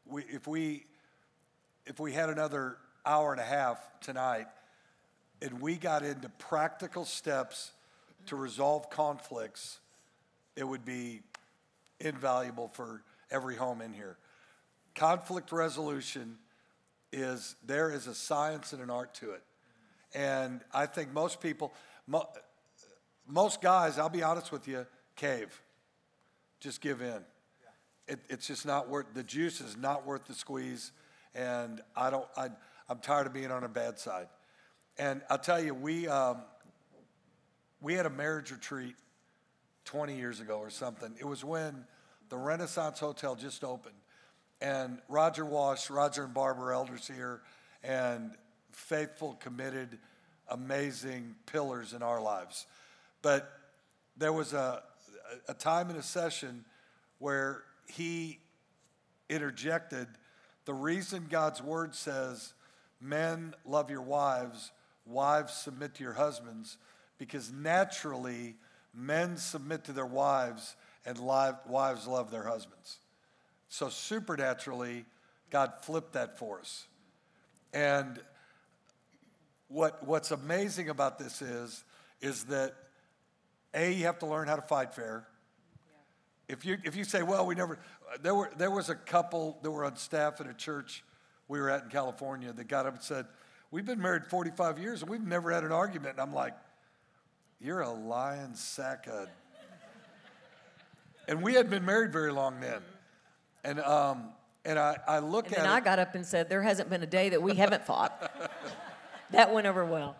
we, 0.05 0.23
if 0.29 0.47
we 0.47 0.85
if 1.85 1.99
we 1.99 2.13
had 2.13 2.29
another 2.29 2.77
hour 3.05 3.31
and 3.31 3.41
a 3.41 3.45
half 3.45 3.79
tonight 3.99 4.45
and 5.41 5.59
we 5.59 5.75
got 5.75 6.03
into 6.03 6.29
practical 6.29 7.03
steps 7.03 7.71
to 8.29 8.35
resolve 8.35 8.89
conflicts, 8.89 9.79
it 10.55 10.63
would 10.63 10.85
be 10.85 11.21
invaluable 11.99 12.67
for 12.67 13.03
every 13.29 13.55
home 13.55 13.81
in 13.81 13.93
here. 13.93 14.17
Conflict 14.95 15.51
resolution 15.51 16.37
is 17.11 17.55
there 17.65 17.91
is 17.91 18.07
a 18.07 18.15
science 18.15 18.73
and 18.73 18.81
an 18.81 18.89
art 18.89 19.13
to 19.15 19.31
it. 19.31 19.43
And 20.13 20.61
I 20.73 20.85
think 20.85 21.13
most 21.13 21.41
people, 21.41 21.73
mo, 22.07 22.27
most 23.27 23.61
guys, 23.61 23.99
I'll 23.99 24.09
be 24.09 24.23
honest 24.23 24.51
with 24.51 24.67
you, 24.67 24.85
cave. 25.15 25.61
Just 26.59 26.81
give 26.81 27.01
in 27.01 27.23
it, 28.09 28.19
it's 28.27 28.47
just 28.47 28.65
not 28.65 28.89
worth 28.89 29.05
the 29.13 29.23
juice 29.23 29.61
is 29.61 29.77
not 29.77 30.05
worth 30.05 30.25
the 30.25 30.33
squeeze 30.33 30.91
and 31.35 31.81
i 31.95 32.09
don't 32.09 32.25
I, 32.35 32.49
i'm 32.89 32.99
tired 32.99 33.27
of 33.27 33.33
being 33.33 33.51
on 33.51 33.63
a 33.63 33.69
bad 33.69 33.99
side 33.99 34.27
and 34.97 35.21
i'll 35.29 35.37
tell 35.37 35.63
you 35.63 35.73
we 35.73 36.07
um, 36.07 36.37
we 37.81 37.93
had 37.93 38.05
a 38.05 38.09
marriage 38.09 38.51
retreat 38.51 38.95
20 39.85 40.15
years 40.15 40.39
ago 40.39 40.57
or 40.57 40.69
something. 40.69 41.13
It 41.19 41.25
was 41.25 41.43
when 41.43 41.85
the 42.29 42.37
renaissance 42.37 42.99
hotel 42.99 43.35
just 43.35 43.63
opened. 43.63 43.95
And 44.61 44.99
roger 45.07 45.45
wash 45.45 45.89
roger 45.89 46.25
and 46.25 46.33
barbara 46.33 46.75
elders 46.75 47.07
here 47.07 47.41
and 47.83 48.31
faithful 48.71 49.37
committed 49.39 49.97
amazing 50.49 51.35
pillars 51.45 51.93
in 51.93 52.03
our 52.03 52.21
lives. 52.21 52.65
But 53.21 53.49
there 54.17 54.33
was 54.33 54.53
a, 54.53 54.83
a 55.47 55.53
time 55.53 55.89
in 55.89 55.95
a 55.95 56.03
session 56.03 56.65
where 57.19 57.63
he 57.87 58.39
interjected 59.29 60.07
the 60.65 60.73
reason 60.73 61.27
God's 61.29 61.63
word 61.63 61.95
says, 61.95 62.53
Men 63.01 63.55
love 63.65 63.89
your 63.89 64.01
wives, 64.01 64.71
wives 65.05 65.53
submit 65.53 65.95
to 65.95 66.03
your 66.03 66.13
husbands, 66.13 66.77
because 67.19 67.51
naturally 67.51 68.55
men 68.93 69.37
submit 69.37 69.83
to 69.83 69.91
their 69.91 70.05
wives 70.05 70.75
and 71.05 71.19
wives 71.19 72.07
love 72.07 72.31
their 72.31 72.43
husbands. 72.43 72.97
So 73.67 73.89
supernaturally, 73.89 75.05
God 75.51 75.73
flipped 75.81 76.13
that 76.13 76.39
for 76.39 76.59
us. 76.59 76.87
And 77.71 78.19
what, 79.67 80.05
what's 80.07 80.31
amazing 80.31 80.89
about 80.89 81.19
this 81.19 81.41
is, 81.41 81.83
is 82.21 82.45
that 82.45 82.73
A, 83.75 83.91
you 83.93 84.05
have 84.05 84.19
to 84.19 84.25
learn 84.25 84.47
how 84.47 84.55
to 84.55 84.63
fight 84.63 84.95
fair. 84.95 85.27
If 86.47 86.65
you, 86.65 86.77
if 86.83 86.95
you 86.95 87.03
say, 87.03 87.21
well, 87.21 87.45
we 87.45 87.53
never, 87.53 87.77
there, 88.23 88.33
were, 88.33 88.49
there 88.57 88.71
was 88.71 88.89
a 88.89 88.95
couple 88.95 89.59
that 89.61 89.69
were 89.69 89.85
on 89.85 89.97
staff 89.97 90.41
at 90.41 90.47
a 90.47 90.53
church 90.53 91.03
we 91.47 91.59
were 91.59 91.69
at 91.69 91.83
in 91.83 91.89
California 91.89 92.51
that 92.51 92.67
got 92.67 92.87
up 92.87 92.93
and 92.95 93.03
said, 93.03 93.25
We've 93.71 93.85
been 93.85 94.01
married 94.01 94.25
45 94.25 94.79
years 94.79 95.01
and 95.03 95.11
we've 95.11 95.21
never 95.21 95.51
had 95.51 95.63
an 95.63 95.71
argument. 95.71 96.13
And 96.13 96.21
I'm 96.21 96.33
like, 96.33 96.55
You're 97.61 97.81
a 97.81 97.91
lion 97.91 98.55
sack 98.55 99.07
of. 99.07 99.27
and 101.27 101.41
we 101.41 101.53
hadn't 101.55 101.71
been 101.71 101.83
married 101.83 102.13
very 102.13 102.31
long 102.31 102.61
then. 102.61 102.81
And, 103.65 103.81
um, 103.81 104.29
and 104.63 104.79
I, 104.79 104.97
I 105.05 105.19
look 105.19 105.47
and 105.47 105.55
at 105.55 105.63
then 105.63 105.69
I 105.69 105.81
got 105.81 105.99
up 105.99 106.15
and 106.15 106.25
said, 106.25 106.47
There 106.47 106.61
hasn't 106.61 106.89
been 106.89 107.03
a 107.03 107.07
day 107.07 107.29
that 107.29 107.41
we 107.41 107.55
haven't 107.55 107.85
fought. 107.85 108.31
that 109.31 109.53
went 109.53 109.67
over 109.67 109.83
well. 109.83 110.15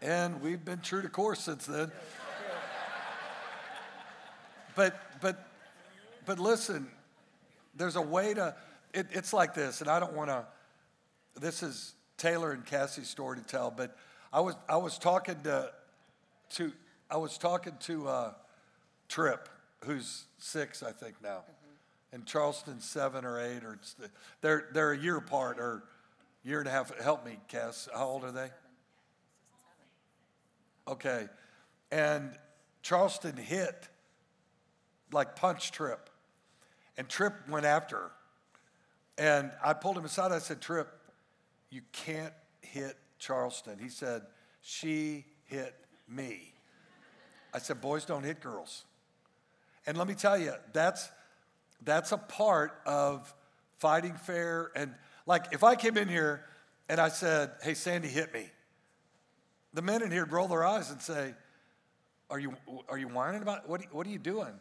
and 0.00 0.40
we've 0.40 0.64
been 0.64 0.80
true 0.80 1.02
to 1.02 1.08
course 1.08 1.40
since 1.40 1.66
then. 1.66 1.90
But, 4.76 4.98
but, 5.20 5.48
but 6.24 6.38
listen, 6.38 6.86
there's 7.74 7.96
a 7.96 8.02
way 8.02 8.32
to, 8.34 8.54
it, 8.94 9.06
it's 9.10 9.32
like 9.32 9.54
this, 9.54 9.80
and 9.80 9.90
I 9.90 9.98
don't 9.98 10.14
want 10.14 10.30
to, 10.30 10.46
this 11.38 11.62
is 11.62 11.94
Taylor 12.16 12.52
and 12.52 12.64
Cassie's 12.64 13.08
story 13.08 13.38
to 13.38 13.42
tell, 13.44 13.70
but 13.70 13.96
I 14.32 14.40
was, 14.40 14.54
I 14.68 14.76
was 14.76 14.98
talking 14.98 15.40
to, 15.44 15.70
to 16.50 16.72
I 17.10 17.18
was 17.18 17.36
talking 17.36 17.74
to 17.80 18.08
uh, 18.08 18.32
Trip, 19.08 19.48
who's 19.84 20.24
six, 20.38 20.82
I 20.82 20.92
think 20.92 21.16
now, 21.22 21.38
mm-hmm. 21.38 22.14
and 22.14 22.26
Charleston's 22.26 22.84
seven 22.84 23.24
or 23.24 23.38
eight, 23.38 23.62
or 23.62 23.78
they're, 24.40 24.68
they're 24.72 24.92
a 24.92 24.98
year 24.98 25.18
apart, 25.18 25.58
or 25.58 25.84
year 26.44 26.60
and 26.60 26.68
a 26.68 26.70
half. 26.70 26.98
Help 27.00 27.24
me, 27.24 27.38
Cass. 27.48 27.88
How 27.94 28.06
old 28.06 28.24
are 28.24 28.32
they? 28.32 28.50
Okay. 30.88 31.28
And 31.90 32.30
Charleston 32.82 33.36
hit 33.36 33.88
like 35.12 35.36
punch 35.36 35.72
Trip. 35.72 36.08
And 36.96 37.08
Trip 37.08 37.34
went 37.48 37.66
after 37.66 37.96
her. 37.96 38.10
And 39.18 39.52
I 39.64 39.74
pulled 39.74 39.98
him 39.98 40.04
aside. 40.04 40.32
I 40.32 40.38
said, 40.38 40.60
Trip, 40.60 40.88
you 41.70 41.82
can't 41.92 42.32
hit 42.62 42.96
Charleston. 43.22 43.78
He 43.78 43.88
said, 43.88 44.22
She 44.60 45.24
hit 45.44 45.74
me. 46.08 46.52
I 47.54 47.58
said, 47.58 47.80
Boys 47.80 48.04
don't 48.04 48.24
hit 48.24 48.40
girls. 48.40 48.84
And 49.86 49.96
let 49.96 50.06
me 50.06 50.14
tell 50.14 50.38
you, 50.38 50.52
that's, 50.72 51.10
that's 51.84 52.12
a 52.12 52.18
part 52.18 52.80
of 52.84 53.32
fighting 53.78 54.14
fair. 54.14 54.70
And 54.76 54.94
like, 55.26 55.46
if 55.52 55.64
I 55.64 55.74
came 55.74 55.96
in 55.96 56.08
here 56.08 56.44
and 56.88 57.00
I 57.00 57.08
said, 57.08 57.52
Hey, 57.62 57.74
Sandy 57.74 58.08
hit 58.08 58.34
me, 58.34 58.50
the 59.72 59.82
men 59.82 60.02
in 60.02 60.10
here 60.10 60.24
would 60.24 60.32
roll 60.32 60.48
their 60.48 60.64
eyes 60.64 60.90
and 60.90 61.00
say, 61.00 61.34
Are 62.28 62.38
you, 62.38 62.56
are 62.88 62.98
you 62.98 63.08
whining 63.08 63.42
about 63.42 63.68
what, 63.68 63.82
what 63.92 64.06
are 64.06 64.10
you 64.10 64.18
doing? 64.18 64.54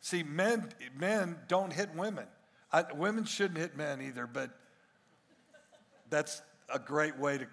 See, 0.00 0.22
men, 0.22 0.68
men 0.96 1.36
don't 1.48 1.72
hit 1.72 1.94
women. 1.94 2.26
I, 2.72 2.84
women 2.92 3.24
shouldn't 3.24 3.58
hit 3.58 3.76
men 3.76 4.02
either, 4.02 4.26
but 4.26 4.50
that's 6.10 6.42
a 6.72 6.78
great 6.78 7.18
way 7.18 7.38
to, 7.38 7.46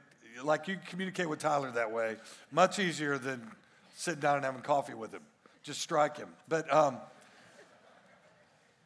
like, 0.43 0.67
you 0.67 0.77
communicate 0.89 1.29
with 1.29 1.39
Tyler 1.39 1.71
that 1.71 1.91
way. 1.91 2.17
Much 2.51 2.79
easier 2.79 3.17
than 3.17 3.51
sitting 3.95 4.19
down 4.19 4.38
and 4.38 4.45
having 4.45 4.61
coffee 4.61 4.93
with 4.93 5.13
him. 5.13 5.21
Just 5.63 5.81
strike 5.81 6.17
him. 6.17 6.29
But, 6.47 6.71
um, 6.73 6.97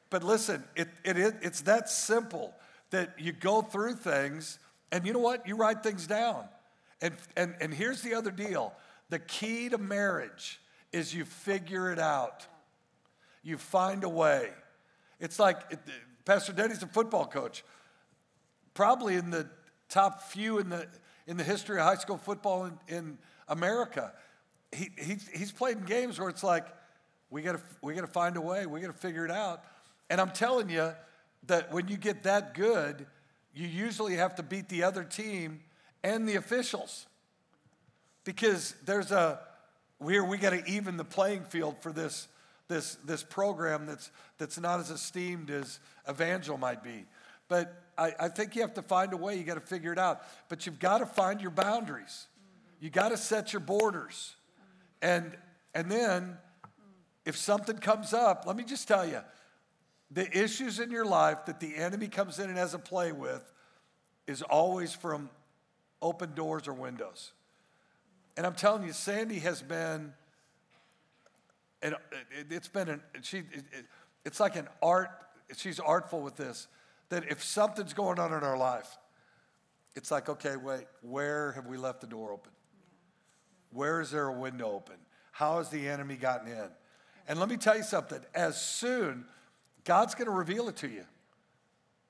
but 0.10 0.24
listen, 0.24 0.64
it, 0.76 0.88
it, 1.04 1.18
it, 1.18 1.36
it's 1.42 1.62
that 1.62 1.90
simple 1.90 2.54
that 2.90 3.16
you 3.20 3.32
go 3.32 3.62
through 3.62 3.96
things, 3.96 4.60
and 4.92 5.06
you 5.06 5.14
know 5.14 5.20
what? 5.20 5.48
You 5.48 5.56
write 5.56 5.84
things 5.84 6.08
down. 6.08 6.46
And, 7.02 7.14
and, 7.36 7.56
and 7.62 7.74
here's 7.74 8.02
the 8.02 8.14
other 8.14 8.32
deal 8.32 8.74
the 9.10 9.20
key 9.20 9.70
to 9.70 9.78
marriage 9.78 10.60
is 10.92 11.14
you 11.14 11.24
figure 11.26 11.92
it 11.92 12.00
out 12.00 12.48
you 13.48 13.58
find 13.58 14.04
a 14.04 14.10
way. 14.10 14.50
It's 15.22 15.40
like 15.40 15.62
it, 15.70 15.80
Pastor 16.26 16.52
Denny's 16.52 16.84
a 16.84 16.88
football 16.88 17.26
coach, 17.26 17.64
probably 18.74 19.16
in 19.16 19.30
the 19.30 19.48
top 19.88 20.22
few 20.24 20.60
in 20.60 20.70
the, 20.70 20.86
in 21.28 21.38
the 21.38 21.44
history 21.44 21.78
of 21.78 21.84
high 21.84 21.96
school 21.96 22.18
football 22.18 22.66
in, 22.66 22.80
in 22.88 23.18
America. 23.48 24.14
He, 24.72 24.90
he's, 24.98 25.28
he's 25.28 25.52
played 25.52 25.78
in 25.78 25.84
games 25.84 26.20
where 26.20 26.30
it's 26.30 26.44
like, 26.44 26.66
we 27.30 27.42
gotta, 27.42 27.62
we 27.82 27.94
gotta 27.94 28.08
find 28.08 28.38
a 28.38 28.42
way, 28.42 28.66
we 28.66 28.80
gotta 28.80 28.94
figure 28.94 29.26
it 29.26 29.32
out. 29.32 29.64
And 30.10 30.20
I'm 30.20 30.32
telling 30.32 30.70
you 30.70 30.94
that 31.48 31.72
when 31.72 31.88
you 31.88 31.98
get 31.98 32.24
that 32.24 32.54
good, 32.54 33.06
you 33.54 33.68
usually 33.68 34.16
have 34.16 34.36
to 34.36 34.44
beat 34.44 34.70
the 34.70 34.84
other 34.84 35.04
team 35.04 35.60
and 36.04 36.28
the 36.28 36.36
officials. 36.36 37.06
Because 38.24 38.76
there's 38.86 39.12
a, 39.12 39.40
we're 40.00 40.24
we 40.24 40.38
gotta 40.38 40.64
even 40.66 40.98
the 40.98 41.06
playing 41.06 41.44
field 41.44 41.76
for 41.82 41.92
this 41.92 42.28
this, 42.68 42.98
this 43.06 43.24
program 43.24 43.86
that's, 43.86 44.12
that's 44.38 44.60
not 44.60 44.80
as 44.80 44.90
esteemed 44.92 45.50
as 45.50 45.80
Evangel 46.10 46.58
might 46.58 46.84
be. 46.84 47.06
But 47.48 47.84
I, 47.98 48.14
I 48.20 48.28
think 48.28 48.56
you 48.56 48.62
have 48.62 48.74
to 48.76 48.82
find 48.82 49.14
a 49.14 49.18
way, 49.18 49.38
you 49.38 49.44
got 49.44 49.56
to 49.56 49.62
figure 49.62 49.92
it 49.92 50.00
out. 50.00 50.22
But 50.50 50.66
you've 50.66 50.80
got 50.80 51.00
to 51.00 51.06
find 51.06 51.42
your 51.42 51.52
boundaries, 51.52 52.28
you 52.80 52.90
got 52.90 53.10
to 53.10 53.18
set 53.18 53.54
your 53.54 53.60
borders. 53.60 54.36
And, 55.02 55.38
and 55.74 55.92
then 55.92 56.38
if 57.26 57.38
something 57.38 57.78
comes 57.78 58.14
up, 58.14 58.46
let 58.48 58.56
me 58.56 58.64
just 58.64 58.88
tell 58.88 59.08
you 59.08 59.20
the 60.10 60.26
issues 60.38 60.80
in 60.80 60.92
your 60.92 61.06
life 61.06 61.46
that 61.46 61.60
the 61.60 61.76
enemy 61.76 62.08
comes 62.08 62.40
in 62.40 62.50
and 62.50 62.58
has 62.58 62.74
a 62.74 62.80
play 62.80 63.12
with 63.12 63.42
is 64.26 64.42
always 64.42 64.94
from 64.94 65.30
open 66.02 66.34
doors 66.34 66.68
or 66.68 66.74
windows. 66.74 67.34
And 68.38 68.46
I'm 68.46 68.54
telling 68.54 68.84
you, 68.84 68.94
Sandy 68.94 69.40
has 69.40 69.62
been, 69.62 70.14
and 71.82 71.96
it's 72.50 72.68
been, 72.68 72.90
an, 72.90 73.02
she, 73.22 73.44
it's 74.24 74.40
like 74.40 74.56
an 74.56 74.68
art, 74.82 75.10
she's 75.56 75.80
artful 75.80 76.22
with 76.22 76.36
this, 76.36 76.68
that 77.10 77.32
if 77.32 77.44
something's 77.44 77.94
going 77.94 78.20
on 78.20 78.34
in 78.34 78.44
our 78.44 78.58
life, 78.58 78.98
it's 79.96 80.12
like, 80.12 80.30
okay, 80.30 80.56
wait, 80.58 80.86
where 81.02 81.54
have 81.54 81.66
we 81.66 81.78
left 81.78 82.02
the 82.02 82.08
door 82.08 82.32
open? 82.32 82.52
Where 83.72 84.00
is 84.02 84.12
there 84.12 84.28
a 84.28 84.34
window 84.34 84.72
open? 84.72 84.96
How 85.32 85.58
has 85.58 85.70
the 85.70 85.88
enemy 85.88 86.16
gotten 86.16 86.48
in? 86.48 86.70
And 87.28 87.40
let 87.40 87.50
me 87.50 87.58
tell 87.58 87.76
you 87.76 87.84
something, 87.84 88.20
as 88.34 88.60
soon, 88.60 89.26
God's 89.84 90.16
gonna 90.16 90.32
reveal 90.32 90.70
it 90.70 90.78
to 90.78 90.88
you. 90.88 91.06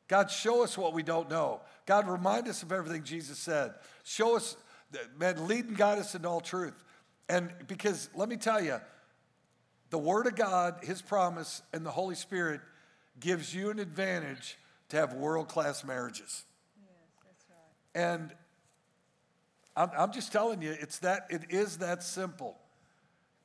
God, 0.08 0.32
show 0.32 0.64
us 0.64 0.78
what 0.78 0.94
we 0.94 1.04
don't 1.04 1.30
know. 1.30 1.62
God, 1.86 2.08
remind 2.08 2.48
us 2.48 2.64
of 2.64 2.72
everything 2.72 3.04
Jesus 3.04 3.38
said. 3.38 3.74
Show 4.04 4.36
us, 4.36 4.56
man, 5.18 5.48
lead 5.48 5.66
and 5.66 5.78
guide 5.78 6.00
us 6.00 6.16
into 6.16 6.30
all 6.30 6.40
truth. 6.40 6.84
And 7.28 7.52
because 7.68 8.10
let 8.16 8.30
me 8.30 8.38
tell 8.38 8.64
you, 8.64 8.80
the 9.90 9.98
Word 9.98 10.28
of 10.28 10.36
God, 10.36 10.80
His 10.84 11.02
promise, 11.02 11.62
and 11.74 11.86
the 11.86 11.92
Holy 11.92 12.16
Spirit 12.16 12.62
gives 13.20 13.54
you 13.54 13.70
an 13.70 13.80
advantage 13.80 14.58
to 14.90 14.98
have 14.98 15.14
world 15.14 15.48
class 15.48 15.84
marriages. 15.84 16.46
Yes, 16.82 16.92
that's 17.26 17.46
right. 17.50 18.12
And 18.12 18.32
I'm, 19.76 19.90
I'm 19.98 20.12
just 20.12 20.32
telling 20.32 20.62
you, 20.62 20.76
it's 20.80 21.00
that, 21.00 21.28
it 21.30 21.44
is 21.50 21.78
that 21.78 22.04
simple. 22.04 22.58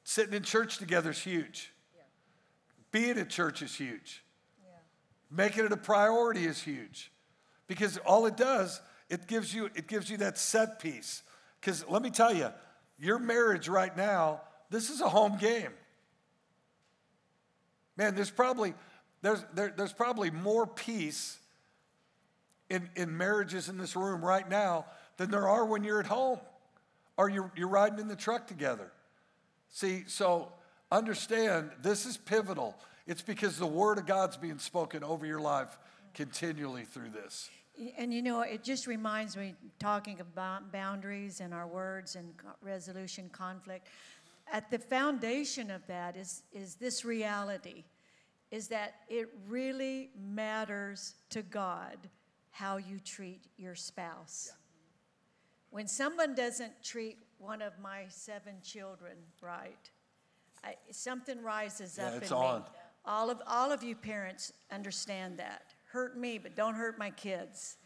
Sitting 0.05 0.35
in 0.35 0.43
church 0.43 0.79
together 0.79 1.11
is 1.11 1.19
huge. 1.19 1.73
Yeah. 1.95 2.03
Being 2.91 3.19
at 3.19 3.29
church 3.29 3.63
is 3.63 3.75
huge. 3.75 4.25
Making 5.35 5.65
it 5.65 5.73
a 5.73 5.79
priority 5.79 6.45
is 6.45 6.61
huge 6.61 7.11
because 7.67 7.97
all 7.99 8.27
it 8.27 8.37
does, 8.37 8.83
it 9.09 9.27
gives 9.27 9.55
you, 9.55 9.71
it 9.75 9.87
gives 9.89 10.11
you 10.11 10.19
that 10.19 10.37
set 10.37 10.79
piece. 10.79 11.23
Because 11.59 11.89
let 11.89 12.03
me 12.03 12.11
tell 12.11 12.35
you, 12.35 12.51
your 12.99 13.19
marriage 13.19 13.67
right 13.67 13.97
now, 13.97 14.43
this 14.69 14.91
is 14.91 15.01
a 15.01 15.09
home 15.09 15.39
game. 15.39 15.71
Man, 17.97 18.15
there's 18.15 18.31
probably, 18.31 18.75
there's, 19.23 19.45
there, 19.55 19.73
there's 19.77 19.93
probably 19.93 20.31
more 20.31 20.67
peace 20.67 21.39
in, 22.69 22.89
in 22.97 23.17
marriages 23.17 23.69
in 23.69 23.79
this 23.79 23.97
room 23.97 24.25
right 24.25 24.49
now 24.49 24.87
than 25.17 25.31
there 25.31 25.49
are 25.49 25.65
when 25.65 25.85
you're 25.85 26.01
at 26.01 26.07
home 26.07 26.41
or 27.17 27.29
you're, 27.29 27.53
you're 27.57 27.69
riding 27.69 27.99
in 27.99 28.09
the 28.09 28.17
truck 28.17 28.47
together. 28.47 28.91
See, 29.69 30.05
so 30.07 30.53
understand 30.91 31.71
this 31.83 32.05
is 32.05 32.17
pivotal. 32.17 32.77
It's 33.07 33.23
because 33.23 33.59
the 33.59 33.67
word 33.67 33.99
of 33.99 34.07
God's 34.07 34.37
being 34.37 34.59
spoken 34.59 35.05
over 35.05 35.25
your 35.27 35.41
life 35.41 35.79
continually 36.15 36.85
through 36.85 37.11
this. 37.11 37.49
And 37.97 38.13
you 38.13 38.23
know, 38.23 38.43
it 38.43 38.63
just 38.63 38.87
reminds 38.87 39.37
me, 39.37 39.55
talking 39.79 40.21
about 40.21 40.71
boundaries 40.73 41.41
and 41.41 41.55
our 41.55 41.67
words 41.67 42.17
and 42.17 42.35
resolution 42.61 43.31
conflict, 43.33 43.89
at 44.53 44.71
the 44.71 44.79
foundation 44.79 45.71
of 45.71 45.87
that 45.87 46.17
is, 46.17 46.43
is 46.53 46.75
this 46.75 47.05
reality 47.05 47.85
is 48.53 48.69
that 48.69 48.97
it 49.09 49.31
really 49.49 50.11
matters 50.15 51.15
to 51.31 51.43
God 51.43 51.97
how 52.51 52.77
you 52.77 53.01
treat 53.01 53.47
your 53.57 53.75
spouse. 53.75 54.51
Yeah. 54.51 54.57
When 55.71 55.89
someone 55.89 56.35
doesn't 56.35 56.73
treat 56.85 57.17
one 57.39 57.63
of 57.63 57.73
my 57.83 58.05
seven 58.09 58.57
children 58.63 59.15
right, 59.41 59.91
I, 60.63 60.75
something 60.91 61.43
rises 61.43 61.97
yeah, 61.99 62.09
up 62.09 62.23
in 62.23 62.33
on. 62.33 62.61
me. 62.61 62.67
All 63.07 63.31
of, 63.31 63.41
all 63.47 63.73
of 63.73 63.83
you 63.83 63.97
parents 63.97 64.53
understand 64.71 65.39
that. 65.39 65.75
Hurt 65.87 66.19
me, 66.19 66.37
but 66.37 66.55
don't 66.55 66.75
hurt 66.75 66.99
my 66.99 67.11
kids. 67.11 67.79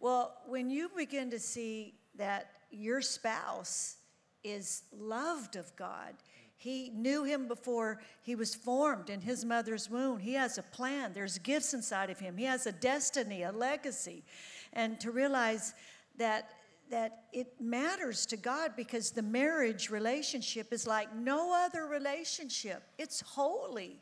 Well, 0.00 0.34
when 0.46 0.70
you 0.70 0.90
begin 0.96 1.30
to 1.30 1.38
see 1.38 1.94
that 2.16 2.50
your 2.70 3.02
spouse 3.02 3.96
is 4.42 4.84
loved 4.90 5.56
of 5.56 5.74
God, 5.76 6.14
he 6.58 6.90
knew 6.90 7.22
him 7.22 7.46
before 7.46 8.00
he 8.20 8.34
was 8.34 8.54
formed 8.54 9.10
in 9.10 9.20
his 9.20 9.44
mother's 9.44 9.88
womb. 9.88 10.18
He 10.18 10.34
has 10.34 10.58
a 10.58 10.62
plan. 10.62 11.12
There's 11.14 11.38
gifts 11.38 11.72
inside 11.72 12.10
of 12.10 12.18
him. 12.18 12.36
He 12.36 12.44
has 12.44 12.66
a 12.66 12.72
destiny, 12.72 13.44
a 13.44 13.52
legacy. 13.52 14.24
And 14.72 14.98
to 15.00 15.12
realize 15.12 15.72
that 16.18 16.50
that 16.90 17.24
it 17.34 17.60
matters 17.60 18.24
to 18.26 18.36
God 18.36 18.72
because 18.74 19.10
the 19.10 19.22
marriage 19.22 19.90
relationship 19.90 20.72
is 20.72 20.86
like 20.86 21.14
no 21.14 21.54
other 21.54 21.86
relationship. 21.86 22.82
It's 22.96 23.20
holy. 23.20 24.00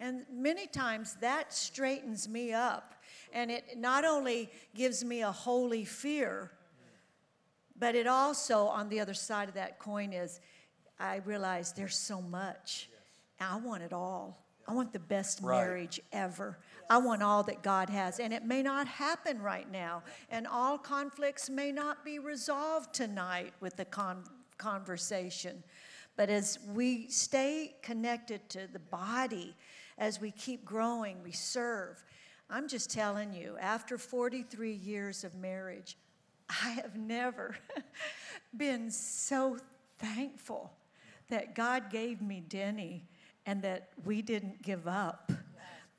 And 0.00 0.26
many 0.32 0.66
times 0.66 1.16
that 1.20 1.52
straightens 1.54 2.28
me 2.28 2.52
up. 2.52 2.94
And 3.32 3.50
it 3.50 3.78
not 3.78 4.04
only 4.04 4.50
gives 4.74 5.04
me 5.04 5.22
a 5.22 5.30
holy 5.30 5.84
fear, 5.84 6.50
but 7.78 7.94
it 7.94 8.06
also, 8.06 8.66
on 8.66 8.88
the 8.88 9.00
other 9.00 9.14
side 9.14 9.48
of 9.48 9.54
that 9.54 9.78
coin, 9.78 10.12
is 10.12 10.40
I 10.98 11.16
realize 11.24 11.72
there's 11.72 11.96
so 11.96 12.20
much. 12.20 12.88
I 13.40 13.56
want 13.56 13.82
it 13.82 13.92
all. 13.92 14.44
I 14.66 14.72
want 14.72 14.92
the 14.92 14.98
best 14.98 15.40
right. 15.42 15.60
marriage 15.60 16.00
ever. 16.12 16.58
I 16.88 16.98
want 16.98 17.22
all 17.22 17.42
that 17.44 17.62
God 17.62 17.90
has. 17.90 18.18
And 18.18 18.32
it 18.32 18.44
may 18.44 18.62
not 18.62 18.86
happen 18.86 19.42
right 19.42 19.70
now. 19.70 20.02
And 20.30 20.46
all 20.46 20.78
conflicts 20.78 21.50
may 21.50 21.70
not 21.72 22.04
be 22.04 22.18
resolved 22.18 22.94
tonight 22.94 23.52
with 23.60 23.76
the 23.76 23.84
con- 23.84 24.24
conversation. 24.56 25.62
But 26.16 26.30
as 26.30 26.58
we 26.72 27.08
stay 27.08 27.74
connected 27.82 28.48
to 28.50 28.66
the 28.72 28.78
body, 28.78 29.54
as 29.98 30.20
we 30.20 30.30
keep 30.30 30.64
growing, 30.64 31.22
we 31.22 31.32
serve. 31.32 32.02
I'm 32.48 32.68
just 32.68 32.90
telling 32.90 33.32
you, 33.34 33.56
after 33.60 33.98
43 33.98 34.72
years 34.72 35.24
of 35.24 35.34
marriage, 35.34 35.96
I 36.48 36.70
have 36.70 36.96
never 36.96 37.56
been 38.56 38.90
so 38.90 39.58
thankful 39.98 40.72
that 41.28 41.54
God 41.54 41.90
gave 41.90 42.20
me 42.20 42.42
Denny 42.46 43.04
and 43.46 43.62
that 43.62 43.88
we 44.04 44.22
didn't 44.22 44.62
give 44.62 44.86
up. 44.86 45.32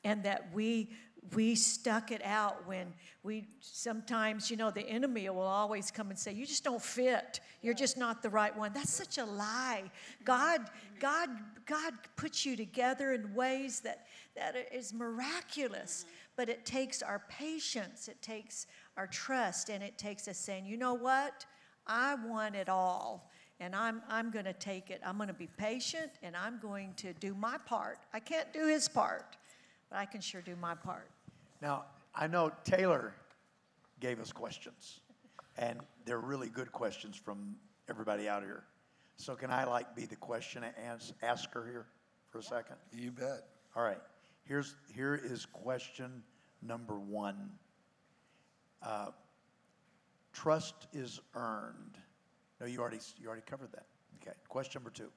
And 0.03 0.23
that 0.23 0.49
we 0.53 0.89
we 1.33 1.55
stuck 1.55 2.11
it 2.11 2.21
out 2.23 2.67
when 2.67 2.93
we 3.23 3.47
sometimes 3.59 4.51
you 4.51 4.57
know 4.57 4.69
the 4.69 4.87
enemy 4.87 5.27
will 5.29 5.41
always 5.41 5.89
come 5.89 6.09
and 6.09 6.19
say 6.19 6.31
you 6.31 6.45
just 6.45 6.63
don't 6.63 6.81
fit. 6.81 7.39
You're 7.61 7.73
just 7.73 7.97
not 7.97 8.21
the 8.21 8.29
right 8.29 8.55
one. 8.55 8.71
That's 8.73 8.93
such 8.93 9.17
a 9.17 9.25
lie. 9.25 9.89
God 10.23 10.61
god 10.99 11.29
god 11.65 11.93
puts 12.15 12.45
you 12.45 12.55
together 12.55 13.13
in 13.13 13.33
ways 13.33 13.79
that 13.81 14.05
that 14.35 14.55
is 14.71 14.93
miraculous 14.93 16.05
but 16.35 16.49
it 16.49 16.65
takes 16.65 17.01
our 17.01 17.23
patience 17.29 18.07
it 18.07 18.21
takes 18.21 18.67
our 18.95 19.07
trust 19.07 19.69
and 19.69 19.83
it 19.83 19.97
takes 19.97 20.27
us 20.27 20.37
saying 20.37 20.65
you 20.65 20.77
know 20.77 20.93
what? 20.93 21.45
I 21.87 22.15
want 22.15 22.55
it 22.55 22.69
all 22.69 23.29
and 23.59 23.75
I'm, 23.75 24.01
I'm 24.09 24.31
going 24.31 24.45
to 24.45 24.53
take 24.53 24.89
it. 24.89 25.01
I'm 25.05 25.17
going 25.17 25.27
to 25.27 25.33
be 25.33 25.47
patient 25.57 26.11
and 26.23 26.35
I'm 26.35 26.59
going 26.59 26.93
to 26.97 27.13
do 27.13 27.33
my 27.33 27.57
part. 27.57 27.99
I 28.13 28.19
can't 28.19 28.51
do 28.53 28.67
his 28.67 28.87
part, 28.87 29.37
but 29.89 29.97
I 29.97 30.05
can 30.05 30.21
sure 30.21 30.41
do 30.41 30.55
my 30.55 30.75
part. 30.75 31.09
Now, 31.61 31.85
I 32.13 32.27
know 32.27 32.51
Taylor 32.63 33.13
gave 33.99 34.19
us 34.19 34.31
questions, 34.31 34.99
and 35.57 35.79
they're 36.05 36.19
really 36.19 36.49
good 36.49 36.71
questions 36.71 37.15
from 37.15 37.55
everybody 37.89 38.27
out 38.27 38.43
here. 38.43 38.63
So, 39.17 39.35
can 39.35 39.49
I 39.49 39.63
like 39.63 39.95
be 39.95 40.05
the 40.05 40.15
question 40.17 40.63
asker 41.21 41.65
here 41.65 41.85
for 42.29 42.39
a 42.39 42.43
second? 42.43 42.75
You 42.91 43.11
bet. 43.11 43.47
All 43.75 43.83
right. 43.83 44.01
Here's 44.43 44.75
here 44.93 45.19
is 45.23 45.45
question 45.45 46.21
number 46.61 46.99
one. 46.99 47.49
Uh, 48.83 49.07
trust 50.33 50.87
is 50.93 51.19
earned 51.33 51.97
no, 52.65 52.71
you 52.71 52.79
already, 52.79 52.99
you 53.21 53.27
already 53.27 53.43
covered 53.45 53.71
that. 53.73 53.85
Okay. 54.21 54.35
Question 54.49 54.81
number 54.81 54.89
two 54.89 55.11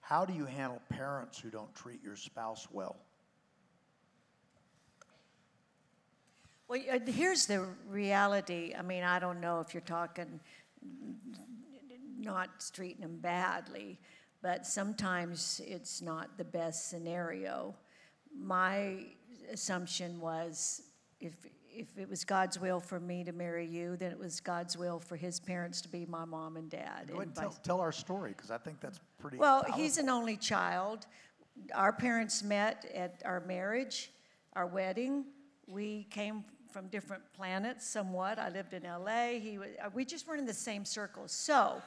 How 0.00 0.24
do 0.24 0.32
you 0.32 0.44
handle 0.44 0.80
parents 0.88 1.38
who 1.38 1.50
don't 1.50 1.74
treat 1.74 2.02
your 2.02 2.16
spouse 2.16 2.68
well? 2.70 2.96
Well, 6.68 6.80
uh, 6.90 6.98
here's 7.06 7.46
the 7.46 7.66
reality. 7.88 8.72
I 8.78 8.82
mean, 8.82 9.02
I 9.02 9.18
don't 9.18 9.40
know 9.40 9.60
if 9.60 9.74
you're 9.74 9.80
talking 9.80 10.40
not 12.18 12.48
treating 12.72 13.02
them 13.02 13.18
badly, 13.18 13.98
but 14.40 14.64
sometimes 14.64 15.60
it's 15.66 16.00
not 16.00 16.38
the 16.38 16.44
best 16.44 16.88
scenario. 16.88 17.74
My 18.34 19.06
assumption 19.52 20.20
was 20.20 20.82
if 21.20 21.34
if 21.74 21.98
it 21.98 22.08
was 22.08 22.24
God's 22.24 22.58
will 22.60 22.80
for 22.80 23.00
me 23.00 23.24
to 23.24 23.32
marry 23.32 23.66
you, 23.66 23.96
then 23.96 24.12
it 24.12 24.18
was 24.18 24.40
God's 24.40 24.76
will 24.76 24.98
for 24.98 25.16
his 25.16 25.40
parents 25.40 25.80
to 25.82 25.88
be 25.88 26.06
my 26.06 26.24
mom 26.24 26.56
and 26.56 26.70
dad. 26.70 27.08
Go 27.08 27.14
ahead 27.16 27.26
and 27.28 27.34
tell, 27.34 27.50
tell 27.62 27.80
our 27.80 27.92
story 27.92 28.32
because 28.36 28.50
I 28.50 28.58
think 28.58 28.80
that's 28.80 29.00
pretty. 29.18 29.36
Well, 29.36 29.62
powerful. 29.62 29.82
he's 29.82 29.98
an 29.98 30.08
only 30.08 30.36
child. 30.36 31.06
our 31.74 31.92
parents 31.92 32.42
met 32.42 32.90
at 32.94 33.22
our 33.24 33.40
marriage, 33.40 34.10
our 34.54 34.66
wedding. 34.66 35.24
We 35.66 36.06
came 36.10 36.44
from 36.70 36.88
different 36.88 37.22
planets 37.32 37.86
somewhat. 37.86 38.38
I 38.38 38.48
lived 38.48 38.74
in 38.74 38.82
LA. 38.82 39.38
He 39.40 39.58
uh, 39.58 39.90
we 39.94 40.04
just 40.04 40.26
weren't 40.26 40.40
in 40.40 40.46
the 40.46 40.52
same 40.52 40.84
circles. 40.84 41.32
So 41.32 41.80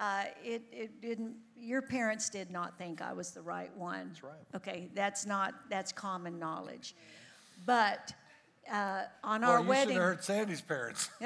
uh, 0.00 0.24
it, 0.42 0.62
it 0.72 1.02
didn't, 1.02 1.34
your 1.58 1.82
parents 1.82 2.30
did 2.30 2.50
not 2.50 2.78
think 2.78 3.02
I 3.02 3.12
was 3.12 3.32
the 3.32 3.42
right 3.42 3.74
one. 3.76 4.08
That's 4.08 4.24
right. 4.24 4.56
Okay, 4.56 4.88
that's 4.94 5.26
not, 5.26 5.54
that's 5.68 5.92
common 5.92 6.38
knowledge. 6.38 6.94
But 7.66 8.14
uh, 8.70 9.02
on 9.22 9.42
Well, 9.42 9.50
our 9.52 9.60
you 9.60 9.66
wedding. 9.68 9.88
should 9.88 9.94
have 9.94 10.02
heard 10.02 10.24
Sandy's 10.24 10.60
parents. 10.60 11.10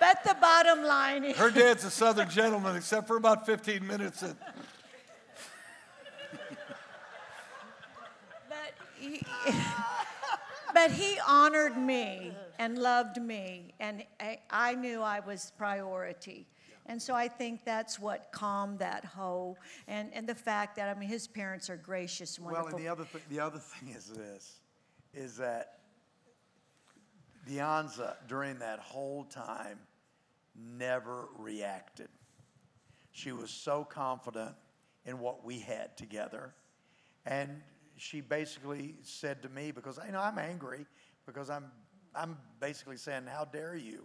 But 0.00 0.22
the 0.24 0.34
bottom 0.40 0.84
line 0.84 1.24
is. 1.24 1.36
Her 1.36 1.50
dad's 1.50 1.84
a 1.84 1.90
Southern 1.90 2.28
gentleman, 2.30 2.76
except 2.76 3.08
for 3.08 3.16
about 3.16 3.44
15 3.46 3.86
minutes. 3.86 4.22
At, 4.22 4.36
But 8.48 8.74
he, 8.98 9.22
but 10.72 10.90
he 10.92 11.18
honored 11.26 11.76
me 11.76 12.32
and 12.58 12.78
loved 12.78 13.20
me, 13.20 13.74
and 13.80 14.04
I, 14.20 14.38
I 14.50 14.74
knew 14.74 15.02
I 15.02 15.20
was 15.20 15.52
priority. 15.58 16.46
And 16.88 17.00
so 17.00 17.14
I 17.14 17.28
think 17.28 17.64
that's 17.64 18.00
what 18.00 18.32
calmed 18.32 18.78
that 18.78 19.04
hoe, 19.04 19.56
and, 19.86 20.08
and 20.14 20.26
the 20.26 20.34
fact 20.34 20.76
that, 20.76 20.88
I 20.88 20.98
mean, 20.98 21.08
his 21.08 21.28
parents 21.28 21.68
are 21.68 21.76
gracious, 21.76 22.38
Well, 22.38 22.54
wonderful. 22.54 22.78
and 22.78 22.86
the 22.86 22.90
other 22.90 23.04
thing, 23.04 23.20
the 23.28 23.40
other 23.40 23.58
thing 23.58 23.90
is 23.90 24.06
this, 24.06 24.60
is 25.12 25.36
that 25.36 25.80
Deonza 27.46 28.16
during 28.26 28.58
that 28.60 28.78
whole 28.78 29.24
time 29.24 29.78
never 30.56 31.28
reacted. 31.38 32.08
She 33.12 33.32
was 33.32 33.50
so 33.50 33.84
confident 33.84 34.54
in 35.04 35.18
what 35.18 35.44
we 35.44 35.58
had 35.58 35.96
together, 35.96 36.54
and 37.26 37.60
she 37.96 38.20
basically 38.20 38.94
said 39.02 39.42
to 39.42 39.48
me 39.48 39.72
because 39.72 39.98
you 40.06 40.12
know 40.12 40.20
I'm 40.20 40.38
angry 40.38 40.86
because 41.26 41.50
I'm 41.50 41.64
I'm 42.14 42.36
basically 42.60 42.96
saying 42.96 43.24
how 43.26 43.44
dare 43.44 43.74
you 43.74 44.04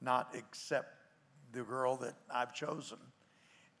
not 0.00 0.34
accept 0.36 0.97
the 1.52 1.62
girl 1.62 1.96
that 1.96 2.14
I've 2.30 2.52
chosen. 2.52 2.98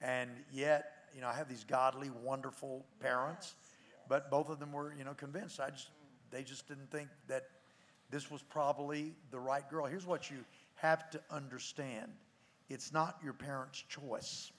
And 0.00 0.30
yet, 0.52 0.92
you 1.14 1.20
know, 1.20 1.28
I 1.28 1.34
have 1.34 1.48
these 1.48 1.64
godly, 1.64 2.10
wonderful 2.22 2.84
parents, 3.00 3.54
but 4.08 4.30
both 4.30 4.48
of 4.48 4.58
them 4.58 4.72
were, 4.72 4.94
you 4.96 5.04
know, 5.04 5.14
convinced. 5.14 5.60
I 5.60 5.70
just, 5.70 5.88
they 6.30 6.42
just 6.42 6.68
didn't 6.68 6.90
think 6.90 7.08
that 7.28 7.44
this 8.10 8.30
was 8.30 8.42
probably 8.42 9.14
the 9.30 9.38
right 9.38 9.68
girl. 9.68 9.86
Here's 9.86 10.06
what 10.06 10.30
you 10.30 10.38
have 10.76 11.10
to 11.10 11.20
understand 11.30 12.12
it's 12.70 12.92
not 12.92 13.18
your 13.24 13.32
parents' 13.32 13.82
choice. 13.88 14.52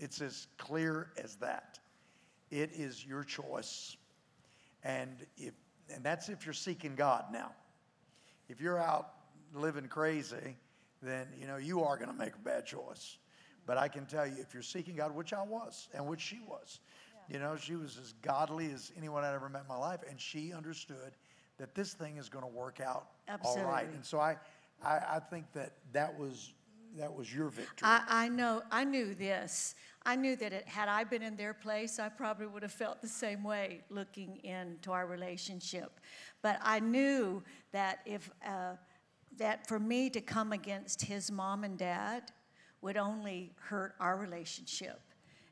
it's 0.00 0.20
as 0.20 0.48
clear 0.58 1.12
as 1.22 1.36
that. 1.36 1.78
It 2.50 2.72
is 2.74 3.06
your 3.06 3.22
choice. 3.22 3.96
And 4.82 5.10
if 5.36 5.54
and 5.94 6.02
that's 6.02 6.28
if 6.28 6.44
you're 6.44 6.52
seeking 6.52 6.96
God 6.96 7.26
now. 7.32 7.52
If 8.48 8.60
you're 8.60 8.82
out 8.82 9.12
living 9.54 9.86
crazy, 9.86 10.56
then 11.02 11.28
you 11.38 11.46
know 11.46 11.56
you 11.56 11.82
are 11.82 11.96
going 11.96 12.10
to 12.10 12.16
make 12.16 12.34
a 12.34 12.38
bad 12.38 12.66
choice. 12.66 13.18
But 13.66 13.78
I 13.78 13.88
can 13.88 14.06
tell 14.06 14.26
you, 14.26 14.34
if 14.38 14.54
you're 14.54 14.62
seeking 14.62 14.94
God, 14.94 15.12
which 15.12 15.32
I 15.32 15.42
was, 15.42 15.88
and 15.92 16.06
which 16.06 16.20
she 16.20 16.40
was, 16.46 16.78
you 17.28 17.40
know, 17.40 17.56
she 17.56 17.74
was 17.74 17.98
as 18.00 18.14
godly 18.22 18.70
as 18.70 18.92
anyone 18.96 19.24
I'd 19.24 19.34
ever 19.34 19.48
met 19.48 19.62
in 19.62 19.68
my 19.68 19.76
life, 19.76 20.00
and 20.08 20.20
she 20.20 20.52
understood 20.52 21.16
that 21.58 21.74
this 21.74 21.92
thing 21.92 22.16
is 22.16 22.28
going 22.28 22.44
to 22.44 22.50
work 22.50 22.80
out 22.80 23.08
all 23.42 23.56
right. 23.56 23.84
Absolutely. 23.84 23.94
And 23.96 24.04
so 24.04 24.20
I, 24.20 24.36
I, 24.84 25.16
I 25.16 25.20
think 25.30 25.52
that 25.52 25.72
that 25.92 26.16
was 26.16 26.52
that 26.96 27.12
was 27.12 27.34
your 27.34 27.48
victory. 27.48 27.82
I, 27.82 28.02
I 28.08 28.28
know, 28.28 28.62
I 28.70 28.84
knew 28.84 29.14
this. 29.14 29.74
I 30.06 30.16
knew 30.16 30.34
that 30.36 30.52
it, 30.52 30.66
had 30.66 30.88
I 30.88 31.04
been 31.04 31.22
in 31.22 31.36
their 31.36 31.52
place, 31.52 31.98
I 31.98 32.08
probably 32.08 32.46
would 32.46 32.62
have 32.62 32.72
felt 32.72 33.02
the 33.02 33.08
same 33.08 33.44
way 33.44 33.82
looking 33.90 34.38
into 34.44 34.92
our 34.92 35.06
relationship. 35.06 36.00
But 36.40 36.58
I 36.62 36.80
knew 36.80 37.42
that 37.72 37.98
if, 38.06 38.30
uh, 38.46 38.76
that 39.38 39.66
for 39.66 39.78
me 39.78 40.10
to 40.10 40.20
come 40.20 40.52
against 40.52 41.02
his 41.02 41.30
mom 41.30 41.64
and 41.64 41.78
dad 41.78 42.32
would 42.82 42.96
only 42.96 43.52
hurt 43.58 43.94
our 44.00 44.16
relationship. 44.16 45.00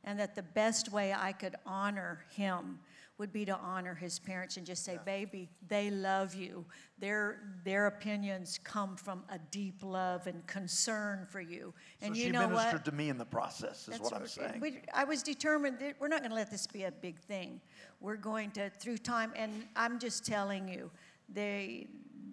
And 0.05 0.19
that 0.19 0.35
the 0.35 0.43
best 0.43 0.93
way 0.93 1.15
I 1.15 1.33
could 1.33 1.57
honor 1.65 2.25
him 2.31 2.79
would 3.17 3.33
be 3.33 3.45
to 3.45 3.57
honor 3.57 3.95
his 3.95 4.19
parents 4.19 4.57
and 4.57 4.67
just 4.67 4.85
say, 4.85 4.99
baby, 5.05 5.49
they 5.69 5.89
love 5.89 6.35
you. 6.35 6.65
Their, 6.99 7.39
their 7.65 7.87
opinions 7.87 8.59
come 8.65 8.97
from 8.97 9.23
a 9.29 9.39
deep 9.51 9.77
love 9.83 10.27
and 10.27 10.45
concern 10.47 11.27
for 11.31 11.41
you. 11.41 11.73
And 12.03 12.15
so 12.15 12.19
you 12.19 12.27
she 12.27 12.33
know 12.33 12.49
ministered 12.49 12.73
what? 12.73 12.85
to 12.87 12.93
me 12.93 13.09
in 13.09 13.17
the 13.17 13.25
process, 13.25 13.83
is 13.83 13.87
That's 13.87 14.01
what 14.01 14.15
I'm 14.15 14.27
saying. 14.27 14.59
we- 14.61 14.83
I 14.93 15.05
was 15.05 15.23
determined 15.23 15.79
that 15.79 15.95
we're 16.01 16.09
not 16.09 16.21
going 16.21 16.31
to 16.31 16.37
let 16.37 16.51
this 16.51 16.67
be 16.67 16.85
a 16.85 16.93
big 16.93 17.19
thing. 17.21 17.61
We're 18.01 18.17
going 18.17 18.51
to, 18.53 18.69
through 18.69 18.99
time, 18.99 19.33
and 19.37 19.65
I'm 19.77 20.01
just 20.01 20.27
telling 20.27 20.69
you, 20.69 20.91
they, 21.33 21.87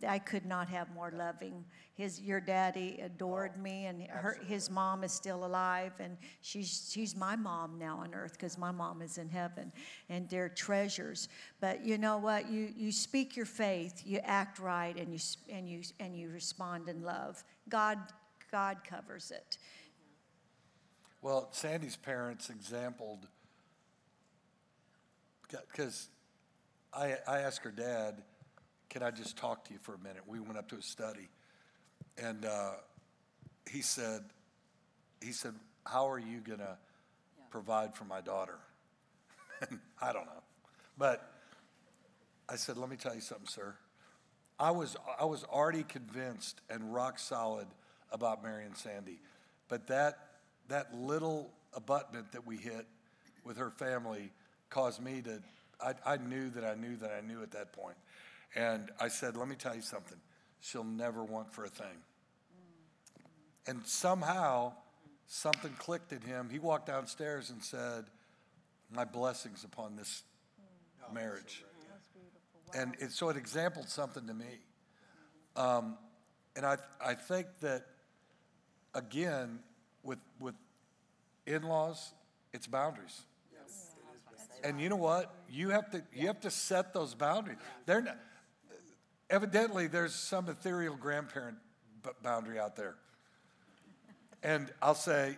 I 0.08 0.20
could 0.20 0.46
not 0.46 0.68
have 0.70 0.94
more 0.94 1.12
loving. 1.16 1.66
His, 1.94 2.20
your 2.20 2.40
daddy 2.40 3.00
adored 3.04 3.52
oh, 3.58 3.62
me, 3.62 3.86
and 3.86 4.04
her, 4.08 4.40
his 4.48 4.70
mom 4.70 5.04
is 5.04 5.12
still 5.12 5.46
alive, 5.46 5.94
and 6.00 6.18
she's, 6.42 6.90
she's 6.92 7.16
my 7.16 7.36
mom 7.36 7.78
now 7.78 7.98
on 7.98 8.14
earth 8.14 8.34
because 8.34 8.58
my 8.58 8.72
mom 8.72 9.02
is 9.02 9.18
in 9.18 9.30
heaven, 9.30 9.72
and 10.10 10.30
they're 10.30 10.50
treasures. 10.50 11.30
But 11.60 11.86
you 11.86 11.98
know 11.98 12.18
what? 12.18 12.50
You, 12.50 12.70
you 12.76 12.92
speak 12.92 13.36
your 13.36 13.46
faith, 13.46 14.02
you 14.06 14.20
act 14.24 14.60
right, 14.60 14.96
and 14.98 15.14
you, 15.14 15.20
and 15.50 15.70
you, 15.70 15.82
and 16.00 16.16
you 16.18 16.30
respond 16.30 16.90
in 16.90 17.04
love. 17.04 17.44
God, 17.70 17.98
God 18.52 18.78
covers 18.84 19.32
it. 19.32 19.58
well, 21.22 21.50
Sandy's 21.52 21.98
parents 21.98 22.50
exampled, 22.50 23.28
because 25.72 26.08
I, 26.94 27.18
I 27.28 27.40
asked 27.40 27.64
her 27.64 27.72
dad, 27.72 28.24
can 28.92 29.02
I 29.02 29.10
just 29.10 29.38
talk 29.38 29.64
to 29.66 29.74
you 29.74 29.80
for 29.82 29.96
a 29.96 29.98
minute? 30.00 30.24
We 30.28 30.42
went 30.42 30.58
up 30.58 30.68
to 30.70 30.76
his 30.76 30.86
study, 30.86 31.30
and 32.22 32.46
uh, 32.46 32.72
he 33.70 33.82
said, 33.82 34.22
he 35.22 35.32
said, 35.32 35.54
how 35.86 36.10
are 36.10 36.20
you 36.20 36.40
going 36.40 36.60
to 36.60 36.78
provide 37.52 37.96
for 37.96 38.04
my 38.04 38.20
daughter? 38.20 38.58
I 40.02 40.12
don't 40.12 40.26
know. 40.26 40.44
But 40.98 41.32
I 42.50 42.58
said, 42.58 42.76
let 42.76 42.90
me 42.90 42.98
tell 42.98 43.16
you 43.16 43.22
something, 43.22 43.48
sir. 43.48 43.76
I 44.60 44.72
was, 44.72 44.98
I 45.18 45.24
was 45.24 45.46
already 45.46 45.84
convinced 45.84 46.60
and 46.70 46.94
rock 46.94 47.18
solid 47.18 47.68
about 48.12 48.44
marrying 48.44 48.76
Sandy. 48.76 49.22
But 49.70 49.88
that, 49.88 50.18
that 50.68 50.94
little 50.94 51.50
abutment 51.74 52.34
that 52.34 52.46
we 52.46 52.58
hit 52.58 52.86
with 53.46 53.56
her 53.56 53.70
family 53.70 54.32
caused 54.70 55.02
me 55.02 55.22
to, 55.22 55.42
I, 55.80 55.94
I 56.06 56.18
knew 56.18 56.50
that 56.50 56.66
I 56.66 56.76
knew 56.76 56.98
that 56.98 57.12
I 57.12 57.26
knew 57.26 57.42
at 57.42 57.52
that 57.52 57.72
point. 57.72 57.96
And 58.56 58.92
I 59.00 59.08
said, 59.08 59.38
let 59.38 59.48
me 59.48 59.56
tell 59.56 59.76
you 59.76 59.82
something. 59.82 60.18
She'll 60.60 60.84
never 60.84 61.24
want 61.24 61.54
for 61.54 61.66
a 61.66 61.70
thing. 61.70 62.04
And 63.68 63.86
somehow, 63.86 64.74
something 65.28 65.72
clicked 65.78 66.12
in 66.12 66.22
him. 66.22 66.50
He 66.52 66.60
walked 66.60 66.88
downstairs 66.88 67.50
and 67.50 67.64
said, 67.64 68.06
My 68.94 69.06
blessings 69.06 69.64
upon 69.64 69.96
this 69.96 70.24
marriage. 71.14 71.64
And 72.74 72.96
it, 73.00 73.12
so 73.12 73.30
it 73.30 73.38
exampled 73.38 73.90
something 73.90 74.26
to 74.28 74.34
me. 74.34 74.60
Um, 75.56 75.98
and 76.56 76.66
I, 76.66 76.78
I 77.04 77.14
think 77.14 77.48
that, 77.62 77.86
again, 78.94 79.60
with, 80.04 80.20
with 80.40 80.56
in 81.46 81.64
laws, 81.64 82.14
it's 82.54 82.68
boundaries. 82.68 83.22
And 84.64 84.80
you 84.80 84.90
know 84.90 84.96
what? 84.96 85.34
You 85.50 85.70
have 85.70 85.90
to, 85.92 86.04
you 86.14 86.28
have 86.28 86.40
to 86.42 86.52
set 86.52 86.94
those 86.94 87.16
boundaries. 87.16 87.58
They're 87.86 88.02
not, 88.02 88.18
evidently, 89.32 89.88
there's 89.88 90.14
some 90.14 90.48
ethereal 90.50 90.96
grandparent 90.96 91.58
b- 92.04 92.12
boundary 92.22 92.60
out 92.60 92.76
there. 92.76 92.96
And 94.44 94.72
I'll 94.82 94.94
say, 94.94 95.38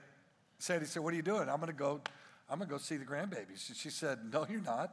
Sandy 0.59 0.85
said, 0.85 1.03
What 1.03 1.13
are 1.13 1.17
you 1.17 1.23
doing? 1.23 1.47
I'm 1.49 1.57
going 1.57 1.67
to 1.67 1.73
go. 1.73 2.01
I'm 2.49 2.57
going 2.57 2.67
to 2.67 2.73
go 2.73 2.77
see 2.77 2.97
the 2.97 3.05
grandbabies. 3.05 3.69
And 3.69 3.77
she 3.77 3.89
said, 3.89 4.19
No, 4.31 4.45
you're 4.49 4.61
not. 4.61 4.91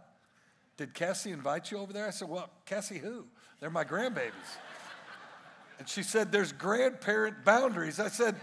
Did 0.76 0.94
Cassie 0.94 1.30
invite 1.30 1.70
you 1.70 1.78
over 1.78 1.92
there? 1.92 2.06
I 2.06 2.10
said, 2.10 2.28
Well, 2.28 2.50
Cassie, 2.66 2.98
who? 2.98 3.24
They're 3.58 3.70
my 3.70 3.84
grandbabies. 3.84 4.32
And 5.78 5.88
she 5.88 6.02
said, 6.02 6.30
There's 6.30 6.52
grandparent 6.52 7.44
boundaries. 7.44 7.98
I 7.98 8.08
said, 8.08 8.36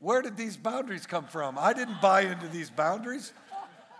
Where 0.00 0.22
did 0.22 0.36
these 0.36 0.56
boundaries 0.56 1.06
come 1.06 1.26
from? 1.26 1.56
I 1.58 1.72
didn't 1.72 2.00
buy 2.00 2.22
into 2.22 2.48
these 2.48 2.70
boundaries. 2.70 3.32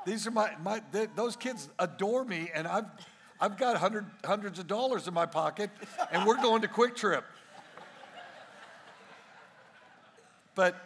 These 0.07 0.27
are 0.27 0.31
my, 0.31 0.53
my 0.63 0.81
th- 0.93 1.11
those 1.17 1.37
kids 1.37 1.69
adore 1.79 2.25
me, 2.25 2.51
and 2.55 2.67
I've, 2.67 2.87
I've 3.41 3.57
got 3.57 3.77
hundred, 3.77 4.07
hundreds 4.25 4.59
of 4.59 4.67
dollars 4.67 5.07
in 5.07 5.15
my 5.15 5.27
pocket, 5.27 5.71
and 6.11 6.27
we're 6.27 6.41
going 6.43 6.63
to 6.63 6.69
QuikTrip. 6.69 7.23
But 10.55 10.77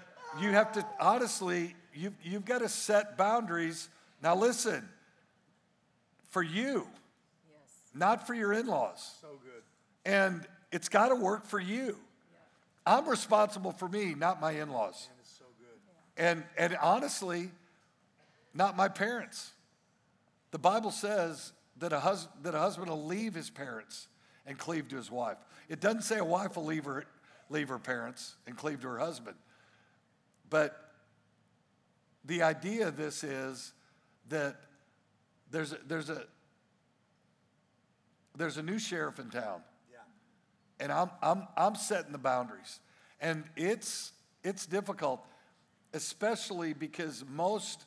you 0.41 0.51
have 0.51 0.73
to, 0.73 0.87
honestly, 1.01 1.75
you've, 1.95 2.15
you've 2.23 2.45
got 2.45 2.59
to 2.59 2.69
set 2.69 3.17
boundaries. 3.17 3.89
Now, 4.23 4.35
listen, 4.37 4.87
for 6.29 6.43
you, 6.43 6.87
not 7.95 8.27
for 8.27 8.35
your 8.35 8.53
in 8.53 8.67
laws. 8.67 9.17
So 9.21 9.29
good. 9.43 9.63
And 10.05 10.47
it's 10.71 10.89
got 10.89 11.09
to 11.09 11.15
work 11.15 11.47
for 11.47 11.61
you. 11.61 11.97
I'm 12.85 13.09
responsible 13.09 13.73
for 13.73 13.89
me, 13.89 14.15
not 14.15 14.41
my 14.41 14.53
in 14.53 14.71
laws. 14.71 15.09
And, 16.17 16.45
and 16.59 16.77
honestly, 16.83 17.51
not 18.55 18.77
my 18.77 18.89
parents. 18.89 19.53
The 20.51 20.59
Bible 20.59 20.91
says 20.91 21.53
that 21.83 21.93
a, 21.93 21.99
hus- 21.99 22.29
that 22.43 22.55
a 22.55 22.59
husband 22.59 22.89
will 22.89 23.05
leave 23.05 23.35
his 23.35 23.51
parents 23.51 24.07
and 24.47 24.57
cleave 24.57 24.89
to 24.89 24.97
his 24.97 25.11
wife. 25.11 25.37
It 25.69 25.81
doesn't 25.81 26.03
say 26.03 26.19
a 26.19 26.25
wife 26.25 26.57
will 26.57 26.65
leave 26.65 26.85
her, 26.85 27.05
leave 27.51 27.69
her 27.69 27.79
parents 27.79 28.37
and 28.47 28.57
cleave 28.57 28.81
to 28.83 28.89
her 28.89 28.99
husband. 28.99 29.37
But 30.49 30.93
the 32.25 32.43
idea 32.43 32.87
of 32.87 32.97
this 32.97 33.25
is 33.25 33.73
that 34.29 34.57
there's 35.51 35.73
a, 35.73 35.79
there's 35.89 36.09
a, 36.09 36.25
there's 38.37 38.59
a 38.59 38.63
new 38.63 38.79
sheriff 38.79 39.19
in 39.19 39.29
town. 39.31 39.63
And 40.79 40.93
I'm, 40.93 41.11
I'm, 41.21 41.49
I'm 41.57 41.75
setting 41.75 42.13
the 42.13 42.19
boundaries. 42.19 42.79
And 43.21 43.45
it's, 43.57 44.13
it's 44.45 44.67
difficult, 44.67 45.21
especially 45.95 46.75
because 46.75 47.25
most 47.29 47.87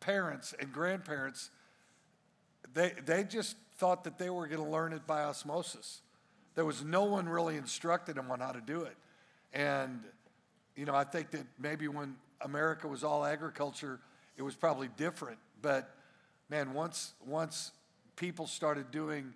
parents 0.00 0.54
and 0.60 0.70
grandparents, 0.70 1.50
they, 2.74 2.92
they 3.04 3.24
just 3.24 3.56
thought 3.76 4.04
that 4.04 4.18
they 4.18 4.30
were 4.30 4.46
going 4.46 4.62
to 4.62 4.70
learn 4.70 4.92
it 4.92 5.06
by 5.06 5.22
osmosis. 5.22 6.00
There 6.54 6.64
was 6.64 6.84
no 6.84 7.04
one 7.04 7.28
really 7.28 7.56
instructed 7.56 8.16
them 8.16 8.30
on 8.30 8.40
how 8.40 8.52
to 8.52 8.60
do 8.60 8.82
it. 8.82 8.96
And, 9.52 10.00
you 10.76 10.84
know, 10.84 10.94
I 10.94 11.04
think 11.04 11.30
that 11.32 11.46
maybe 11.58 11.88
when 11.88 12.16
America 12.40 12.88
was 12.88 13.04
all 13.04 13.24
agriculture, 13.24 14.00
it 14.36 14.42
was 14.42 14.54
probably 14.54 14.88
different. 14.96 15.38
But 15.60 15.94
man, 16.48 16.74
once, 16.74 17.14
once 17.26 17.72
people 18.16 18.46
started 18.46 18.90
doing 18.90 19.34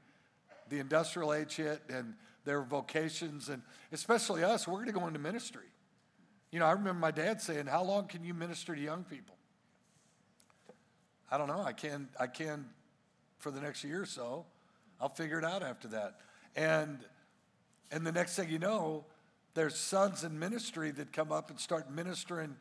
the 0.69 0.79
industrial 0.79 1.33
age 1.33 1.57
hit 1.57 1.81
and 1.89 2.15
their 2.45 2.63
vocations, 2.63 3.49
and 3.49 3.63
especially 3.93 4.45
us, 4.45 4.67
we're 4.67 4.75
going 4.75 4.87
to 4.87 4.93
go 4.93 5.07
into 5.07 5.19
ministry. 5.19 5.67
You 6.51 6.61
know, 6.61 6.67
I 6.67 6.73
remember 6.73 7.01
my 7.01 7.11
dad 7.11 7.41
saying, 7.41 7.67
How 7.67 7.83
long 7.83 8.07
can 8.07 8.25
you 8.25 8.33
minister 8.35 8.75
to 8.75 8.81
young 8.81 9.05
people? 9.05 9.37
I 11.31 11.39
don't 11.39 11.49
know. 11.49 11.61
I 11.61 11.73
can, 11.73 12.09
I 12.19 12.29
can 12.29 12.67
for 13.39 13.51
the 13.51 13.61
next 13.61 13.85
year 13.85 14.03
or 14.03 14.07
so. 14.07 14.45
I'll 15.01 15.09
figure 15.09 15.39
it 15.39 15.45
out 15.45 15.63
after 15.63 15.89
that. 15.89 16.21
And, 16.55 16.99
and 17.91 18.07
the 18.07 18.13
next 18.13 18.37
thing 18.37 18.49
you 18.49 18.59
know, 18.59 19.05
there's 19.55 19.77
sons 19.77 20.25
in 20.25 20.39
ministry 20.39 20.91
that 20.93 21.13
come 21.13 21.33
up 21.33 21.51
and 21.51 21.59
start 21.59 21.91
ministering. 21.91 22.57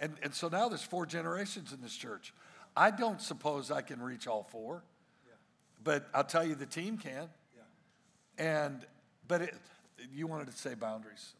And, 0.00 0.14
and 0.22 0.34
so 0.34 0.48
now 0.48 0.68
there's 0.68 0.82
four 0.82 1.06
generations 1.06 1.72
in 1.72 1.80
this 1.80 1.94
church. 1.94 2.32
I 2.76 2.90
don't 2.90 3.20
suppose 3.20 3.70
I 3.70 3.82
can 3.82 4.00
reach 4.00 4.26
all 4.26 4.42
four, 4.42 4.82
but 5.82 6.06
I'll 6.14 6.24
tell 6.24 6.44
you 6.44 6.54
the 6.54 6.66
team 6.66 6.98
can. 6.98 7.28
Yeah. 7.56 8.44
And 8.66 8.86
but 9.26 9.42
it, 9.42 9.54
you 10.14 10.26
wanted 10.26 10.46
to 10.48 10.56
say 10.56 10.74
boundaries. 10.74 11.34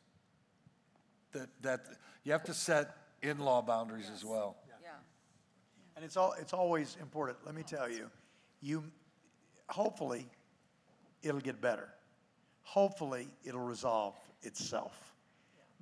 That 1.33 1.49
that 1.63 1.87
you 2.25 2.33
have 2.33 2.45
to 2.45 2.55
set 2.55 2.97
in-law 3.23 3.63
boundaries 3.63 4.11
as 4.13 4.25
well. 4.25 4.57
Yeah. 4.67 4.75
Yeah. 4.83 4.91
And 5.97 6.05
it's 6.05 6.17
all, 6.17 6.35
it's 6.41 6.53
always 6.53 6.97
important, 7.01 7.39
let 7.45 7.55
me 7.55 7.63
tell 7.63 7.91
you, 7.91 8.11
you, 8.61 8.85
hopefully, 9.69 10.27
it'll 11.23 11.41
get 11.41 11.61
better. 11.61 11.89
Hopefully, 12.63 13.29
it'll 13.45 13.61
resolve 13.61 14.15
itself. 14.43 15.15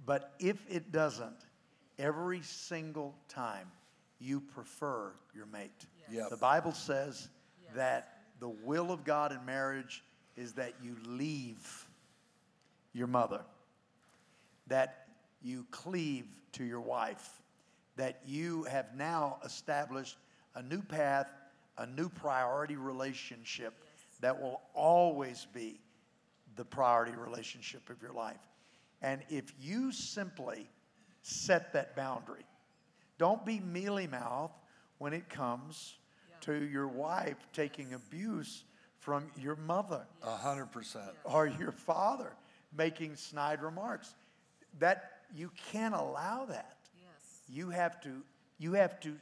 But 0.04 0.34
if 0.38 0.58
it 0.68 0.92
doesn't, 0.92 1.46
every 1.98 2.42
single 2.42 3.14
time, 3.28 3.70
you 4.18 4.40
prefer 4.40 5.12
your 5.34 5.46
mate. 5.46 5.86
Yep. 6.10 6.30
The 6.30 6.36
Bible 6.36 6.72
says 6.72 7.28
that 7.74 8.22
the 8.40 8.48
will 8.48 8.92
of 8.92 9.04
God 9.04 9.32
in 9.32 9.44
marriage 9.44 10.04
is 10.36 10.52
that 10.54 10.74
you 10.82 10.96
leave 11.06 11.86
your 12.92 13.06
mother, 13.06 13.40
that 14.68 15.08
you 15.42 15.66
cleave 15.70 16.26
to 16.52 16.64
your 16.64 16.80
wife, 16.80 17.42
that 17.96 18.20
you 18.26 18.64
have 18.64 18.94
now 18.94 19.38
established 19.44 20.16
a 20.54 20.62
new 20.62 20.82
path, 20.82 21.30
a 21.78 21.86
new 21.86 22.08
priority 22.08 22.76
relationship 22.76 23.74
that 24.20 24.40
will 24.40 24.60
always 24.74 25.46
be 25.52 25.80
the 26.56 26.64
priority 26.64 27.12
relationship 27.16 27.88
of 27.90 28.00
your 28.00 28.12
life. 28.12 28.40
And 29.02 29.20
if 29.28 29.52
you 29.60 29.92
simply 29.92 30.68
set 31.22 31.72
that 31.74 31.94
boundary, 31.94 32.44
don't 33.18 33.44
be 33.44 33.60
mealy 33.60 34.06
mouthed 34.06 34.54
when 34.98 35.12
it 35.12 35.28
comes 35.28 35.94
to 36.42 36.64
your 36.64 36.88
wife 36.88 37.36
taking 37.52 37.92
abuse 37.94 38.64
from 38.98 39.26
your 39.36 39.56
mother 39.56 40.06
A 40.22 40.36
hundred 40.36 40.66
percent. 40.72 41.10
or 41.24 41.46
your 41.46 41.72
father 41.72 42.32
making 42.76 43.16
snide 43.16 43.62
remarks. 43.62 44.14
That 44.78 45.12
you 45.34 45.50
can't 45.72 45.94
allow 45.94 46.46
that. 46.46 46.76
Yes. 46.94 47.40
You 47.48 47.68
have 47.70 48.00
to 48.02 48.22
you 48.58 48.72
have 48.74 48.98
to 49.00 49.16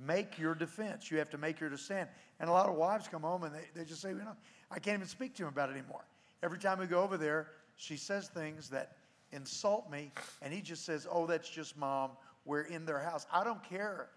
make 0.00 0.38
your 0.38 0.54
defense. 0.54 1.10
You 1.10 1.18
have 1.18 1.30
to 1.30 1.38
make 1.38 1.60
your 1.60 1.74
stand. 1.76 2.08
And 2.40 2.48
a 2.48 2.52
lot 2.52 2.68
of 2.68 2.74
wives 2.74 3.08
come 3.08 3.22
home 3.22 3.44
and 3.44 3.54
they, 3.54 3.66
they 3.74 3.84
just 3.84 4.02
say, 4.02 4.10
you 4.10 4.16
know, 4.16 4.36
I 4.70 4.78
can't 4.78 4.96
even 4.96 5.08
speak 5.08 5.34
to 5.36 5.44
him 5.44 5.48
about 5.48 5.70
it 5.70 5.72
anymore. 5.72 6.04
Every 6.42 6.58
time 6.58 6.78
we 6.78 6.86
go 6.86 7.02
over 7.02 7.16
there, 7.16 7.48
she 7.76 7.96
says 7.96 8.28
things 8.28 8.68
that 8.70 8.96
insult 9.32 9.90
me, 9.90 10.12
and 10.42 10.52
he 10.52 10.60
just 10.60 10.84
says, 10.84 11.06
Oh, 11.10 11.26
that's 11.26 11.48
just 11.48 11.76
mom. 11.76 12.10
We're 12.44 12.62
in 12.62 12.84
their 12.84 13.00
house. 13.00 13.26
I 13.32 13.42
don't 13.42 13.62
care 13.62 14.08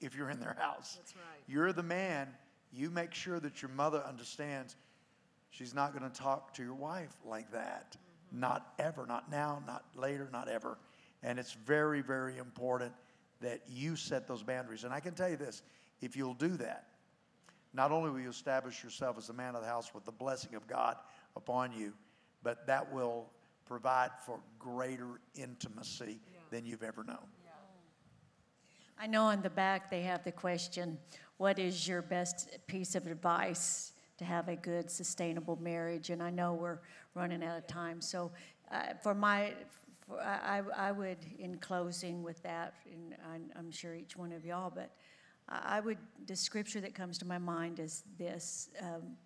if 0.00 0.16
you're 0.16 0.30
in 0.30 0.40
their 0.40 0.56
house. 0.58 0.96
That's 0.96 1.14
right. 1.14 1.42
You're 1.46 1.72
the 1.72 1.82
man. 1.82 2.28
You 2.72 2.90
make 2.90 3.14
sure 3.14 3.38
that 3.38 3.62
your 3.62 3.70
mother 3.70 4.02
understands 4.06 4.76
she's 5.50 5.74
not 5.74 5.96
going 5.96 6.10
to 6.10 6.16
talk 6.16 6.54
to 6.54 6.62
your 6.62 6.74
wife 6.74 7.14
like 7.24 7.52
that. 7.52 7.90
Mm-hmm. 7.90 8.40
Not 8.40 8.72
ever, 8.78 9.06
not 9.06 9.30
now, 9.30 9.62
not 9.66 9.84
later, 9.94 10.28
not 10.32 10.48
ever. 10.48 10.78
And 11.22 11.38
it's 11.38 11.52
very, 11.52 12.00
very 12.00 12.38
important 12.38 12.92
that 13.42 13.60
you 13.68 13.96
set 13.96 14.26
those 14.26 14.42
boundaries. 14.42 14.84
And 14.84 14.92
I 14.92 15.00
can 15.00 15.14
tell 15.14 15.28
you 15.28 15.36
this 15.36 15.62
if 16.00 16.16
you'll 16.16 16.34
do 16.34 16.56
that, 16.56 16.86
not 17.74 17.92
only 17.92 18.10
will 18.10 18.20
you 18.20 18.30
establish 18.30 18.82
yourself 18.82 19.16
as 19.18 19.28
a 19.28 19.32
man 19.32 19.54
of 19.54 19.62
the 19.62 19.68
house 19.68 19.94
with 19.94 20.04
the 20.04 20.12
blessing 20.12 20.54
of 20.54 20.66
God 20.66 20.96
upon 21.36 21.72
you, 21.72 21.92
but 22.42 22.66
that 22.66 22.92
will 22.92 23.30
provide 23.66 24.10
for 24.26 24.40
greater 24.58 25.20
intimacy 25.34 26.18
than 26.50 26.66
you've 26.66 26.82
ever 26.82 27.04
known. 27.04 27.16
I 28.98 29.06
know 29.06 29.24
on 29.24 29.42
the 29.42 29.50
back 29.50 29.90
they 29.90 30.02
have 30.02 30.22
the 30.22 30.32
question, 30.32 30.98
what 31.38 31.58
is 31.58 31.88
your 31.88 32.02
best 32.02 32.56
piece 32.66 32.94
of 32.94 33.06
advice 33.06 33.92
to 34.18 34.24
have 34.24 34.48
a 34.48 34.54
good, 34.54 34.90
sustainable 34.90 35.56
marriage? 35.60 36.10
And 36.10 36.22
I 36.22 36.30
know 36.30 36.52
we're 36.54 36.78
running 37.14 37.42
out 37.42 37.58
of 37.58 37.66
time. 37.66 38.00
So 38.00 38.30
uh, 38.70 38.94
for 39.02 39.14
my, 39.14 39.54
for, 40.06 40.20
I, 40.20 40.58
I 40.58 40.88
I 40.88 40.92
would, 40.92 41.18
in 41.38 41.58
closing 41.58 42.22
with 42.22 42.42
that, 42.42 42.74
and 42.92 43.14
I'm, 43.32 43.50
I'm 43.56 43.70
sure 43.70 43.94
each 43.94 44.16
one 44.16 44.32
of 44.32 44.44
y'all, 44.44 44.70
but 44.74 44.90
I 45.48 45.76
I 45.76 45.80
would, 45.80 45.98
the 46.26 46.36
scripture 46.36 46.80
that 46.80 46.94
comes 46.94 47.18
to 47.18 47.26
my 47.26 47.38
mind 47.38 47.78
is 47.78 48.04
this, 48.18 48.70
um, 48.80 49.16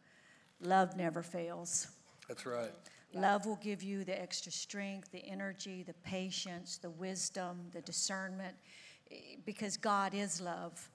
love 0.60 0.96
never 0.96 1.22
fails. 1.22 1.88
That's 2.28 2.46
right. 2.46 2.72
Love 3.14 3.46
will 3.46 3.56
give 3.56 3.82
you 3.82 4.04
the 4.04 4.20
extra 4.20 4.52
strength, 4.52 5.10
the 5.10 5.24
energy, 5.24 5.82
the 5.82 5.94
patience, 6.04 6.76
the 6.76 6.90
wisdom, 6.90 7.70
the 7.72 7.80
discernment, 7.80 8.54
eh, 9.10 9.36
because 9.46 9.76
God 9.76 10.12
is 10.12 10.40
love. 10.40 10.90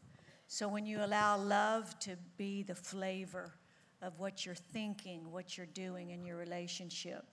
So 0.48 0.68
when 0.68 0.86
you 0.86 1.04
allow 1.04 1.38
love 1.38 1.98
to 2.00 2.18
be 2.38 2.62
the 2.62 2.76
flavor 2.76 3.54
of 4.02 4.20
what 4.20 4.46
you're 4.46 4.54
thinking, 4.54 5.32
what 5.32 5.58
you're 5.58 5.68
doing 5.68 6.12
in 6.12 6.26
your 6.26 6.38
relationship, 6.38 7.26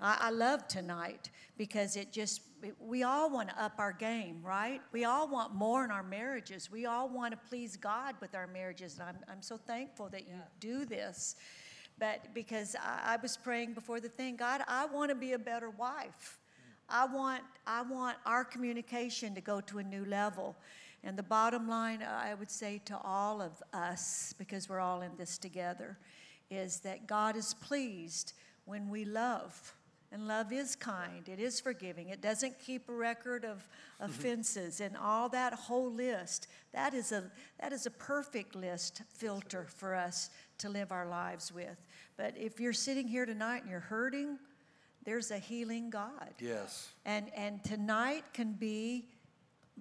I, 0.00 0.18
I 0.20 0.30
love 0.30 0.68
tonight 0.68 1.30
because 1.56 1.96
it 1.96 2.12
just, 2.12 2.42
we 2.78 3.02
all 3.02 3.30
want 3.30 3.48
to 3.50 3.62
up 3.62 3.74
our 3.78 3.92
game, 3.92 4.40
right? 4.42 4.80
We 4.92 5.04
all 5.04 5.28
want 5.28 5.54
more 5.54 5.84
in 5.84 5.90
our 5.90 6.02
marriages. 6.02 6.70
We 6.70 6.86
all 6.86 7.08
want 7.08 7.32
to 7.32 7.48
please 7.48 7.76
God 7.76 8.14
with 8.20 8.34
our 8.34 8.46
marriages. 8.46 8.98
And 8.98 9.08
I'm, 9.08 9.18
I'm 9.28 9.42
so 9.42 9.56
thankful 9.56 10.08
that 10.10 10.26
you 10.26 10.34
do 10.60 10.84
this. 10.84 11.36
But 11.98 12.34
because 12.34 12.76
I, 12.80 13.14
I 13.14 13.16
was 13.16 13.36
praying 13.36 13.72
before 13.72 14.00
the 14.00 14.08
thing, 14.08 14.36
God, 14.36 14.62
I 14.68 14.86
want 14.86 15.08
to 15.10 15.14
be 15.14 15.32
a 15.32 15.38
better 15.38 15.70
wife. 15.70 16.38
I 16.88 17.06
want, 17.06 17.42
I 17.66 17.82
want 17.82 18.16
our 18.26 18.44
communication 18.44 19.34
to 19.34 19.40
go 19.40 19.60
to 19.62 19.78
a 19.78 19.82
new 19.82 20.04
level. 20.04 20.56
And 21.02 21.16
the 21.16 21.22
bottom 21.22 21.68
line, 21.68 22.02
uh, 22.02 22.20
I 22.22 22.34
would 22.34 22.50
say 22.50 22.80
to 22.86 22.98
all 23.02 23.40
of 23.40 23.62
us, 23.72 24.34
because 24.38 24.68
we're 24.68 24.80
all 24.80 25.02
in 25.02 25.12
this 25.16 25.38
together, 25.38 25.98
is 26.50 26.80
that 26.80 27.06
God 27.06 27.36
is 27.36 27.54
pleased 27.54 28.34
when 28.66 28.88
we 28.88 29.04
love. 29.04 29.74
And 30.16 30.26
love 30.26 30.50
is 30.50 30.74
kind, 30.74 31.28
it 31.28 31.38
is 31.38 31.60
forgiving, 31.60 32.08
it 32.08 32.22
doesn't 32.22 32.58
keep 32.58 32.88
a 32.88 32.92
record 32.94 33.44
of 33.44 33.58
mm-hmm. 33.58 34.06
offenses 34.06 34.80
and 34.80 34.96
all 34.96 35.28
that 35.28 35.52
whole 35.52 35.92
list. 35.92 36.48
That 36.72 36.94
is 36.94 37.12
a, 37.12 37.30
that 37.60 37.74
is 37.74 37.84
a 37.84 37.90
perfect 37.90 38.54
list 38.54 39.02
filter 39.10 39.66
for 39.68 39.94
us 39.94 40.30
to 40.56 40.70
live 40.70 40.90
our 40.90 41.06
lives 41.06 41.52
with. 41.52 41.76
But 42.16 42.32
if 42.34 42.58
you're 42.58 42.72
sitting 42.72 43.06
here 43.06 43.26
tonight 43.26 43.60
and 43.60 43.70
you're 43.70 43.78
hurting, 43.78 44.38
there's 45.04 45.30
a 45.30 45.38
healing 45.38 45.90
God. 45.90 46.32
Yes. 46.40 46.88
And 47.04 47.26
and 47.36 47.62
tonight 47.62 48.24
can 48.32 48.52
be 48.52 49.04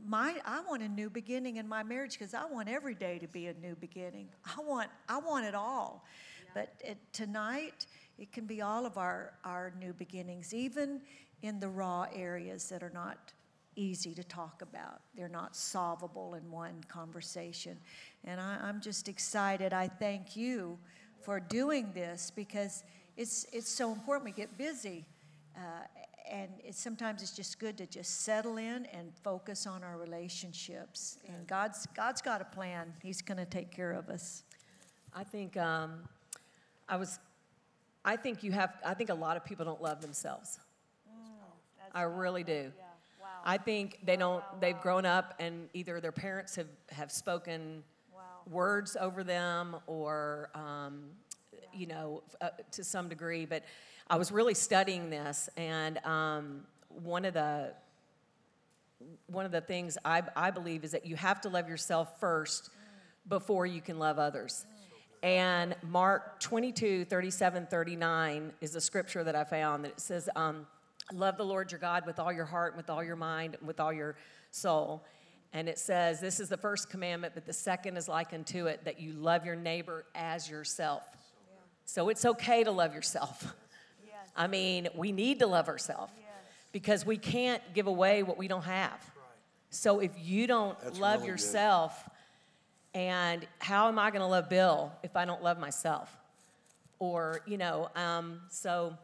my 0.05 0.35
I 0.43 0.63
want 0.67 0.83
a 0.83 0.89
new 0.89 1.09
beginning 1.09 1.55
in 1.55 1.65
my 1.65 1.81
marriage 1.81 2.19
because 2.19 2.33
I 2.33 2.43
want 2.43 2.67
every 2.67 2.93
day 2.93 3.19
to 3.19 3.27
be 3.29 3.47
a 3.47 3.53
new 3.53 3.75
beginning. 3.75 4.27
I 4.45 4.61
want 4.61 4.89
I 5.07 5.17
want 5.17 5.45
it 5.45 5.55
all. 5.55 6.03
But 6.53 6.73
it, 6.79 6.97
tonight 7.11 7.85
it 8.17 8.31
can 8.31 8.45
be 8.45 8.61
all 8.61 8.85
of 8.85 8.97
our 8.97 9.33
our 9.43 9.73
new 9.79 9.93
beginnings 9.93 10.53
even 10.53 11.01
in 11.41 11.59
the 11.59 11.69
raw 11.69 12.07
areas 12.13 12.69
that 12.69 12.81
are 12.81 12.91
not 12.93 13.33
easy 13.75 14.13
to 14.13 14.23
talk 14.23 14.61
about. 14.61 15.01
They're 15.15 15.27
not 15.29 15.55
solvable 15.55 16.35
in 16.35 16.49
one 16.49 16.83
conversation. 16.87 17.77
And 18.23 18.39
I, 18.39 18.57
I'm 18.61 18.81
just 18.81 19.07
excited. 19.07 19.73
I 19.73 19.87
thank 19.87 20.35
you 20.35 20.77
for 21.21 21.39
doing 21.39 21.91
this 21.93 22.31
because 22.35 22.83
it's, 23.17 23.45
it's 23.51 23.69
so 23.69 23.91
important. 23.91 24.25
We 24.25 24.31
get 24.31 24.57
busy. 24.57 25.05
Uh, 25.55 25.59
and 26.31 26.49
it's, 26.63 26.79
sometimes 26.79 27.21
it's 27.21 27.35
just 27.35 27.59
good 27.59 27.77
to 27.77 27.85
just 27.85 28.21
settle 28.21 28.57
in 28.57 28.85
and 28.87 29.13
focus 29.23 29.67
on 29.67 29.83
our 29.83 29.97
relationships. 29.97 31.17
And 31.27 31.45
God's, 31.45 31.87
God's 31.95 32.21
got 32.21 32.41
a 32.41 32.45
plan. 32.45 32.93
He's 33.03 33.21
going 33.21 33.37
to 33.37 33.45
take 33.45 33.71
care 33.71 33.91
of 33.91 34.09
us. 34.09 34.43
I 35.13 35.23
think 35.23 35.55
um, 35.57 35.99
I 36.89 36.97
was. 36.97 37.19
I 38.05 38.15
think 38.15 38.43
you 38.43 38.51
have. 38.51 38.73
I 38.85 38.93
think 38.93 39.09
a 39.09 39.15
lot 39.15 39.35
of 39.35 39.43
people 39.43 39.65
don't 39.65 39.81
love 39.81 39.99
themselves. 40.01 40.59
I 41.93 42.03
really 42.03 42.43
do. 42.43 42.71
I 43.43 43.57
think 43.57 43.99
they 44.03 44.15
don't. 44.15 44.43
They've 44.61 44.79
grown 44.79 45.05
up 45.05 45.33
and 45.39 45.69
either 45.73 45.99
their 45.99 46.11
parents 46.11 46.55
have 46.55 46.67
have 46.91 47.11
spoken 47.11 47.83
words 48.49 48.95
over 48.99 49.23
them 49.23 49.75
or 49.87 50.49
um, 50.53 51.05
you 51.73 51.87
know 51.87 52.21
uh, 52.41 52.49
to 52.71 52.83
some 52.83 53.09
degree. 53.09 53.45
But 53.45 53.63
I 54.07 54.17
was 54.17 54.31
really 54.31 54.53
studying 54.53 55.09
this, 55.09 55.49
and 55.57 55.97
um, 56.05 56.61
one 56.89 57.25
of 57.25 57.33
the 57.33 57.73
one 59.27 59.45
of 59.45 59.51
the 59.51 59.61
things 59.61 59.97
I, 60.05 60.21
I 60.35 60.51
believe 60.51 60.83
is 60.83 60.91
that 60.91 61.05
you 61.05 61.15
have 61.15 61.41
to 61.41 61.49
love 61.49 61.67
yourself 61.67 62.19
first 62.19 62.69
before 63.27 63.65
you 63.65 63.81
can 63.81 63.99
love 63.99 64.19
others. 64.19 64.65
And 65.25 65.75
Mark 65.81 66.39
22, 66.39 67.05
37, 67.05 67.65
39 67.65 68.53
is 68.61 68.75
a 68.75 68.79
scripture 68.79 69.23
that 69.23 69.35
I 69.35 69.43
found 69.43 69.83
that 69.83 69.93
it 69.93 69.99
says, 69.99 70.29
um, 70.35 70.67
Love 71.11 71.37
the 71.37 71.43
Lord 71.43 71.71
your 71.71 71.79
God 71.79 72.05
with 72.05 72.19
all 72.19 72.31
your 72.31 72.45
heart, 72.45 72.73
and 72.73 72.77
with 72.77 72.91
all 72.91 73.03
your 73.03 73.15
mind, 73.15 73.55
and 73.57 73.67
with 73.67 73.79
all 73.79 73.91
your 73.91 74.17
soul. 74.51 75.03
And 75.51 75.67
it 75.67 75.79
says, 75.79 76.21
This 76.21 76.39
is 76.39 76.47
the 76.47 76.57
first 76.57 76.91
commandment, 76.91 77.33
but 77.33 77.47
the 77.47 77.53
second 77.53 77.97
is 77.97 78.07
like 78.07 78.33
unto 78.33 78.67
it, 78.67 78.85
that 78.85 78.99
you 78.99 79.13
love 79.13 79.47
your 79.47 79.55
neighbor 79.55 80.05
as 80.13 80.47
yourself. 80.47 81.01
So 81.85 82.09
it's 82.09 82.23
okay 82.23 82.63
to 82.63 82.69
love 82.69 82.93
yourself. 82.93 83.51
I 84.35 84.45
mean, 84.45 84.89
we 84.93 85.11
need 85.11 85.39
to 85.39 85.47
love 85.47 85.69
ourselves 85.69 86.13
because 86.71 87.03
we 87.03 87.17
can't 87.17 87.63
give 87.73 87.87
away 87.87 88.21
what 88.21 88.37
we 88.37 88.47
don't 88.47 88.65
have. 88.65 89.03
So 89.71 90.01
if 90.01 90.11
you 90.21 90.45
don't 90.45 90.79
That's 90.83 90.99
love 90.99 91.21
really 91.21 91.31
good. 91.31 92.05
And 92.95 93.45
how 93.59 93.89
am 93.89 93.99
I 93.99 94.09
going 94.09 94.21
to 94.21 94.27
love 94.27 94.49
Bill 94.49 94.91
if 95.03 95.15
I 95.17 95.25
don't 95.25 95.43
love 95.43 95.59
myself? 95.59 96.17
Or 96.97 97.41
you 97.45 97.57
know, 97.57 97.89
um, 97.95 98.39
so 98.49 98.97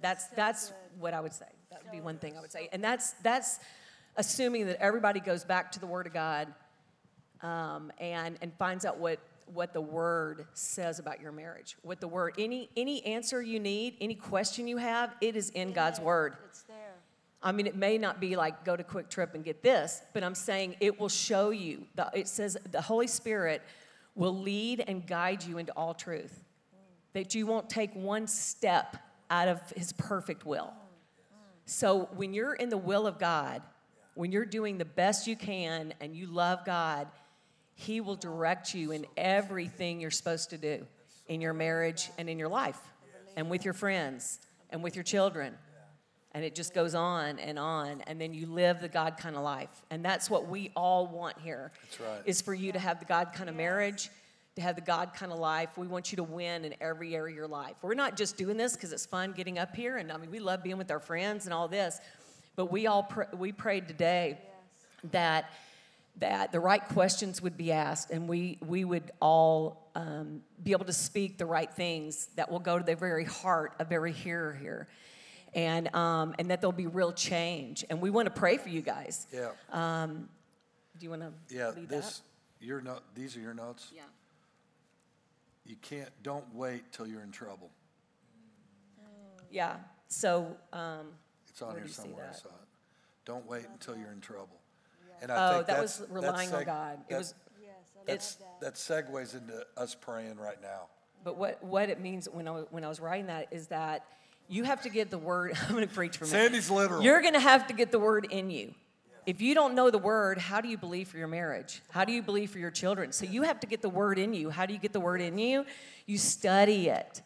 that's 0.00 0.26
that's 0.28 0.72
what 0.98 1.14
I 1.14 1.20
would 1.20 1.32
say. 1.32 1.46
That 1.70 1.84
would 1.84 1.92
be 1.92 2.00
one 2.00 2.18
thing 2.18 2.36
I 2.36 2.40
would 2.40 2.50
say, 2.50 2.68
and 2.72 2.82
that's 2.82 3.12
that's 3.22 3.60
assuming 4.16 4.66
that 4.66 4.82
everybody 4.82 5.20
goes 5.20 5.44
back 5.44 5.70
to 5.72 5.80
the 5.80 5.86
Word 5.86 6.08
of 6.08 6.12
God 6.12 6.48
um, 7.42 7.92
and 7.98 8.36
and 8.42 8.52
finds 8.58 8.84
out 8.84 8.98
what 8.98 9.20
what 9.46 9.72
the 9.72 9.80
Word 9.80 10.46
says 10.54 10.98
about 10.98 11.20
your 11.20 11.30
marriage. 11.30 11.76
What 11.82 12.00
the 12.00 12.08
Word 12.08 12.34
any 12.36 12.68
any 12.76 13.06
answer 13.06 13.40
you 13.40 13.60
need, 13.60 13.96
any 14.00 14.16
question 14.16 14.66
you 14.66 14.78
have, 14.78 15.14
it 15.20 15.36
is 15.36 15.50
in 15.50 15.72
God's 15.72 16.00
Word. 16.00 16.34
I 17.42 17.52
mean, 17.52 17.66
it 17.66 17.74
may 17.74 17.96
not 17.96 18.20
be 18.20 18.36
like 18.36 18.64
go 18.64 18.76
to 18.76 18.84
QuikTrip 18.84 19.34
and 19.34 19.42
get 19.42 19.62
this, 19.62 20.02
but 20.12 20.22
I'm 20.22 20.34
saying 20.34 20.76
it 20.80 21.00
will 21.00 21.08
show 21.08 21.50
you. 21.50 21.86
The, 21.94 22.10
it 22.14 22.28
says 22.28 22.58
the 22.70 22.82
Holy 22.82 23.06
Spirit 23.06 23.62
will 24.14 24.38
lead 24.38 24.84
and 24.86 25.06
guide 25.06 25.42
you 25.42 25.58
into 25.58 25.72
all 25.72 25.94
truth. 25.94 26.44
That 27.14 27.34
you 27.34 27.46
won't 27.46 27.70
take 27.70 27.94
one 27.94 28.26
step 28.26 28.96
out 29.30 29.48
of 29.48 29.60
His 29.70 29.92
perfect 29.94 30.44
will. 30.44 30.72
So 31.64 32.08
when 32.14 32.34
you're 32.34 32.54
in 32.54 32.68
the 32.68 32.76
will 32.76 33.06
of 33.06 33.18
God, 33.18 33.62
when 34.14 34.32
you're 34.32 34.44
doing 34.44 34.76
the 34.76 34.84
best 34.84 35.26
you 35.26 35.36
can 35.36 35.94
and 36.00 36.14
you 36.14 36.26
love 36.26 36.64
God, 36.66 37.08
He 37.74 38.00
will 38.00 38.16
direct 38.16 38.74
you 38.74 38.92
in 38.92 39.06
everything 39.16 40.00
you're 40.00 40.10
supposed 40.10 40.50
to 40.50 40.58
do 40.58 40.86
in 41.28 41.40
your 41.40 41.54
marriage 41.54 42.10
and 42.18 42.28
in 42.28 42.38
your 42.38 42.48
life 42.48 42.78
and 43.36 43.48
with 43.48 43.64
your 43.64 43.72
friends 43.72 44.40
and 44.70 44.82
with 44.82 44.94
your 44.94 45.04
children. 45.04 45.54
And 46.32 46.44
it 46.44 46.54
just 46.54 46.74
goes 46.74 46.94
on 46.94 47.38
and 47.38 47.58
on. 47.58 48.02
And 48.06 48.20
then 48.20 48.32
you 48.32 48.46
live 48.46 48.80
the 48.80 48.88
God 48.88 49.16
kind 49.16 49.34
of 49.36 49.42
life. 49.42 49.70
And 49.90 50.04
that's 50.04 50.30
what 50.30 50.48
we 50.48 50.70
all 50.76 51.06
want 51.06 51.38
here. 51.38 51.72
That's 51.82 52.00
right. 52.00 52.22
Is 52.24 52.40
for 52.40 52.54
you 52.54 52.72
to 52.72 52.78
have 52.78 53.00
the 53.00 53.04
God 53.04 53.32
kind 53.34 53.48
of 53.48 53.56
marriage, 53.56 54.10
to 54.56 54.62
have 54.62 54.76
the 54.76 54.82
God 54.82 55.12
kind 55.14 55.32
of 55.32 55.38
life. 55.38 55.70
We 55.76 55.86
want 55.86 56.12
you 56.12 56.16
to 56.16 56.22
win 56.22 56.64
in 56.64 56.74
every 56.80 57.16
area 57.16 57.32
of 57.32 57.36
your 57.36 57.48
life. 57.48 57.74
We're 57.82 57.94
not 57.94 58.16
just 58.16 58.36
doing 58.36 58.56
this 58.56 58.74
because 58.74 58.92
it's 58.92 59.06
fun 59.06 59.32
getting 59.32 59.58
up 59.58 59.74
here. 59.74 59.96
And 59.96 60.12
I 60.12 60.16
mean, 60.18 60.30
we 60.30 60.38
love 60.38 60.62
being 60.62 60.78
with 60.78 60.90
our 60.90 61.00
friends 61.00 61.46
and 61.46 61.54
all 61.54 61.66
this. 61.66 62.00
But 62.54 62.70
we 62.70 62.86
all 62.86 63.04
pr- 63.04 63.34
we 63.36 63.52
prayed 63.52 63.88
today 63.88 64.38
that 65.12 65.50
that 66.18 66.52
the 66.52 66.60
right 66.60 66.86
questions 66.88 67.40
would 67.40 67.56
be 67.56 67.72
asked 67.72 68.10
and 68.10 68.28
we, 68.28 68.58
we 68.66 68.84
would 68.84 69.10
all 69.20 69.90
um, 69.94 70.42
be 70.62 70.72
able 70.72 70.84
to 70.84 70.92
speak 70.92 71.38
the 71.38 71.46
right 71.46 71.72
things 71.72 72.28
that 72.36 72.50
will 72.50 72.58
go 72.58 72.78
to 72.78 72.84
the 72.84 72.94
very 72.94 73.24
heart 73.24 73.74
of 73.78 73.90
every 73.90 74.12
hearer 74.12 74.52
here 74.52 74.88
and, 75.54 75.94
um, 75.94 76.34
and 76.38 76.50
that 76.50 76.60
there'll 76.60 76.72
be 76.72 76.86
real 76.86 77.12
change 77.12 77.84
and 77.90 78.00
we 78.00 78.10
want 78.10 78.26
to 78.26 78.30
pray 78.32 78.56
for 78.56 78.68
you 78.68 78.80
guys 78.82 79.26
Yeah. 79.32 79.50
Um, 79.72 80.28
do 80.98 81.04
you 81.04 81.10
want 81.10 81.22
to 81.22 81.32
yeah. 81.54 81.70
lead 81.70 81.88
This, 81.88 82.22
your 82.60 82.80
note, 82.80 83.02
these 83.14 83.36
are 83.36 83.40
your 83.40 83.54
notes? 83.54 83.90
yeah 83.94 84.02
You 85.66 85.76
can't, 85.82 86.10
don't 86.22 86.44
wait 86.54 86.92
till 86.92 87.06
you're 87.06 87.22
in 87.22 87.30
trouble. 87.32 87.70
yeah 89.50 89.76
so 90.08 90.56
um, 90.72 91.06
It's 91.48 91.62
on 91.62 91.70
here 91.72 91.80
do 91.80 91.86
you 91.86 91.92
see 91.92 92.02
somewhere. 92.02 92.28
I 92.32 92.36
saw 92.36 92.48
it. 92.48 92.54
Don't 93.24 93.46
wait 93.48 93.64
until 93.72 93.96
you're 93.96 94.10
in 94.12 94.20
trouble. 94.20 94.58
And 95.22 95.30
oh 95.30 95.34
I 95.34 95.52
think 95.54 95.66
that 95.66 95.80
was 95.80 95.98
that 95.98 96.10
relying 96.10 96.52
on 96.54 96.64
god 96.64 96.98
it 97.08 97.10
that- 97.10 97.18
was 97.18 97.34
That's, 98.06 98.36
that 98.60 98.74
segues 98.74 99.34
into 99.34 99.64
us 99.76 99.94
praying 99.94 100.36
right 100.38 100.60
now. 100.62 100.88
but 101.22 101.36
what, 101.36 101.62
what 101.62 101.90
it 101.90 102.00
means 102.00 102.28
when 102.32 102.48
I, 102.48 102.52
when 102.70 102.82
I 102.84 102.88
was 102.88 102.98
writing 103.00 103.26
that 103.26 103.48
is 103.50 103.66
that 103.68 104.04
you 104.50 104.64
have 104.64 104.82
to 104.82 104.90
get 104.90 105.10
the 105.10 105.18
word 105.18 105.56
i'm 105.62 105.74
going 105.74 105.86
to 105.86 105.94
preach 105.94 106.18
for 106.18 106.24
minute 106.24 106.36
Sandy's 106.36 106.70
literal. 106.70 107.02
You're 107.02 107.22
going 107.22 107.34
to 107.34 107.40
have 107.40 107.66
to 107.68 107.72
get 107.72 107.90
the 107.90 107.98
word 107.98 108.26
in 108.30 108.50
you. 108.50 108.74
If 109.26 109.40
you 109.40 109.54
don't 109.54 109.74
know 109.74 109.90
the 109.90 109.98
word, 109.98 110.38
how 110.38 110.60
do 110.60 110.68
you 110.68 110.76
believe 110.76 111.08
for 111.08 111.18
your 111.18 111.28
marriage? 111.28 111.82
How 111.90 112.04
do 112.04 112.12
you 112.12 112.22
believe 112.22 112.50
for 112.50 112.58
your 112.58 112.70
children? 112.70 113.12
So 113.12 113.26
you 113.26 113.42
have 113.42 113.60
to 113.60 113.66
get 113.66 113.82
the 113.82 113.88
word 113.88 114.18
in 114.18 114.34
you. 114.34 114.50
How 114.50 114.66
do 114.66 114.72
you 114.72 114.80
get 114.80 114.92
the 114.92 115.00
word 115.00 115.20
in 115.20 115.38
you? 115.38 115.66
You 116.06 116.18
study 116.18 116.88
it. 116.88 117.22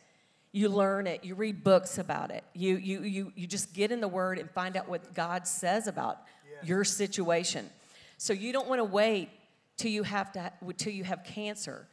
You 0.53 0.68
learn 0.68 1.07
it. 1.07 1.25
You 1.25 1.35
read 1.35 1.64
books 1.64 1.99
about 1.99 2.31
it. 2.31 2.45
You, 2.53 2.77
you, 2.77 3.03
you, 3.03 3.33
you 3.37 3.47
just 3.47 3.72
get 3.72 3.91
in 3.91 4.01
the 4.01 4.09
word 4.09 4.39
and 4.39 4.51
find 4.51 4.77
out 4.77 4.89
what 4.89 5.14
God 5.14 5.47
says 5.47 5.87
about 5.87 6.18
your 6.62 6.85
situation. 6.85 7.70
So 8.18 8.33
you 8.33 8.53
don't 8.53 8.68
want 8.68 8.81
to 8.81 8.85
wait 8.85 9.31
till 9.77 9.91
you 9.91 10.03
have 10.03 10.33
to 10.33 10.53
till 10.77 10.93
you 10.93 11.05
have 11.05 11.25
cancer 11.25 11.87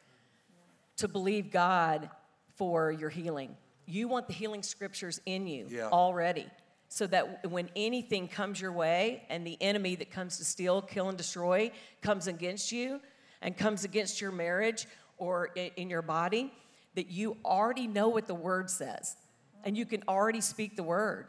to 0.98 1.08
believe 1.08 1.52
God 1.52 2.10
for 2.56 2.92
your 2.92 3.10
healing. 3.10 3.56
You 3.86 4.08
want 4.08 4.28
the 4.28 4.34
healing 4.34 4.64
scriptures 4.64 5.20
in 5.26 5.48
you 5.48 5.68
Yeah. 5.70 5.90
already. 5.90 6.48
So 6.88 7.08
that 7.08 7.50
when 7.50 7.70
anything 7.76 8.28
comes 8.28 8.60
your 8.60 8.74
way 8.74 9.24
and 9.30 9.48
the 9.48 9.58
enemy 9.62 9.96
that 9.96 10.12
comes 10.12 10.38
to 10.38 10.46
steal, 10.46 10.82
kill, 10.82 11.08
and 11.08 11.18
destroy 11.18 11.72
comes 12.02 12.28
against 12.28 12.72
you 12.72 13.00
and 13.42 13.56
comes 13.58 13.86
against 13.86 14.20
your 14.20 14.32
marriage 14.32 14.88
or 15.18 15.48
in 15.56 15.90
your 15.90 16.02
body, 16.02 16.54
that 16.96 17.08
you 17.08 17.38
already 17.46 17.88
know 17.88 18.10
what 18.10 18.28
the 18.28 18.36
word 18.36 18.70
says 18.70 19.16
and 19.64 19.78
you 19.78 19.86
can 19.86 20.04
already 20.08 20.42
speak 20.42 20.76
the 20.76 20.84
word. 20.84 21.28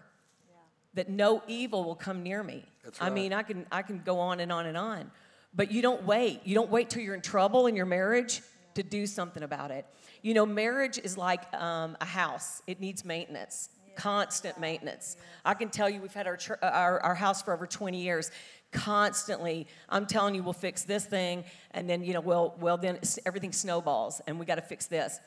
That 0.95 1.09
no 1.09 1.43
evil 1.47 1.85
will 1.85 1.95
come 1.95 2.23
near 2.23 2.43
me. 2.43 2.65
That's 2.85 3.01
I 3.01 3.09
mean, 3.09 3.33
I 3.33 3.43
can 3.43 3.67
I 3.73 3.83
can 3.83 4.03
go 4.05 4.19
on 4.19 4.41
and 4.41 4.53
on 4.53 4.67
and 4.67 4.77
on. 4.77 5.11
But 5.55 5.71
you 5.71 5.81
don't 5.81 6.05
wait. 6.05 6.41
You 6.45 6.55
don't 6.55 6.71
wait 6.71 6.91
till 6.91 7.03
you're 7.03 7.15
in 7.15 7.23
trouble 7.23 7.67
in 7.67 7.77
your 7.77 7.87
marriage 7.87 8.43
to 8.75 8.83
do 8.83 9.07
something 9.07 9.43
about 9.43 9.71
it. 9.71 9.87
You 10.23 10.35
know, 10.35 10.47
marriage 10.47 10.99
is 10.99 11.19
like 11.19 11.53
um, 11.55 11.97
a 12.01 12.05
house. 12.05 12.63
It 12.67 12.81
needs 12.81 13.05
maintenance, 13.05 13.71
constant 13.97 14.59
maintenance. 14.59 15.17
I 15.45 15.55
can 15.55 15.69
tell 15.69 15.91
you, 15.91 16.01
we've 16.01 16.15
had 16.15 16.27
our, 16.27 16.37
chur- 16.37 16.59
our 16.63 17.01
our 17.01 17.15
house 17.15 17.43
for 17.43 17.53
over 17.53 17.67
20 17.67 18.01
years. 18.01 18.31
Constantly, 18.71 19.67
I'm 19.89 20.07
telling 20.07 20.35
you, 20.35 20.43
we'll 20.43 20.55
fix 20.55 20.85
this 20.85 21.05
thing, 21.05 21.45
and 21.73 21.91
then 21.91 22.03
you 22.03 22.15
know, 22.15 22.21
well, 22.21 22.55
well, 22.59 22.79
then 22.79 22.99
everything 23.27 23.53
snowballs, 23.53 24.21
and 24.27 24.39
we 24.39 24.47
got 24.47 24.55
to 24.55 24.63
fix 24.63 24.87
this. 24.87 25.21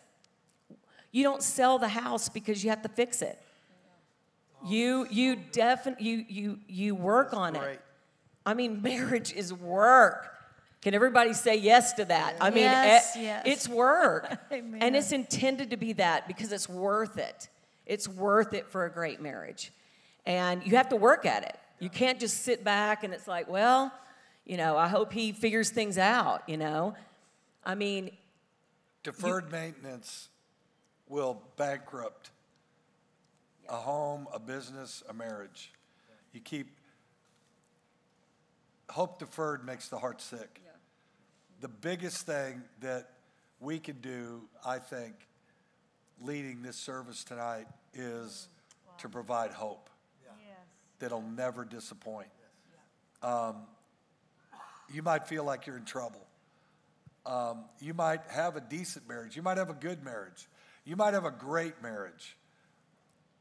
You 1.12 1.24
don't 1.24 1.44
sell 1.44 1.78
the 1.78 1.88
house 1.88 2.28
because 2.28 2.64
you 2.64 2.72
have 2.72 2.82
to 2.82 2.90
fix 2.90 3.22
it. 3.22 3.40
You 4.66 5.08
you 5.12 5.36
definitely 5.52 6.06
you 6.08 6.26
you 6.28 6.60
you 6.68 6.96
work 6.96 7.34
on 7.34 7.56
it. 7.56 7.80
I 8.46 8.54
mean, 8.54 8.82
marriage 8.84 9.32
is 9.32 9.54
work. 9.54 10.35
Can 10.86 10.94
everybody 10.94 11.34
say 11.34 11.56
yes 11.56 11.94
to 11.94 12.06
that? 12.06 12.36
I 12.40 12.52
mean, 12.52 12.66
Yes, 12.66 13.16
eh, 13.16 13.22
yes. 13.22 13.44
it's 13.48 13.68
work. 13.68 14.38
And 14.52 14.96
it's 14.96 15.12
intended 15.12 15.72
to 15.72 15.78
be 15.78 15.94
that 15.94 16.28
because 16.28 16.52
it's 16.52 16.70
worth 16.70 17.18
it. 17.18 17.50
It's 17.88 18.08
worth 18.08 18.54
it 18.54 18.68
for 18.68 18.86
a 18.86 18.92
great 18.92 19.20
marriage. 19.20 19.72
And 20.28 20.64
you 20.64 20.78
have 20.78 20.90
to 20.90 20.96
work 20.96 21.26
at 21.26 21.42
it. 21.42 21.58
You 21.80 21.90
can't 21.90 22.20
just 22.20 22.44
sit 22.44 22.64
back 22.64 23.04
and 23.04 23.16
it's 23.16 23.28
like, 23.28 23.50
well, 23.50 23.92
you 24.46 24.58
know, 24.58 24.78
I 24.78 24.88
hope 24.88 25.12
he 25.12 25.32
figures 25.32 25.72
things 25.72 25.98
out, 25.98 26.48
you 26.48 26.56
know? 26.56 26.94
I 27.66 27.74
mean, 27.74 28.12
Deferred 29.02 29.52
maintenance 29.52 30.30
will 31.10 31.42
bankrupt 31.58 32.30
a 33.68 33.78
home, 33.78 34.28
a 34.32 34.40
business, 34.40 35.02
a 35.10 35.16
marriage. 35.16 35.72
You 36.32 36.42
keep, 36.42 36.68
hope 38.92 39.18
deferred 39.18 39.66
makes 39.66 39.90
the 39.90 39.98
heart 39.98 40.22
sick. 40.22 40.62
The 41.66 41.70
biggest 41.70 42.28
thing 42.28 42.62
that 42.82 43.10
we 43.60 43.80
can 43.80 44.00
do, 44.00 44.44
I 44.64 44.78
think, 44.78 45.16
leading 46.22 46.62
this 46.62 46.76
service 46.76 47.24
tonight 47.24 47.66
is 47.92 48.50
to 49.00 49.10
provide 49.10 49.50
hope 49.50 49.90
that'll 51.00 51.24
never 51.24 51.66
disappoint. 51.66 52.28
Um, 53.24 53.64
you 54.94 55.02
might 55.02 55.28
feel 55.28 55.44
like 55.44 55.66
you're 55.66 55.78
in 55.78 55.86
trouble. 55.86 56.22
Um, 57.26 57.66
you 57.80 57.96
might 57.96 58.22
have 58.30 58.56
a 58.58 58.62
decent 58.62 59.10
marriage. 59.10 59.36
You 59.36 59.42
might 59.42 59.58
have 59.58 59.72
a 59.72 59.74
good 59.74 60.04
marriage. 60.04 60.48
You 60.84 60.96
might 60.96 61.16
have 61.16 61.26
a 61.26 61.32
great 61.32 61.82
marriage. 61.82 62.38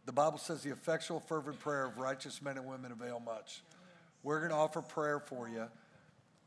The 0.07 0.13
Bible 0.13 0.39
says 0.39 0.63
the 0.63 0.71
effectual, 0.71 1.21
fervent 1.21 1.61
prayer 1.61 1.85
of 1.85 1.99
righteous 1.99 2.41
men 2.41 2.57
and 2.57 2.65
women 2.65 2.91
avail 2.91 3.21
much. 3.21 3.63
We're 4.23 4.39
going 4.39 4.51
to 4.51 4.57
offer 4.57 4.81
prayer 4.81 5.21
for 5.21 5.47
you. 5.47 5.67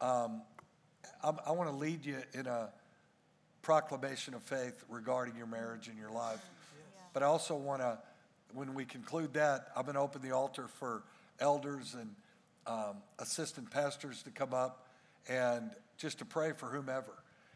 Um, 0.02 0.42
I, 1.24 1.32
I 1.48 1.52
want 1.52 1.70
to 1.70 1.76
lead 1.76 2.06
you 2.06 2.18
in 2.34 2.48
a 2.48 2.70
proclamation 3.62 4.34
of 4.34 4.44
faith 4.44 4.84
regarding 4.90 5.36
your 5.36 5.48
marriage 5.48 5.88
and 5.88 5.98
your 5.98 6.12
life. 6.12 6.44
But 7.14 7.24
I 7.24 7.26
also 7.26 7.56
want 7.56 7.82
to, 7.82 7.98
when 8.54 8.74
we 8.74 8.86
conclude 8.86 9.34
that, 9.34 9.68
I'm 9.76 9.84
going 9.84 9.96
to 9.96 10.02
open 10.02 10.22
the 10.22 10.32
altar 10.32 10.68
for 10.68 11.04
elders 11.40 11.96
and 11.96 12.16
um, 12.66 12.98
assistant 13.20 13.72
pastors 13.72 14.24
to 14.24 14.30
come 14.30 14.54
up 14.54 14.88
and 15.28 15.72
just 15.98 16.20
to 16.20 16.26
pray 16.26 16.54
for 16.54 16.68
whomever 16.68 17.12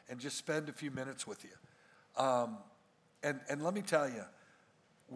and 0.09 0.19
just 0.19 0.37
spend 0.37 0.67
a 0.67 0.73
few 0.73 0.91
minutes 0.91 1.25
with 1.25 1.43
you. 1.43 2.21
Um, 2.21 2.57
and, 3.23 3.39
and 3.49 3.63
let 3.63 3.73
me 3.73 3.81
tell 3.81 4.09
you, 4.09 4.23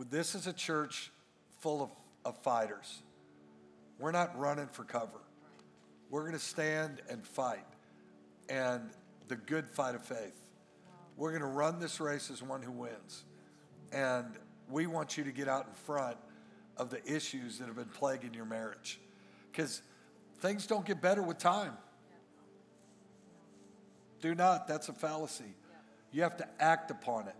this 0.09 0.35
is 0.35 0.47
a 0.47 0.53
church 0.53 1.11
full 1.59 1.81
of, 1.81 1.89
of 2.23 2.37
fighters. 2.43 3.01
We're 3.99 4.11
not 4.11 4.37
running 4.37 4.67
for 4.67 4.83
cover. 4.83 5.21
We're 6.09 6.21
going 6.21 6.33
to 6.33 6.39
stand 6.39 7.01
and 7.09 7.25
fight, 7.25 7.65
and 8.49 8.89
the 9.27 9.35
good 9.35 9.67
fight 9.67 9.95
of 9.95 10.03
faith. 10.03 10.35
We're 11.17 11.31
going 11.31 11.41
to 11.41 11.47
run 11.47 11.79
this 11.79 11.99
race 11.99 12.29
as 12.29 12.43
one 12.43 12.61
who 12.61 12.71
wins. 12.71 13.23
And 13.91 14.25
we 14.69 14.87
want 14.87 15.17
you 15.17 15.23
to 15.23 15.31
get 15.31 15.47
out 15.47 15.67
in 15.67 15.73
front 15.73 16.17
of 16.77 16.89
the 16.89 17.03
issues 17.05 17.59
that 17.59 17.67
have 17.67 17.75
been 17.75 17.85
plaguing 17.85 18.33
your 18.33 18.45
marriage. 18.45 18.99
Because 19.51 19.81
things 20.39 20.67
don't 20.67 20.85
get 20.85 21.01
better 21.01 21.23
with 21.23 21.37
time. 21.37 21.73
Do 24.21 24.35
not, 24.35 24.67
that's 24.67 24.89
a 24.89 24.93
fallacy. 24.93 25.55
You 26.11 26.23
have 26.23 26.37
to 26.37 26.47
act 26.59 26.91
upon 26.91 27.27
it. 27.27 27.35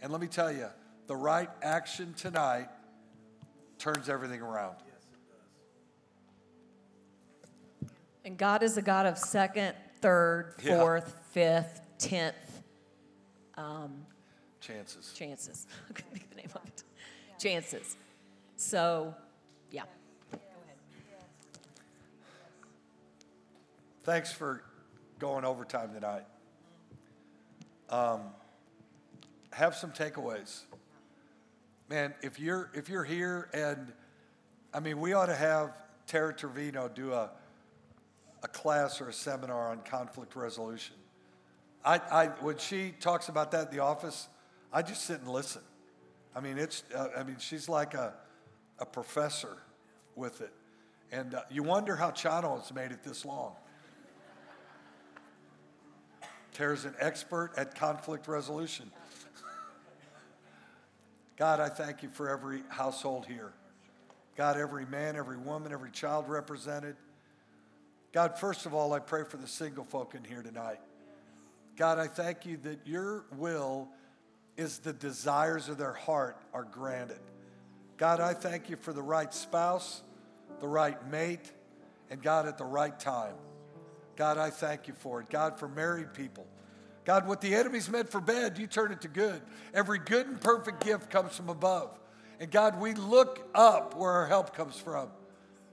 And 0.00 0.12
let 0.12 0.20
me 0.20 0.26
tell 0.26 0.52
you, 0.52 0.68
the 1.06 1.16
right 1.16 1.50
action 1.62 2.14
tonight 2.14 2.68
turns 3.78 4.08
everything 4.08 4.40
around. 4.40 4.76
And 8.24 8.36
God 8.36 8.62
is 8.62 8.76
a 8.76 8.82
God 8.82 9.06
of 9.06 9.18
second, 9.18 9.74
third, 10.00 10.54
Yeah. 10.62 10.78
fourth, 10.78 11.14
fifth, 11.30 11.80
tenth 11.98 12.34
Chances. 14.60 15.12
chances. 15.14 15.66
I 15.90 15.92
couldn't 15.92 16.12
think 16.12 16.24
of 16.24 16.30
the 16.30 16.36
name 16.36 16.50
of 16.54 16.66
it. 16.66 16.82
Chances. 17.38 17.96
So, 18.56 19.14
yeah. 19.70 19.84
Thanks 24.04 24.32
for 24.32 24.62
going 25.18 25.44
overtime 25.44 25.92
tonight. 25.92 26.24
Um, 27.90 28.20
have 29.52 29.74
some 29.74 29.92
takeaways. 29.92 30.62
Man, 31.88 32.14
if 32.22 32.38
you're 32.38 32.70
if 32.74 32.88
you're 32.88 33.04
here 33.04 33.48
and 33.52 33.92
I 34.74 34.80
mean 34.80 35.00
we 35.00 35.14
ought 35.14 35.26
to 35.26 35.34
have 35.34 35.76
Tara 36.06 36.34
Trevino 36.34 36.88
do 36.88 37.12
a 37.12 37.30
a 38.42 38.48
class 38.48 39.00
or 39.00 39.08
a 39.08 39.12
seminar 39.12 39.70
on 39.70 39.80
conflict 39.82 40.36
resolution. 40.36 40.96
I, 41.84 42.00
I 42.10 42.26
when 42.40 42.58
she 42.58 42.92
talks 43.00 43.28
about 43.28 43.50
that 43.52 43.70
in 43.70 43.76
the 43.76 43.82
office, 43.82 44.28
I 44.72 44.82
just 44.82 45.04
sit 45.04 45.20
and 45.20 45.28
listen. 45.28 45.62
I 46.34 46.40
mean 46.40 46.58
it's 46.58 46.82
uh, 46.94 47.08
I 47.16 47.22
mean 47.22 47.36
she's 47.38 47.68
like 47.68 47.94
a 47.94 48.14
a 48.78 48.86
professor 48.86 49.56
with 50.14 50.40
it. 50.40 50.52
And 51.10 51.34
uh, 51.34 51.42
you 51.50 51.62
wonder 51.62 51.96
how 51.96 52.10
Chano 52.10 52.60
has 52.60 52.72
made 52.72 52.92
it 52.92 53.02
this 53.02 53.24
long. 53.24 53.54
Tara's 56.52 56.84
an 56.84 56.94
expert 56.98 57.52
at 57.56 57.74
conflict 57.74 58.28
resolution. 58.28 58.90
God, 61.36 61.60
I 61.60 61.68
thank 61.68 62.02
you 62.02 62.08
for 62.08 62.28
every 62.28 62.64
household 62.68 63.26
here. 63.26 63.52
God, 64.36 64.56
every 64.56 64.84
man, 64.84 65.14
every 65.14 65.36
woman, 65.36 65.72
every 65.72 65.92
child 65.92 66.28
represented. 66.28 66.96
God, 68.12 68.38
first 68.38 68.66
of 68.66 68.74
all, 68.74 68.92
I 68.92 69.00
pray 69.00 69.24
for 69.24 69.36
the 69.36 69.46
single 69.46 69.84
folk 69.84 70.14
in 70.14 70.24
here 70.24 70.42
tonight. 70.42 70.80
God, 71.76 71.98
I 71.98 72.06
thank 72.08 72.46
you 72.46 72.56
that 72.58 72.86
your 72.86 73.24
will 73.36 73.88
is 74.56 74.78
the 74.78 74.92
desires 74.92 75.68
of 75.68 75.78
their 75.78 75.92
heart 75.92 76.36
are 76.52 76.64
granted. 76.64 77.20
God, 77.96 78.20
I 78.20 78.34
thank 78.34 78.70
you 78.70 78.76
for 78.76 78.92
the 78.92 79.02
right 79.02 79.32
spouse, 79.32 80.02
the 80.60 80.68
right 80.68 81.06
mate, 81.08 81.52
and 82.10 82.22
God, 82.22 82.46
at 82.46 82.58
the 82.58 82.64
right 82.64 82.98
time. 82.98 83.34
God, 84.16 84.38
I 84.38 84.50
thank 84.50 84.88
you 84.88 84.94
for 84.94 85.20
it. 85.20 85.30
God, 85.30 85.58
for 85.58 85.68
married 85.68 86.12
people. 86.14 86.46
God, 87.04 87.26
what 87.26 87.40
the 87.40 87.54
enemy's 87.54 87.88
meant 87.88 88.10
for 88.10 88.20
bad, 88.20 88.58
you 88.58 88.66
turn 88.66 88.90
it 88.90 89.00
to 89.02 89.08
good. 89.08 89.40
Every 89.72 89.98
good 89.98 90.26
and 90.26 90.40
perfect 90.40 90.84
gift 90.84 91.10
comes 91.10 91.36
from 91.36 91.48
above. 91.48 91.98
And 92.40 92.50
God, 92.50 92.80
we 92.80 92.94
look 92.94 93.48
up 93.54 93.96
where 93.96 94.10
our 94.10 94.26
help 94.26 94.54
comes 94.54 94.76
from. 94.78 95.08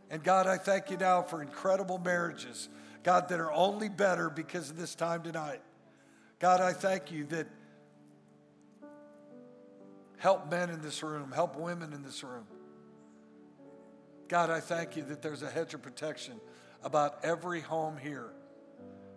And 0.10 0.24
God, 0.24 0.47
I 0.47 0.58
thank 0.58 0.89
you 0.89 0.97
now 0.97 1.22
for 1.22 1.41
incredible 1.41 1.97
marriages, 1.97 2.70
God, 3.03 3.30
that 3.30 3.39
are 3.39 3.51
only 3.51 3.89
better 3.89 4.30
because 4.30 4.70
of 4.70 4.78
this 4.78 4.95
time 4.95 5.24
tonight. 5.24 5.62
God, 6.39 6.62
I 6.62 6.74
thank 6.74 7.12
you 7.12 7.26
that 7.26 7.47
help 10.18 10.49
men 10.49 10.70
in 10.70 10.82
this 10.82 11.01
room, 11.03 11.32
help 11.32 11.56
women 11.56 11.93
in 11.93 12.03
this 12.03 12.24
room. 12.24 12.45
God, 14.28 14.49
I 14.49 14.60
thank 14.60 14.95
you 14.95 15.03
that 15.03 15.22
there's 15.22 15.43
a 15.43 15.49
hedge 15.49 15.74
of 15.74 15.82
protection 15.82 16.39
about 16.84 17.20
every 17.24 17.62
home 17.62 17.97
here. 17.97 18.32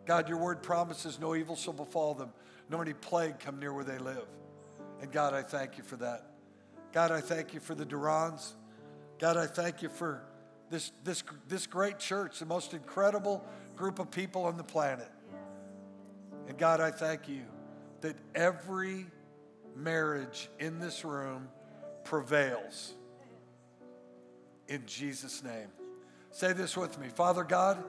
God, 0.06 0.28
your 0.28 0.38
word 0.38 0.62
promises 0.62 1.18
no 1.20 1.34
evil 1.34 1.56
shall 1.56 1.74
befall 1.74 2.14
them, 2.14 2.30
nor 2.70 2.82
any 2.82 2.94
plague 2.94 3.38
come 3.38 3.58
near 3.58 3.72
where 3.72 3.84
they 3.84 3.98
live. 3.98 4.26
And 5.00 5.12
God, 5.12 5.34
I 5.34 5.42
thank 5.42 5.76
you 5.78 5.84
for 5.84 5.96
that. 5.96 6.30
God, 6.92 7.10
I 7.10 7.20
thank 7.20 7.54
you 7.54 7.60
for 7.60 7.74
the 7.74 7.84
Durons. 7.84 8.54
God, 9.18 9.36
I 9.36 9.46
thank 9.46 9.82
you 9.82 9.88
for 9.88 10.22
this, 10.70 10.92
this, 11.04 11.22
this 11.48 11.66
great 11.66 11.98
church, 11.98 12.38
the 12.38 12.46
most 12.46 12.74
incredible 12.74 13.44
group 13.76 13.98
of 13.98 14.10
people 14.10 14.44
on 14.44 14.56
the 14.56 14.64
planet. 14.64 15.10
And 16.48 16.58
God, 16.58 16.80
I 16.80 16.90
thank 16.90 17.28
you 17.28 17.42
that 18.00 18.16
every 18.34 19.06
marriage 19.76 20.48
in 20.58 20.78
this 20.78 21.04
room 21.04 21.48
prevails. 22.04 22.94
In 24.66 24.84
Jesus' 24.86 25.42
name. 25.42 25.68
Say 26.30 26.52
this 26.52 26.76
with 26.76 26.98
me 26.98 27.08
Father 27.08 27.44
God, 27.44 27.82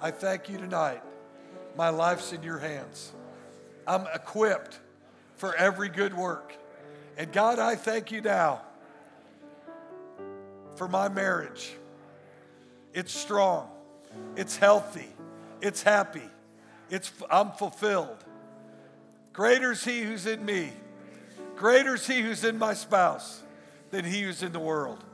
I 0.00 0.10
thank 0.10 0.48
you 0.48 0.58
tonight. 0.58 1.02
My 1.76 1.88
life's 1.90 2.32
in 2.32 2.42
your 2.42 2.58
hands. 2.58 3.12
I'm 3.86 4.06
equipped 4.14 4.80
for 5.36 5.54
every 5.56 5.88
good 5.88 6.14
work. 6.14 6.54
And 7.16 7.32
God, 7.32 7.58
I 7.58 7.76
thank 7.76 8.10
you 8.10 8.20
now 8.20 8.62
for 10.76 10.88
my 10.88 11.08
marriage. 11.08 11.72
It's 12.96 13.12
strong, 13.12 13.68
it's 14.36 14.56
healthy, 14.56 15.12
it's 15.60 15.82
happy, 15.82 16.30
it's, 16.88 17.12
I'm 17.30 17.52
fulfilled. 17.52 18.24
Greater 19.34 19.72
is 19.72 19.84
He 19.84 20.00
who's 20.00 20.24
in 20.24 20.42
me, 20.42 20.72
greater 21.56 21.96
is 21.96 22.06
He 22.06 22.22
who's 22.22 22.42
in 22.42 22.58
my 22.58 22.72
spouse 22.72 23.42
than 23.90 24.06
He 24.06 24.22
who's 24.22 24.42
in 24.42 24.52
the 24.52 24.58
world. 24.58 25.04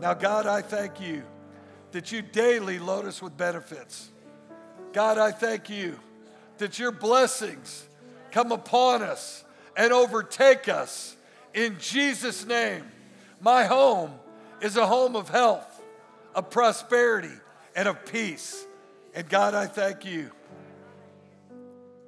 Now, 0.00 0.14
God, 0.14 0.46
I 0.46 0.62
thank 0.62 1.00
you 1.00 1.24
that 1.90 2.12
you 2.12 2.22
daily 2.22 2.78
load 2.78 3.04
us 3.04 3.20
with 3.20 3.36
benefits. 3.36 4.10
God, 4.92 5.18
I 5.18 5.32
thank 5.32 5.68
you 5.68 5.98
that 6.58 6.78
your 6.78 6.92
blessings 6.92 7.84
come 8.30 8.52
upon 8.52 9.02
us 9.02 9.42
and 9.76 9.92
overtake 9.92 10.68
us 10.68 11.16
in 11.52 11.78
Jesus' 11.80 12.46
name. 12.46 12.84
My 13.40 13.64
home 13.64 14.12
is 14.60 14.76
a 14.76 14.86
home 14.86 15.16
of 15.16 15.30
health, 15.30 15.73
of 16.34 16.50
prosperity, 16.50 17.34
and 17.76 17.88
of 17.88 18.04
peace. 18.04 18.66
And 19.14 19.28
God, 19.28 19.54
I 19.54 19.66
thank 19.66 20.04
you 20.04 20.30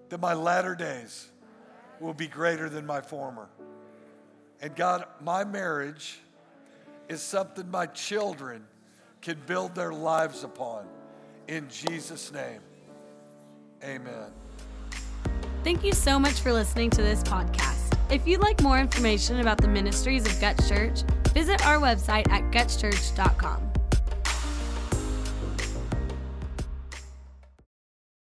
that 0.09 0.21
my 0.21 0.35
latter 0.35 0.75
days 0.75 1.29
will 2.01 2.15
be 2.15 2.27
greater 2.27 2.69
than 2.69 2.87
my 2.87 3.01
former. 3.01 3.49
And 4.61 4.75
God, 4.75 5.05
my 5.21 5.45
marriage 5.45 6.19
is 7.09 7.23
something 7.23 7.71
my 7.71 7.87
children 7.87 8.65
can 9.21 9.39
build 9.47 9.75
their 9.75 9.93
lives 9.93 10.45
upon. 10.45 10.87
In 11.49 11.69
Jesus' 11.69 12.33
name, 12.33 12.61
amen. 13.83 14.31
Thank 15.63 15.85
you 15.85 15.93
so 15.93 16.19
much 16.19 16.41
for 16.41 16.53
listening 16.53 16.91
to 16.91 17.03
this 17.03 17.23
podcast. 17.23 17.97
If 18.11 18.27
you'd 18.27 18.41
like 18.41 18.63
more 18.63 18.79
information 18.79 19.41
about 19.41 19.59
the 19.59 19.69
ministries 19.69 20.25
of 20.27 20.41
Guts 20.41 20.69
Church, 20.69 21.03
visit 21.35 21.65
our 21.67 21.79
website 21.79 22.29
at 22.31 22.43
gutschurch.com. 22.53 23.66